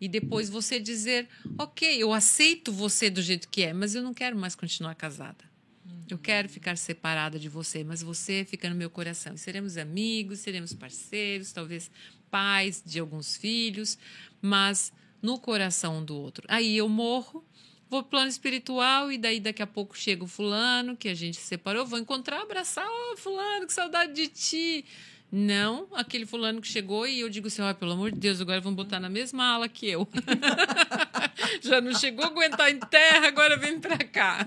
E 0.00 0.08
depois 0.08 0.50
você 0.50 0.80
dizer, 0.80 1.28
ok, 1.56 2.02
eu 2.02 2.12
aceito 2.12 2.72
você 2.72 3.08
do 3.08 3.22
jeito 3.22 3.48
que 3.48 3.62
é, 3.62 3.72
mas 3.72 3.94
eu 3.94 4.02
não 4.02 4.12
quero 4.12 4.36
mais 4.36 4.56
continuar 4.56 4.96
casada. 4.96 5.44
Eu 6.10 6.18
quero 6.18 6.48
ficar 6.48 6.76
separada 6.76 7.38
de 7.38 7.48
você, 7.48 7.84
mas 7.84 8.02
você 8.02 8.44
fica 8.44 8.68
no 8.68 8.74
meu 8.74 8.90
coração. 8.90 9.36
Seremos 9.36 9.76
amigos, 9.76 10.40
seremos 10.40 10.74
parceiros, 10.74 11.52
talvez 11.52 11.92
pais 12.28 12.82
de 12.84 12.98
alguns 12.98 13.36
filhos, 13.36 13.96
mas 14.42 14.92
no 15.22 15.38
coração 15.38 15.98
um 15.98 16.04
do 16.04 16.16
outro. 16.16 16.44
Aí 16.48 16.76
eu 16.76 16.88
morro 16.88 17.44
vou 17.94 18.02
pro 18.02 18.10
plano 18.10 18.28
espiritual 18.28 19.12
e 19.12 19.16
daí 19.16 19.38
daqui 19.38 19.62
a 19.62 19.66
pouco 19.66 19.96
chega 19.96 20.24
o 20.24 20.26
fulano 20.26 20.96
que 20.96 21.08
a 21.08 21.14
gente 21.14 21.36
separou, 21.36 21.86
vou 21.86 21.98
encontrar, 21.98 22.40
abraçar, 22.40 22.84
oh, 22.86 23.16
fulano, 23.16 23.66
que 23.68 23.72
saudade 23.72 24.12
de 24.12 24.26
ti. 24.26 24.84
Não 25.30 25.88
aquele 25.92 26.24
fulano 26.24 26.60
que 26.60 26.68
chegou 26.68 27.06
e 27.06 27.20
eu 27.20 27.28
digo 27.28 27.48
assim, 27.48 27.60
oh, 27.60 27.74
pelo 27.74 27.92
amor 27.92 28.12
de 28.12 28.18
Deus, 28.20 28.40
agora 28.40 28.60
vão 28.60 28.72
botar 28.74 29.00
na 29.00 29.08
mesma 29.08 29.54
ala 29.54 29.68
que 29.68 29.88
eu. 29.88 30.06
Já 31.60 31.80
não 31.80 31.92
chegou 31.94 32.24
a 32.24 32.28
aguentar 32.28 32.70
em 32.70 32.78
terra, 32.78 33.26
agora 33.28 33.56
vem 33.56 33.80
pra 33.80 33.98
cá. 33.98 34.46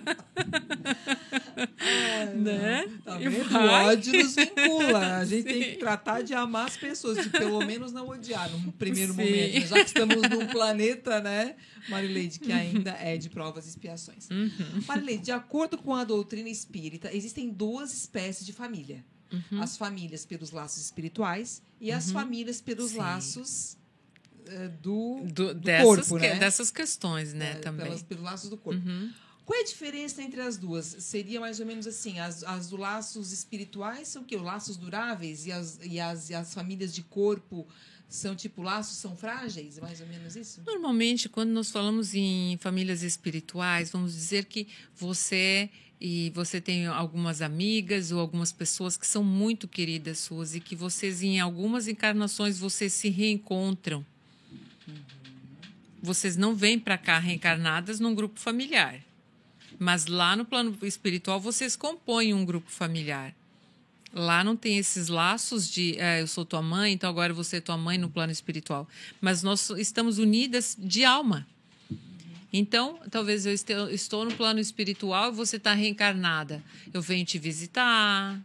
É, 1.79 2.25
né? 2.33 2.87
Tá 3.03 3.17
vendo? 3.17 3.53
O 3.53 3.67
ódio 3.67 4.23
nos 4.23 4.35
vincula. 4.35 5.17
A 5.17 5.25
gente 5.25 5.51
Sim. 5.51 5.59
tem 5.59 5.71
que 5.71 5.77
tratar 5.77 6.21
de 6.21 6.33
amar 6.33 6.67
as 6.67 6.77
pessoas, 6.77 7.21
de 7.21 7.29
pelo 7.29 7.65
menos 7.65 7.91
não 7.91 8.07
odiar 8.07 8.49
num 8.49 8.71
primeiro 8.71 9.13
Sim. 9.13 9.19
momento. 9.19 9.67
Já 9.67 9.75
que 9.75 9.87
estamos 9.87 10.21
num 10.29 10.47
planeta, 10.47 11.19
né, 11.19 11.55
Marileide, 11.89 12.39
que 12.39 12.51
ainda 12.51 12.91
é 12.91 13.17
de 13.17 13.29
provas 13.29 13.65
e 13.65 13.69
expiações. 13.69 14.29
Uhum. 14.29 14.51
Marileide, 14.87 15.23
de 15.23 15.31
acordo 15.31 15.77
com 15.77 15.93
a 15.93 16.03
doutrina 16.03 16.49
espírita, 16.49 17.13
existem 17.13 17.49
duas 17.49 17.93
espécies 17.93 18.45
de 18.45 18.53
família. 18.53 19.03
Uhum. 19.31 19.61
As 19.61 19.77
famílias 19.77 20.25
pelos 20.25 20.51
laços 20.51 20.83
espirituais 20.83 21.61
e 21.81 21.91
as 21.91 22.07
uhum. 22.07 22.13
famílias 22.13 22.61
pelos 22.61 22.91
Sim. 22.91 22.97
laços 22.97 23.77
uh, 24.47 24.69
do, 24.81 25.21
do, 25.25 25.53
do 25.53 25.53
dessas 25.55 26.07
corpo, 26.07 26.15
que, 26.19 26.29
né? 26.29 26.39
Dessas 26.39 26.71
questões, 26.71 27.33
né, 27.33 27.51
é, 27.51 27.55
também. 27.55 27.85
Pelas, 27.85 28.03
pelos 28.03 28.23
laços 28.23 28.49
do 28.49 28.57
corpo. 28.57 28.81
Uhum. 28.87 29.11
Qual 29.47 29.57
é 29.57 29.61
a 29.61 29.65
diferença 29.65 30.21
entre 30.21 30.41
as 30.41 30.57
duas? 30.57 30.85
Seria 30.99 31.39
mais 31.39 31.61
ou 31.61 31.65
menos 31.65 31.87
assim: 31.87 32.19
as, 32.19 32.43
as 32.43 32.69
do 32.69 32.75
laços 32.75 33.31
espirituais 33.31 34.09
são 34.09 34.21
o 34.21 34.25
quê? 34.25 34.35
Os 34.35 34.41
laços 34.41 34.75
duráveis 34.75 35.45
e 35.45 35.53
as, 35.53 35.79
e, 35.81 35.99
as, 35.99 36.29
e 36.29 36.33
as 36.33 36.53
famílias 36.53 36.93
de 36.93 37.01
corpo 37.01 37.65
são 38.09 38.35
tipo 38.35 38.61
laços 38.61 38.97
são 38.97 39.15
frágeis, 39.15 39.79
mais 39.79 40.01
ou 40.01 40.07
menos 40.07 40.35
isso? 40.35 40.61
Normalmente, 40.65 41.27
quando 41.29 41.49
nós 41.51 41.69
falamos 41.69 42.13
em 42.13 42.57
famílias 42.57 43.03
espirituais, 43.03 43.89
vamos 43.89 44.13
dizer 44.13 44.45
que 44.45 44.67
você 44.95 45.69
e 45.99 46.29
você 46.29 46.61
tem 46.61 46.85
algumas 46.85 47.41
amigas 47.41 48.11
ou 48.11 48.19
algumas 48.19 48.51
pessoas 48.51 48.95
que 48.95 49.07
são 49.07 49.23
muito 49.23 49.67
queridas 49.67 50.19
suas 50.19 50.53
e 50.53 50.59
que 50.59 50.75
vocês 50.75 51.23
em 51.23 51.39
algumas 51.39 51.87
encarnações 51.87 52.59
vocês 52.59 52.93
se 52.93 53.09
reencontram. 53.09 54.05
Vocês 56.01 56.37
não 56.37 56.55
vêm 56.55 56.79
para 56.79 56.97
cá 56.97 57.17
reencarnadas 57.17 57.99
num 57.99 58.13
grupo 58.13 58.39
familiar. 58.39 59.01
Mas 59.79 60.05
lá 60.05 60.35
no 60.35 60.45
plano 60.45 60.77
espiritual 60.83 61.39
vocês 61.39 61.75
compõem 61.75 62.33
um 62.33 62.45
grupo 62.45 62.69
familiar. 62.69 63.35
Lá 64.13 64.43
não 64.43 64.55
tem 64.55 64.77
esses 64.77 65.09
laços 65.09 65.69
de 65.69 65.99
é, 65.99 66.21
eu 66.21 66.27
sou 66.27 66.45
tua 66.45 66.61
mãe, 66.61 66.93
então 66.93 67.09
agora 67.09 67.33
você 67.33 67.57
é 67.57 67.61
tua 67.61 67.77
mãe 67.77 67.97
no 67.97 68.09
plano 68.09 68.31
espiritual. 68.31 68.87
Mas 69.19 69.43
nós 69.43 69.69
estamos 69.71 70.17
unidas 70.17 70.75
de 70.79 71.03
alma. 71.03 71.45
Então, 72.51 72.99
talvez 73.11 73.45
eu 73.45 73.53
estou 73.53 74.25
no 74.25 74.33
plano 74.33 74.59
espiritual 74.59 75.31
e 75.31 75.35
você 75.35 75.57
está 75.57 75.73
reencarnada. 75.73 76.63
Eu 76.93 77.01
venho 77.01 77.25
te 77.25 77.37
visitar. 77.37 78.39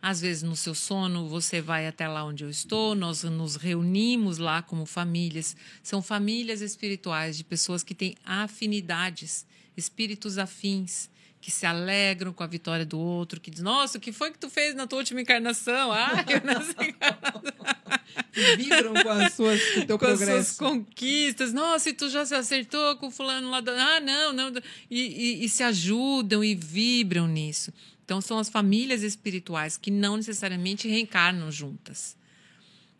Às 0.00 0.20
vezes, 0.20 0.42
no 0.42 0.56
seu 0.56 0.74
sono, 0.74 1.28
você 1.28 1.60
vai 1.60 1.86
até 1.86 2.06
lá 2.06 2.24
onde 2.24 2.44
eu 2.44 2.50
estou. 2.50 2.94
Nós 2.94 3.22
nos 3.24 3.56
reunimos 3.56 4.38
lá 4.38 4.62
como 4.62 4.84
famílias. 4.84 5.56
São 5.82 6.02
famílias 6.02 6.60
espirituais 6.60 7.36
de 7.36 7.44
pessoas 7.44 7.82
que 7.82 7.94
têm 7.94 8.16
afinidades 8.24 9.46
espíritos 9.76 10.38
afins 10.38 11.10
que 11.44 11.50
se 11.50 11.66
alegram 11.66 12.32
com 12.32 12.42
a 12.42 12.46
vitória 12.46 12.86
do 12.86 12.98
outro, 12.98 13.38
que 13.38 13.50
diz, 13.50 13.60
nossa, 13.60 13.98
o 13.98 14.00
que 14.00 14.12
foi 14.12 14.30
que 14.30 14.38
tu 14.38 14.48
fez 14.48 14.74
na 14.74 14.86
tua 14.86 15.00
última 15.00 15.20
encarnação? 15.20 15.92
Ah, 15.92 16.24
eu 18.34 18.56
vibram 18.56 18.94
com 18.94 19.10
as 19.10 19.34
suas, 19.34 19.62
com 19.74 19.80
teu 19.82 19.98
com 20.00 20.06
progresso. 20.06 20.32
as 20.32 20.46
suas 20.46 20.56
conquistas. 20.56 21.52
Nossa, 21.52 21.90
e 21.90 21.92
tu 21.92 22.08
já 22.08 22.24
se 22.24 22.34
acertou 22.34 22.96
com 22.96 23.08
o 23.08 23.10
fulano 23.10 23.50
lá. 23.50 23.60
Da... 23.60 23.72
Ah, 23.72 24.00
não, 24.00 24.32
não. 24.32 24.52
E, 24.90 25.42
e, 25.42 25.44
e 25.44 25.48
se 25.50 25.62
ajudam 25.62 26.42
e 26.42 26.54
vibram 26.54 27.28
nisso. 27.28 27.74
Então, 28.02 28.22
são 28.22 28.38
as 28.38 28.48
famílias 28.48 29.02
espirituais 29.02 29.76
que 29.76 29.90
não 29.90 30.16
necessariamente 30.16 30.88
reencarnam 30.88 31.52
juntas. 31.52 32.16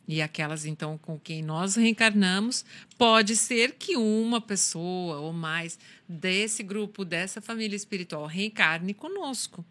E 0.06 0.20
aquelas, 0.20 0.66
então, 0.66 0.98
com 0.98 1.18
quem 1.18 1.42
nós 1.42 1.76
reencarnamos, 1.76 2.62
pode 2.98 3.36
ser 3.36 3.76
que 3.78 3.96
uma 3.96 4.38
pessoa 4.38 5.16
ou 5.20 5.32
mais 5.32 5.78
desse 6.08 6.62
grupo, 6.62 7.04
dessa 7.04 7.40
família 7.40 7.76
espiritual, 7.76 8.26
reencarne 8.26 8.94
conosco. 8.94 9.64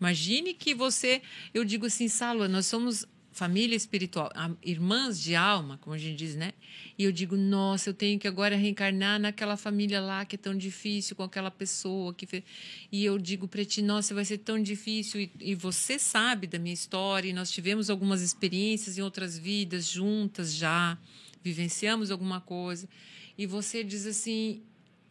Imagine 0.00 0.54
que 0.54 0.74
você, 0.74 1.22
eu 1.52 1.64
digo 1.64 1.86
assim, 1.86 2.08
Salva, 2.08 2.46
nós 2.46 2.66
somos 2.66 3.06
família 3.38 3.76
espiritual, 3.76 4.32
irmãs 4.60 5.20
de 5.20 5.36
alma, 5.36 5.78
como 5.78 5.94
a 5.94 5.98
gente 5.98 6.16
diz, 6.16 6.34
né? 6.34 6.52
E 6.98 7.04
eu 7.04 7.12
digo, 7.12 7.36
nossa, 7.36 7.90
eu 7.90 7.94
tenho 7.94 8.18
que 8.18 8.26
agora 8.26 8.56
reencarnar 8.56 9.20
naquela 9.20 9.56
família 9.56 10.00
lá 10.00 10.24
que 10.24 10.34
é 10.34 10.38
tão 10.38 10.56
difícil, 10.56 11.14
com 11.14 11.22
aquela 11.22 11.50
pessoa 11.50 12.12
que 12.12 12.26
fez. 12.26 12.42
E 12.90 13.04
eu 13.04 13.16
digo 13.16 13.46
para 13.46 13.64
ti, 13.64 13.80
nossa, 13.80 14.12
vai 14.12 14.24
ser 14.24 14.38
tão 14.38 14.60
difícil. 14.60 15.20
E, 15.20 15.30
e, 15.38 15.54
você 15.54 16.00
sabe 16.00 16.48
da 16.48 16.58
minha 16.58 16.74
história, 16.74 17.28
e 17.28 17.32
nós 17.32 17.52
tivemos 17.52 17.88
algumas 17.88 18.22
experiências 18.22 18.98
em 18.98 19.02
outras 19.02 19.38
vidas 19.38 19.86
juntas 19.86 20.52
já, 20.52 20.98
vivenciamos 21.40 22.10
alguma 22.10 22.40
coisa. 22.40 22.88
E 23.36 23.46
você 23.46 23.84
diz 23.84 24.04
assim, 24.04 24.62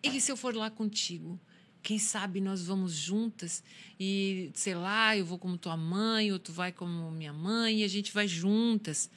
e 0.04 0.22
se 0.22 0.32
eu 0.32 0.38
for 0.38 0.56
lá 0.56 0.70
contigo? 0.70 1.40
Quem 1.82 1.98
sabe 2.00 2.42
nós 2.42 2.66
vamos 2.66 2.94
juntas 2.94 3.64
e, 4.00 4.52
sei 4.54 4.76
lá, 4.76 5.16
eu 5.16 5.26
vou 5.26 5.38
como 5.38 5.58
tua 5.58 5.78
mãe, 5.78 6.32
ou 6.32 6.40
tu 6.40 6.52
vai 6.52 6.72
como 6.72 7.10
minha 7.12 7.32
mãe, 7.32 7.82
e 7.82 7.84
a 7.84 7.88
gente 7.88 8.14
vai 8.14 8.28
juntas. 8.28 9.10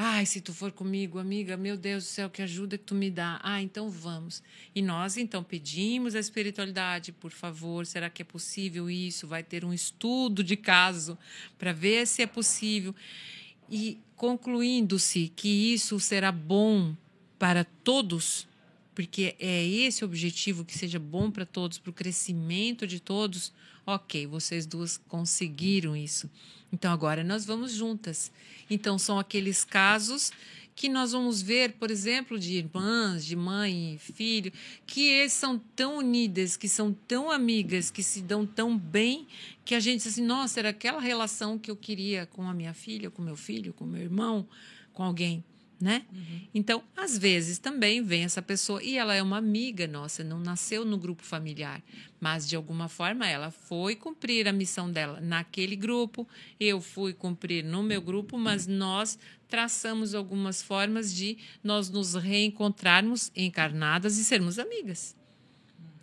Ai, 0.00 0.24
se 0.26 0.40
tu 0.40 0.54
for 0.54 0.70
comigo, 0.70 1.18
amiga, 1.18 1.56
meu 1.56 1.76
Deus 1.76 2.04
do 2.04 2.06
céu, 2.06 2.30
que 2.30 2.40
ajuda 2.40 2.78
que 2.78 2.84
tu 2.84 2.94
me 2.94 3.10
dá. 3.10 3.40
Ah, 3.42 3.60
então 3.60 3.90
vamos. 3.90 4.42
E 4.72 4.80
nós, 4.80 5.16
então, 5.16 5.42
pedimos 5.42 6.14
a 6.14 6.20
espiritualidade, 6.20 7.10
por 7.10 7.32
favor, 7.32 7.84
será 7.84 8.08
que 8.08 8.22
é 8.22 8.24
possível 8.24 8.88
isso? 8.88 9.26
Vai 9.26 9.42
ter 9.42 9.64
um 9.64 9.72
estudo 9.72 10.44
de 10.44 10.56
caso 10.56 11.18
para 11.58 11.72
ver 11.72 12.06
se 12.06 12.22
é 12.22 12.28
possível. 12.28 12.94
E 13.68 13.98
concluindo-se 14.14 15.32
que 15.34 15.48
isso 15.74 15.98
será 15.98 16.30
bom 16.30 16.94
para 17.36 17.64
todos, 17.64 18.46
porque 18.98 19.36
é 19.38 19.64
esse 19.64 20.04
objetivo, 20.04 20.64
que 20.64 20.76
seja 20.76 20.98
bom 20.98 21.30
para 21.30 21.46
todos, 21.46 21.78
para 21.78 21.90
o 21.90 21.92
crescimento 21.92 22.84
de 22.84 22.98
todos, 22.98 23.52
ok, 23.86 24.26
vocês 24.26 24.66
duas 24.66 24.96
conseguiram 24.96 25.94
isso. 25.94 26.28
Então 26.72 26.92
agora 26.92 27.22
nós 27.22 27.44
vamos 27.44 27.70
juntas. 27.70 28.32
Então 28.68 28.98
são 28.98 29.16
aqueles 29.16 29.62
casos 29.62 30.32
que 30.74 30.88
nós 30.88 31.12
vamos 31.12 31.40
ver, 31.40 31.74
por 31.74 31.92
exemplo, 31.92 32.36
de 32.40 32.54
irmãs, 32.54 33.24
de 33.24 33.36
mãe 33.36 33.94
e 33.94 33.98
filho, 33.98 34.52
que 34.84 35.28
são 35.28 35.60
tão 35.76 35.98
unidas, 35.98 36.56
que 36.56 36.68
são 36.68 36.92
tão 36.92 37.30
amigas, 37.30 37.92
que 37.92 38.02
se 38.02 38.20
dão 38.20 38.44
tão 38.44 38.76
bem, 38.76 39.28
que 39.64 39.76
a 39.76 39.80
gente 39.80 39.98
diz 39.98 40.08
assim, 40.08 40.24
nossa, 40.24 40.58
era 40.58 40.70
aquela 40.70 41.00
relação 41.00 41.56
que 41.56 41.70
eu 41.70 41.76
queria 41.76 42.26
com 42.26 42.48
a 42.48 42.52
minha 42.52 42.74
filha, 42.74 43.12
com 43.12 43.22
meu 43.22 43.36
filho, 43.36 43.72
com 43.72 43.84
meu 43.84 44.02
irmão, 44.02 44.44
com 44.92 45.04
alguém 45.04 45.44
né? 45.80 46.04
Uhum. 46.12 46.40
Então, 46.52 46.82
às 46.96 47.16
vezes 47.16 47.58
também 47.58 48.02
vem 48.02 48.24
essa 48.24 48.42
pessoa 48.42 48.82
e 48.82 48.98
ela 48.98 49.14
é 49.14 49.22
uma 49.22 49.38
amiga 49.38 49.86
nossa, 49.86 50.24
não 50.24 50.40
nasceu 50.40 50.84
no 50.84 50.98
grupo 50.98 51.22
familiar, 51.22 51.82
mas 52.20 52.48
de 52.48 52.56
alguma 52.56 52.88
forma 52.88 53.26
ela 53.26 53.50
foi 53.50 53.94
cumprir 53.94 54.48
a 54.48 54.52
missão 54.52 54.90
dela 54.90 55.20
naquele 55.20 55.76
grupo, 55.76 56.26
eu 56.58 56.80
fui 56.80 57.12
cumprir 57.12 57.64
no 57.64 57.82
meu 57.82 58.02
grupo, 58.02 58.36
mas 58.36 58.66
nós 58.66 59.18
traçamos 59.46 60.14
algumas 60.14 60.62
formas 60.62 61.14
de 61.14 61.38
nós 61.62 61.88
nos 61.88 62.14
reencontrarmos 62.14 63.30
encarnadas 63.34 64.18
e 64.18 64.24
sermos 64.24 64.58
amigas. 64.58 65.16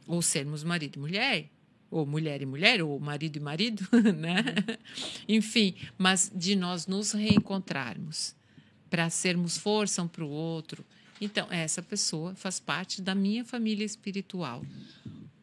Ou 0.08 0.22
sermos 0.22 0.64
marido 0.64 0.98
e 0.98 1.00
mulher, 1.00 1.50
ou 1.92 2.06
mulher 2.06 2.42
e 2.42 2.46
mulher, 2.46 2.82
ou 2.82 3.00
marido 3.00 3.38
e 3.38 3.40
marido, 3.40 3.88
né? 4.16 4.40
Uhum. 4.40 4.76
Enfim, 5.28 5.76
mas 5.98 6.32
de 6.34 6.56
nós 6.56 6.88
nos 6.88 7.12
reencontrarmos 7.12 8.36
para 8.96 9.10
sermos 9.10 9.58
força 9.58 10.02
um 10.02 10.08
para 10.08 10.24
o 10.24 10.30
outro. 10.30 10.86
Então, 11.20 11.52
essa 11.52 11.82
pessoa 11.82 12.34
faz 12.34 12.62
parte 12.62 13.02
da 13.02 13.14
minha 13.14 13.44
família 13.44 13.84
espiritual. 13.84 14.66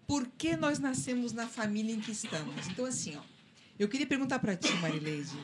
Por 0.07 0.27
que 0.39 0.57
nós 0.57 0.79
nascemos 0.79 1.35
na 1.35 1.47
família 1.47 1.95
em 1.95 2.01
que 2.01 2.13
estamos? 2.13 2.67
Então, 2.69 2.87
assim, 2.87 3.15
ó, 3.15 3.21
eu 3.79 3.91
queria 3.91 4.07
perguntar 4.07 4.39
para 4.39 4.57
ti, 4.57 4.73
Marileide, 4.77 5.37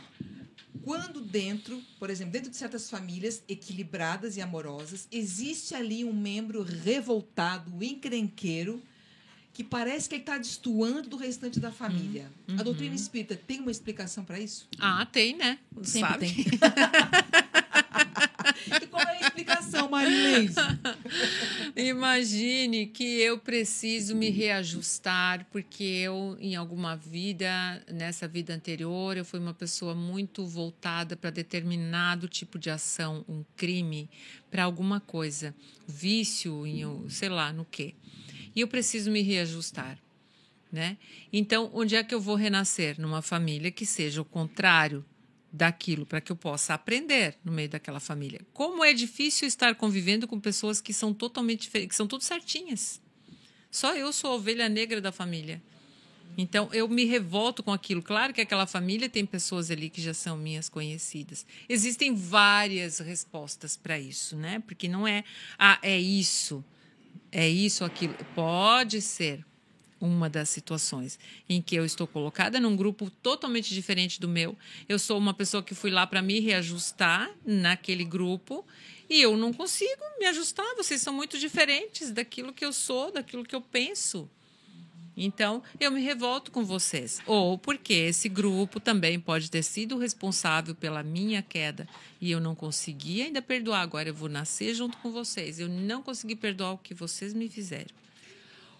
quando 0.82 1.20
dentro, 1.20 1.82
por 1.98 2.08
exemplo, 2.08 2.32
dentro 2.32 2.50
de 2.50 2.56
certas 2.56 2.88
famílias 2.88 3.42
equilibradas 3.46 4.38
e 4.38 4.40
amorosas, 4.40 5.06
existe 5.12 5.74
ali 5.74 6.02
um 6.02 6.14
membro 6.14 6.62
revoltado, 6.62 7.84
encrenqueiro, 7.84 8.82
que 9.52 9.62
parece 9.62 10.08
que 10.08 10.14
ele 10.14 10.22
está 10.22 10.38
destoando 10.38 11.10
do 11.10 11.18
restante 11.18 11.60
da 11.60 11.70
família. 11.70 12.32
Uhum. 12.48 12.56
A 12.58 12.62
doutrina 12.62 12.94
espírita 12.94 13.36
tem 13.36 13.60
uma 13.60 13.70
explicação 13.70 14.24
para 14.24 14.40
isso? 14.40 14.66
Ah, 14.78 15.04
tem, 15.04 15.36
né? 15.36 15.58
Sempre 15.82 16.08
Sabe? 16.08 16.32
tem. 16.32 16.58
Marilene? 19.88 20.50
Imagine 21.76 22.86
que 22.86 23.20
eu 23.20 23.38
preciso 23.38 24.14
me 24.14 24.30
reajustar, 24.30 25.46
porque 25.50 25.82
eu, 25.82 26.36
em 26.40 26.56
alguma 26.56 26.96
vida, 26.96 27.48
nessa 27.90 28.28
vida 28.28 28.54
anterior, 28.54 29.16
eu 29.16 29.24
fui 29.24 29.40
uma 29.40 29.54
pessoa 29.54 29.94
muito 29.94 30.46
voltada 30.46 31.16
para 31.16 31.30
determinado 31.30 32.28
tipo 32.28 32.58
de 32.58 32.70
ação, 32.70 33.24
um 33.28 33.44
crime, 33.56 34.08
para 34.50 34.64
alguma 34.64 35.00
coisa, 35.00 35.54
vício, 35.86 36.66
em, 36.66 37.08
sei 37.08 37.28
lá, 37.28 37.52
no 37.52 37.64
quê. 37.64 37.94
E 38.54 38.60
eu 38.60 38.68
preciso 38.68 39.10
me 39.10 39.22
reajustar. 39.22 39.98
Né? 40.70 40.98
Então, 41.32 41.70
onde 41.72 41.96
é 41.96 42.04
que 42.04 42.14
eu 42.14 42.20
vou 42.20 42.34
renascer? 42.34 43.00
Numa 43.00 43.22
família 43.22 43.70
que 43.70 43.86
seja 43.86 44.20
o 44.20 44.24
contrário 44.24 45.02
daquilo 45.52 46.04
para 46.04 46.20
que 46.20 46.30
eu 46.30 46.36
possa 46.36 46.74
aprender 46.74 47.36
no 47.44 47.50
meio 47.50 47.68
daquela 47.68 48.00
família. 48.00 48.40
Como 48.52 48.84
é 48.84 48.92
difícil 48.92 49.48
estar 49.48 49.74
convivendo 49.74 50.28
com 50.28 50.38
pessoas 50.38 50.80
que 50.80 50.92
são 50.92 51.14
totalmente 51.14 51.62
diferentes, 51.62 51.90
que 51.90 51.96
são 51.96 52.06
tudo 52.06 52.22
certinhas. 52.22 53.00
Só 53.70 53.94
eu 53.94 54.12
sou 54.12 54.32
a 54.32 54.34
ovelha 54.34 54.68
negra 54.68 55.00
da 55.00 55.12
família. 55.12 55.62
Então 56.36 56.68
eu 56.72 56.88
me 56.88 57.04
revolto 57.04 57.62
com 57.62 57.72
aquilo. 57.72 58.02
Claro 58.02 58.32
que 58.32 58.40
aquela 58.40 58.66
família 58.66 59.08
tem 59.08 59.26
pessoas 59.26 59.70
ali 59.70 59.90
que 59.90 60.00
já 60.00 60.14
são 60.14 60.36
minhas 60.36 60.68
conhecidas. 60.68 61.44
Existem 61.68 62.14
várias 62.14 63.00
respostas 63.00 63.76
para 63.76 63.98
isso, 63.98 64.36
né? 64.36 64.62
Porque 64.66 64.86
não 64.86 65.06
é 65.06 65.24
ah, 65.58 65.78
é 65.82 65.98
isso, 65.98 66.64
é 67.32 67.48
isso 67.48 67.84
aquilo. 67.84 68.14
Pode 68.34 69.02
ser, 69.02 69.44
uma 70.00 70.28
das 70.28 70.48
situações 70.48 71.18
em 71.48 71.60
que 71.60 71.76
eu 71.76 71.84
estou 71.84 72.06
colocada 72.06 72.60
num 72.60 72.76
grupo 72.76 73.10
totalmente 73.22 73.74
diferente 73.74 74.20
do 74.20 74.28
meu. 74.28 74.56
Eu 74.88 74.98
sou 74.98 75.18
uma 75.18 75.34
pessoa 75.34 75.62
que 75.62 75.74
fui 75.74 75.90
lá 75.90 76.06
para 76.06 76.22
me 76.22 76.40
reajustar 76.40 77.30
naquele 77.44 78.04
grupo 78.04 78.64
e 79.08 79.20
eu 79.20 79.36
não 79.36 79.52
consigo 79.52 80.02
me 80.18 80.26
ajustar. 80.26 80.66
Vocês 80.76 81.00
são 81.00 81.12
muito 81.12 81.38
diferentes 81.38 82.10
daquilo 82.10 82.52
que 82.52 82.64
eu 82.64 82.72
sou, 82.72 83.10
daquilo 83.10 83.44
que 83.44 83.54
eu 83.54 83.60
penso. 83.60 84.28
Então, 85.20 85.64
eu 85.80 85.90
me 85.90 86.00
revolto 86.00 86.52
com 86.52 86.64
vocês. 86.64 87.20
Ou 87.26 87.58
porque 87.58 87.92
esse 87.92 88.28
grupo 88.28 88.78
também 88.78 89.18
pode 89.18 89.50
ter 89.50 89.64
sido 89.64 89.98
responsável 89.98 90.76
pela 90.76 91.02
minha 91.02 91.42
queda 91.42 91.88
e 92.20 92.30
eu 92.30 92.38
não 92.38 92.54
consegui 92.54 93.22
ainda 93.22 93.42
perdoar. 93.42 93.80
Agora 93.80 94.08
eu 94.08 94.14
vou 94.14 94.28
nascer 94.28 94.74
junto 94.74 94.96
com 94.98 95.10
vocês. 95.10 95.58
Eu 95.58 95.68
não 95.68 96.02
consegui 96.02 96.36
perdoar 96.36 96.72
o 96.72 96.78
que 96.78 96.94
vocês 96.94 97.34
me 97.34 97.48
fizeram. 97.48 97.90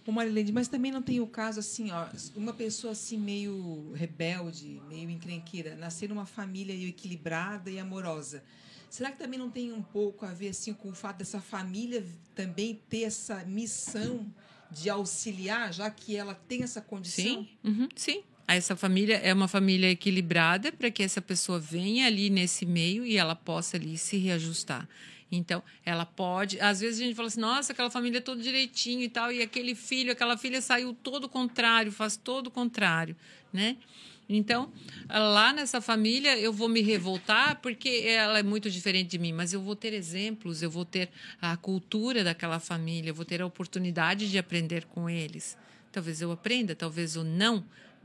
Ô 0.09 0.11
Marilene, 0.11 0.53
mas 0.53 0.69
também 0.69 0.91
não 0.91 1.03
tem 1.03 1.21
o 1.21 1.27
caso 1.27 1.61
assim, 1.61 1.91
ó, 1.91 2.07
uma 2.35 2.55
pessoa 2.55 2.93
assim 2.93 3.19
meio 3.19 3.93
rebelde, 3.93 4.81
meio 4.89 5.11
encrenqueira, 5.11 5.77
nascer 5.77 6.09
numa 6.09 6.25
família 6.25 6.73
equilibrada 6.89 7.71
e 7.71 7.79
amorosa. 7.79 8.43
Será 8.89 9.13
que 9.13 9.19
também 9.19 9.39
não 9.39 9.51
tem 9.51 9.71
um 9.71 9.83
pouco 9.83 10.25
a 10.25 10.33
ver 10.33 10.49
assim 10.49 10.73
com 10.73 10.89
o 10.89 10.95
fato 10.95 11.19
dessa 11.19 11.43
família 11.43 12.03
também 12.35 12.81
ter 12.89 13.03
essa 13.03 13.45
missão 13.45 14.25
de 14.71 14.89
auxiliar, 14.89 15.75
já 15.75 15.91
que 15.91 16.17
ela 16.17 16.35
tem 16.35 16.63
essa 16.63 16.81
condição? 16.81 17.45
Sim, 17.45 17.49
uhum, 17.63 17.89
sim. 17.95 18.25
Essa 18.47 18.75
família 18.75 19.17
é 19.17 19.35
uma 19.35 19.47
família 19.47 19.91
equilibrada 19.91 20.73
para 20.73 20.91
que 20.91 21.03
essa 21.03 21.21
pessoa 21.21 21.61
venha 21.61 22.07
ali 22.07 22.31
nesse 22.31 22.65
meio 22.65 23.05
e 23.05 23.19
ela 23.19 23.37
possa 23.37 23.77
ali 23.77 23.99
se 23.99 24.17
reajustar. 24.17 24.89
Então, 25.31 25.63
ela 25.85 26.07
pode. 26.07 26.61
Às 26.61 26.81
vezes 26.81 27.01
a 27.01 27.05
gente 27.05 27.15
fala 27.15 27.29
assim, 27.29 27.41
nossa, 27.41 27.73
aquela 27.73 27.91
família 27.91 28.19
é 28.19 28.21
todo 28.21 28.41
direitinho 28.41 29.03
e 29.03 29.09
tal, 29.09 29.31
e 29.31 29.43
aquele 29.43 29.75
filho, 29.75 30.11
aquela 30.13 30.37
filha 30.37 30.61
saiu 30.61 30.95
todo 30.95 31.25
o 31.25 31.29
contrário, 31.29 31.93
faz 31.93 32.17
todo 32.17 32.47
o 32.47 32.51
contrário, 32.51 33.15
né? 33.53 33.77
Então, 34.31 34.71
lá 35.09 35.55
nessa 35.55 35.81
família, 35.81 36.39
eu 36.39 36.53
vou 36.53 36.69
me 36.69 36.83
revoltar 36.83 37.61
porque 37.63 38.05
ela 38.07 38.39
é 38.39 38.43
muito 38.43 38.71
diferente 38.71 39.09
de 39.09 39.19
mim, 39.19 39.33
mas 39.33 39.55
eu 39.55 39.63
vou 39.63 39.75
ter 39.75 39.95
exemplos, 39.95 40.63
eu 40.63 40.71
vou 40.71 40.85
ter 40.85 41.09
a 41.41 41.57
cultura 41.57 42.23
daquela 42.23 42.61
família, 42.61 43.11
eu 43.11 43.15
vou 43.15 43.25
ter 43.25 43.41
a 43.41 43.47
oportunidade 43.47 44.31
de 44.31 44.37
aprender 44.37 44.85
com 44.85 45.09
eles. 45.09 45.57
Talvez 45.91 46.21
eu 46.21 46.31
aprenda, 46.31 46.75
talvez 46.75 47.17
eu 47.17 47.25
não 47.25 47.65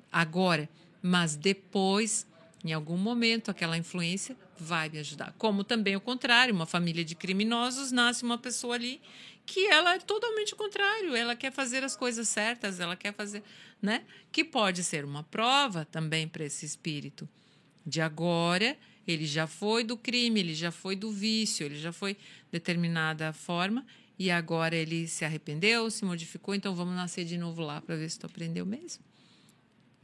agora, 0.09 0.69
mas 1.01 1.35
depois 1.35 2.25
em 2.63 2.71
algum 2.71 2.97
momento, 2.97 3.51
aquela 3.51 3.77
influência 3.77 4.37
vai 4.57 4.89
me 4.89 4.99
ajudar. 4.99 5.33
Como 5.37 5.63
também 5.63 5.95
o 5.95 6.01
contrário, 6.01 6.53
uma 6.53 6.65
família 6.65 7.03
de 7.03 7.15
criminosos 7.15 7.91
nasce 7.91 8.23
uma 8.23 8.37
pessoa 8.37 8.75
ali 8.75 9.01
que 9.45 9.67
ela 9.67 9.95
é 9.95 9.99
totalmente 9.99 10.53
o 10.53 10.57
contrário, 10.57 11.15
ela 11.15 11.35
quer 11.35 11.51
fazer 11.51 11.83
as 11.83 11.95
coisas 11.95 12.27
certas, 12.27 12.79
ela 12.79 12.95
quer 12.95 13.13
fazer, 13.13 13.43
né? 13.81 14.03
Que 14.31 14.43
pode 14.43 14.83
ser 14.83 15.03
uma 15.03 15.23
prova 15.23 15.85
também 15.85 16.27
para 16.27 16.45
esse 16.45 16.65
espírito. 16.65 17.27
De 17.85 17.99
agora, 17.99 18.77
ele 19.05 19.25
já 19.25 19.45
foi 19.45 19.83
do 19.83 19.97
crime, 19.97 20.39
ele 20.39 20.55
já 20.55 20.71
foi 20.71 20.95
do 20.95 21.11
vício, 21.11 21.65
ele 21.65 21.77
já 21.77 21.91
foi 21.91 22.15
determinada 22.51 23.33
forma 23.33 23.85
e 24.17 24.31
agora 24.31 24.75
ele 24.75 25.07
se 25.07 25.25
arrependeu, 25.25 25.89
se 25.91 26.05
modificou, 26.05 26.55
então 26.55 26.73
vamos 26.73 26.95
nascer 26.95 27.25
de 27.25 27.37
novo 27.37 27.61
lá 27.61 27.81
para 27.81 27.95
ver 27.95 28.09
se 28.09 28.19
tu 28.19 28.25
aprendeu 28.25 28.65
mesmo. 28.65 29.03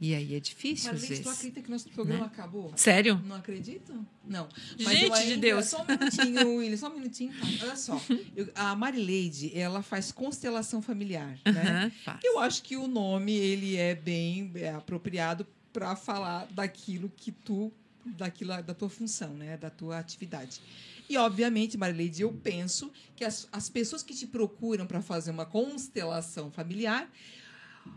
E 0.00 0.14
aí 0.14 0.34
é 0.34 0.40
difícil, 0.40 0.90
às 0.90 1.02
vezes. 1.02 1.20
tu 1.20 1.28
acredita 1.28 1.60
que 1.60 1.70
nosso 1.70 1.90
programa 1.90 2.24
né? 2.24 2.30
acabou? 2.32 2.72
Sério? 2.74 3.22
Não 3.26 3.36
acredito? 3.36 3.92
Não. 4.26 4.48
Mas 4.82 4.98
Gente 4.98 5.12
ainda, 5.12 5.34
de 5.34 5.36
Deus. 5.36 5.66
Só 5.66 5.82
um 5.82 5.86
minutinho, 5.86 6.56
William, 6.56 6.76
só 6.78 6.88
um 6.88 6.94
minutinho. 6.94 7.32
Tá? 7.38 7.66
Olha 7.66 7.76
só. 7.76 8.00
Eu, 8.34 8.50
a 8.54 8.74
Marileide, 8.74 9.54
ela 9.54 9.82
faz 9.82 10.10
constelação 10.10 10.80
familiar, 10.80 11.38
né? 11.44 11.92
Uhum, 12.06 12.14
eu 12.24 12.38
acho 12.38 12.62
que 12.62 12.76
o 12.76 12.86
nome, 12.86 13.32
ele 13.32 13.76
é 13.76 13.94
bem 13.94 14.50
é, 14.54 14.70
apropriado 14.70 15.46
para 15.70 15.94
falar 15.94 16.46
daquilo 16.46 17.12
que 17.14 17.30
tu, 17.30 17.70
daquilo, 18.06 18.62
da 18.62 18.72
tua 18.72 18.88
função, 18.88 19.34
né? 19.34 19.58
Da 19.58 19.68
tua 19.68 19.98
atividade. 19.98 20.62
E, 21.10 21.16
obviamente, 21.18 21.76
Marileide, 21.76 22.22
eu 22.22 22.32
penso 22.32 22.90
que 23.14 23.24
as, 23.24 23.48
as 23.52 23.68
pessoas 23.68 24.02
que 24.02 24.14
te 24.14 24.26
procuram 24.26 24.86
para 24.86 25.02
fazer 25.02 25.30
uma 25.30 25.44
constelação 25.44 26.50
familiar 26.50 27.10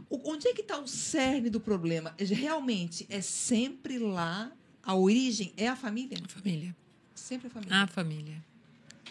Onde 0.10 0.48
é 0.48 0.54
que 0.54 0.62
está 0.62 0.80
o 0.80 0.88
cerne 0.88 1.50
do 1.50 1.60
problema? 1.60 2.16
Realmente 2.20 3.06
é 3.10 3.22
sempre 3.22 3.98
lá, 3.98 4.52
a 4.84 4.96
origem 4.96 5.54
é 5.58 5.68
a 5.68 5.76
família? 5.76 6.18
A 6.24 6.28
família. 6.28 6.76
Sempre 7.16 7.48
a 7.48 7.50
família. 7.50 7.76
A 7.76 7.88
família. 7.88 8.44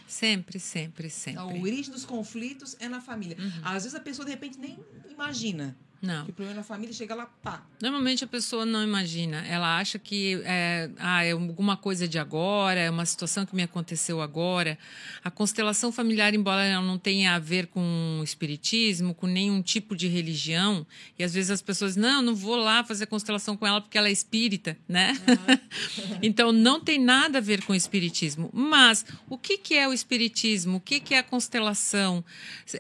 Sempre, 0.07 0.61
sempre, 0.61 1.09
sempre. 1.09 1.41
A 1.41 1.47
origem 1.47 1.91
dos 1.91 2.05
conflitos 2.05 2.77
é 2.79 2.89
na 2.89 3.01
família. 3.01 3.37
Uhum. 3.39 3.63
Às 3.65 3.85
vezes 3.85 3.95
a 3.95 4.01
pessoa, 4.01 4.27
de 4.27 4.31
repente, 4.31 4.59
nem 4.59 4.79
imagina. 5.11 5.77
Não. 6.03 6.25
Que 6.25 6.33
o 6.33 6.35
problema 6.35 6.59
na 6.59 6.65
família 6.65 6.93
chega 6.93 7.15
lá, 7.15 7.27
pá. 7.27 7.63
Normalmente 7.81 8.25
a 8.25 8.27
pessoa 8.27 8.67
não 8.67 8.83
imagina. 8.83 9.47
Ela 9.47 9.79
acha 9.79 10.01
que 10.01 10.43
é, 10.45 10.91
ah, 10.99 11.25
é 11.25 11.31
alguma 11.31 11.77
coisa 11.77 12.09
de 12.09 12.19
agora, 12.19 12.81
é 12.81 12.91
uma 12.91 13.07
situação 13.07 13.47
que 13.47 13.55
me 13.55 13.63
aconteceu 13.63 14.21
agora. 14.21 14.77
A 15.23 15.31
constelação 15.31 15.93
familiar, 15.93 16.35
embora 16.35 16.65
ela 16.65 16.85
não 16.85 16.99
tenha 16.99 17.37
a 17.37 17.39
ver 17.39 17.69
com 17.69 18.21
espiritismo, 18.25 19.15
com 19.15 19.29
nenhum 19.29 19.63
tipo 19.63 19.95
de 19.95 20.09
religião, 20.09 20.85
e 21.17 21.23
às 21.23 21.33
vezes 21.33 21.53
as 21.53 21.63
pessoas, 21.63 21.95
não, 21.95 22.21
não 22.21 22.35
vou 22.35 22.57
lá 22.57 22.83
fazer 22.83 23.07
constelação 23.07 23.57
com 23.57 23.65
ela 23.65 23.81
porque 23.81 23.97
ela 23.97 24.09
é 24.09 24.13
espírita, 24.13 24.77
né? 24.89 25.13
Uhum. 25.29 26.19
então 26.21 26.51
não 26.51 26.81
tem 26.81 26.99
nada 26.99 27.39
a 27.39 27.41
ver 27.41 27.65
com 27.65 27.73
espiritismo. 27.73 28.51
Mas 28.53 29.07
o 29.29 29.39
que, 29.39 29.57
que 29.57 29.75
é 29.77 29.87
o 29.87 29.93
espiritismo? 29.93 30.79
O 30.79 30.81
que, 30.81 30.99
que 30.99 31.15
é 31.15 31.19
a 31.19 31.23
constelação? 31.23 32.25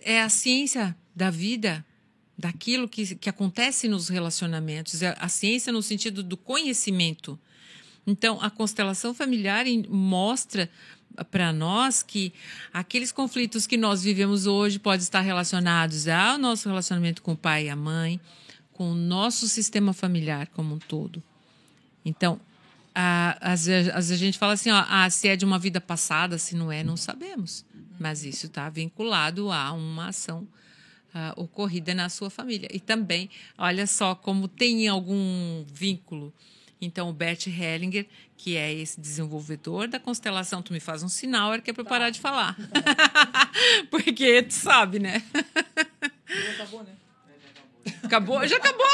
É 0.02 0.20
a 0.20 0.28
ciência 0.28 0.96
da 1.14 1.30
vida 1.30 1.84
daquilo 2.36 2.88
que, 2.88 3.14
que 3.14 3.28
acontece 3.28 3.88
nos 3.88 4.08
relacionamentos, 4.08 5.02
é 5.02 5.14
a 5.18 5.28
ciência 5.28 5.72
no 5.72 5.82
sentido 5.82 6.22
do 6.22 6.36
conhecimento. 6.36 7.38
Então, 8.06 8.40
a 8.40 8.50
constelação 8.50 9.14
familiar 9.14 9.64
mostra 9.88 10.68
para 11.30 11.52
nós 11.52 12.02
que 12.02 12.32
aqueles 12.72 13.12
conflitos 13.12 13.66
que 13.66 13.76
nós 13.76 14.02
vivemos 14.02 14.46
hoje 14.46 14.78
podem 14.78 15.02
estar 15.02 15.20
relacionados 15.20 16.08
ao 16.08 16.38
nosso 16.38 16.68
relacionamento 16.68 17.22
com 17.22 17.32
o 17.32 17.36
pai 17.36 17.66
e 17.66 17.68
a 17.68 17.76
mãe, 17.76 18.20
com 18.72 18.90
o 18.90 18.94
nosso 18.94 19.46
sistema 19.46 19.92
familiar 19.92 20.48
como 20.48 20.74
um 20.74 20.78
todo. 20.78 21.22
Então, 22.04 22.40
às, 22.94 23.66
vezes, 23.66 24.10
a 24.10 24.16
gente 24.16 24.38
fala 24.38 24.54
assim, 24.54 24.70
ó, 24.70 24.84
ah, 24.88 25.08
se 25.08 25.28
é 25.28 25.36
de 25.36 25.44
uma 25.44 25.58
vida 25.58 25.80
passada, 25.80 26.38
se 26.38 26.54
não 26.56 26.72
é, 26.72 26.82
não 26.82 26.96
sabemos. 26.96 27.64
Mas 27.98 28.24
isso 28.24 28.46
está 28.46 28.68
vinculado 28.68 29.50
a 29.50 29.72
uma 29.72 30.08
ação 30.08 30.46
uh, 31.14 31.40
ocorrida 31.40 31.94
na 31.94 32.08
sua 32.08 32.30
família. 32.30 32.68
E 32.72 32.80
também, 32.80 33.30
olha 33.56 33.86
só 33.86 34.14
como 34.14 34.48
tem 34.48 34.88
algum 34.88 35.64
vínculo. 35.66 36.32
Então, 36.80 37.08
o 37.08 37.12
Bert 37.12 37.46
Hellinger, 37.46 38.06
que 38.36 38.56
é 38.56 38.72
esse 38.72 39.00
desenvolvedor 39.00 39.86
da 39.86 40.00
constelação, 40.00 40.60
tu 40.60 40.72
me 40.72 40.80
faz 40.80 41.02
um 41.02 41.08
sinal, 41.08 41.52
era 41.52 41.62
que 41.62 41.70
é 41.70 41.72
para 41.72 41.84
tá. 41.84 41.90
parar 41.90 42.10
de 42.10 42.20
falar. 42.20 42.56
Tá. 42.56 43.50
Porque 43.88 44.42
tu 44.42 44.52
sabe, 44.52 44.98
né? 44.98 45.22
acabou, 46.54 46.82
né? 46.82 46.92
Acabou? 48.02 48.46
Já 48.46 48.56
acabou. 48.56 48.86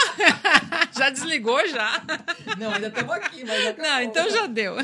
já 0.96 1.10
desligou, 1.10 1.66
já. 1.68 2.02
Não, 2.58 2.72
ainda 2.72 2.88
estamos 2.88 3.12
aqui, 3.12 3.44
mas 3.44 3.62
já 3.62 3.70
acabou. 3.70 3.90
Não, 3.90 4.02
então 4.02 4.30
já 4.30 4.46
deu. 4.46 4.76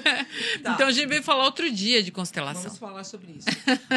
Tá. 0.62 0.72
Então 0.74 0.88
a 0.88 0.92
gente 0.92 1.06
veio 1.06 1.22
falar 1.22 1.44
outro 1.44 1.70
dia 1.70 2.02
de 2.02 2.10
constelação. 2.10 2.62
Vamos 2.62 2.78
falar 2.78 3.04
sobre 3.04 3.32
isso. 3.32 3.46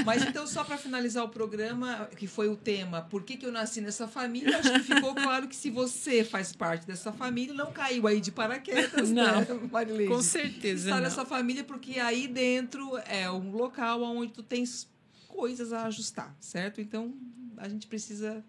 Mas 0.06 0.24
então, 0.24 0.46
só 0.48 0.64
para 0.64 0.78
finalizar 0.78 1.24
o 1.24 1.30
programa, 1.30 2.10
que 2.18 2.28
foi 2.28 2.50
o 2.50 2.56
tema 2.56 3.02
Por 3.02 3.24
que, 3.24 3.38
que 3.38 3.46
eu 3.46 3.52
nasci 3.52 3.82
nessa 3.82 4.08
família, 4.08 4.58
acho 4.58 4.72
que 4.74 4.80
ficou 4.80 5.16
claro 5.16 5.48
que 5.48 5.56
se 5.56 5.70
você 5.70 6.24
faz 6.24 6.54
parte 6.54 6.86
dessa 6.86 7.12
família, 7.12 7.54
não 7.54 7.72
caiu 7.72 8.08
aí 8.08 8.20
de 8.20 8.32
paraquedas, 8.32 9.10
não, 9.12 9.42
né, 9.42 9.48
Marilene? 9.72 10.08
Com 10.08 10.22
certeza. 10.22 10.90
Está 10.90 11.02
nessa 11.02 11.26
família 11.26 11.64
porque 11.64 12.00
aí 12.00 12.28
dentro 12.28 12.98
é 13.08 13.30
um 13.32 13.52
local 13.52 14.02
onde 14.04 14.34
tu 14.34 14.44
tens 14.44 14.88
coisas 15.28 15.72
a 15.72 15.86
ajustar, 15.86 16.36
certo? 16.40 16.82
Então, 16.82 17.14
a 17.58 17.68
gente 17.70 17.88
precisa 17.88 18.44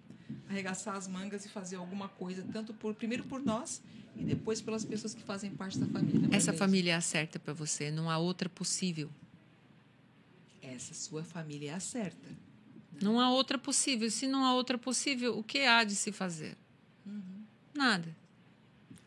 arregaçar 0.49 0.97
as 0.97 1.09
mangas 1.09 1.45
e 1.45 1.49
fazer 1.49 1.77
alguma 1.77 2.09
coisa, 2.09 2.45
tanto 2.53 2.73
por 2.75 2.95
primeiro 2.95 3.25
por 3.25 3.41
nós 3.41 3.83
e 4.17 4.25
depois 4.25 4.61
pelas 4.61 4.85
pessoas 4.85 5.15
que 5.15 5.23
fazem 5.23 5.51
parte 5.51 5.79
da 5.79 5.87
família. 5.87 6.29
Essa 6.33 6.53
família 6.53 6.93
é 6.93 6.95
a 6.95 7.01
certa 7.01 7.39
para 7.39 7.53
você, 7.53 7.91
não 7.91 8.11
há 8.11 8.19
outra 8.19 8.49
possível. 8.49 9.11
Essa 10.63 10.95
sua 10.95 11.25
família 11.25 11.71
é 11.71 11.75
a 11.75 11.81
certa. 11.81 12.29
Não 13.01 13.21
há 13.21 13.31
outra 13.31 13.57
possível. 13.59 14.11
Se 14.11 14.27
não 14.27 14.45
há 14.45 14.55
outra 14.55 14.77
possível, 14.77 15.39
o 15.39 15.43
que 15.43 15.61
há 15.61 15.85
de 15.85 15.95
se 15.95 16.13
fazer? 16.13 16.57
Uhum. 17.07 17.45
Nada. 17.75 18.17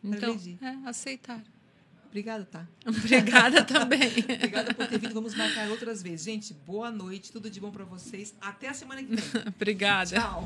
Então, 0.02 0.38
é 0.60 0.88
aceitar. 0.88 1.42
Obrigada, 2.12 2.44
tá? 2.44 2.68
Obrigada 2.86 3.64
também. 3.64 4.10
Obrigada 4.18 4.74
por 4.74 4.86
ter 4.86 4.98
vindo. 4.98 5.14
Vamos 5.14 5.34
marcar 5.34 5.68
outras 5.70 6.02
vezes. 6.02 6.26
Gente, 6.26 6.52
boa 6.52 6.90
noite. 6.90 7.32
Tudo 7.32 7.48
de 7.48 7.58
bom 7.58 7.70
para 7.70 7.84
vocês. 7.84 8.34
Até 8.38 8.68
a 8.68 8.74
semana 8.74 9.02
que 9.02 9.16
vem. 9.16 9.24
Obrigada. 9.48 10.10
Tchau. 10.10 10.44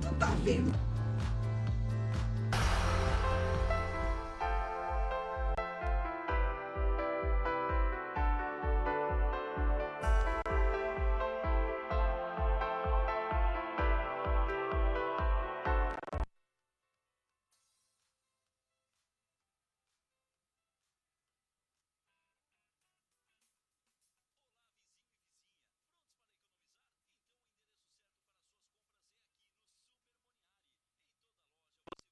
tu 0.00 0.14
tá 0.14 0.34
vendo? 0.42 0.72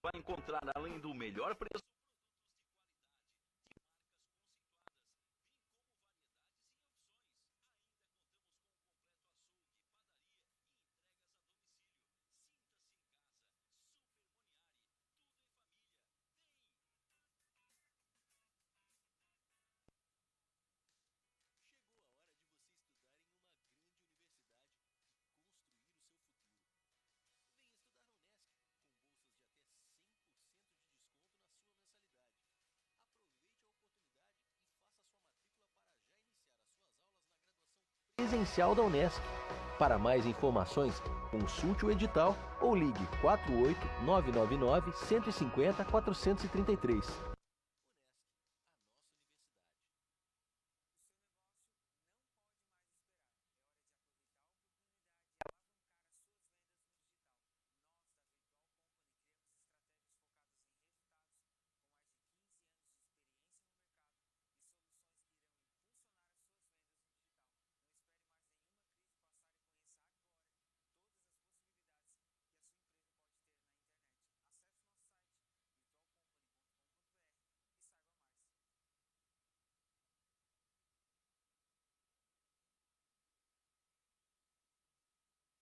Vai 0.03 0.13
encontrar 0.15 0.61
além 0.75 0.99
do 0.99 1.15
melhor 1.15 1.55
preço 1.55 1.90
presencial 38.21 38.75
da 38.75 38.83
Unesc. 38.83 39.19
Para 39.79 39.99
mais 39.99 40.27
informações, 40.27 41.03
consulte 41.31 41.87
o 41.87 41.91
edital 41.91 42.37
ou 42.61 42.77
ligue 42.77 43.07
48 43.23 43.79
999 44.05 44.93
150 44.93 45.85
433. 45.87 47.40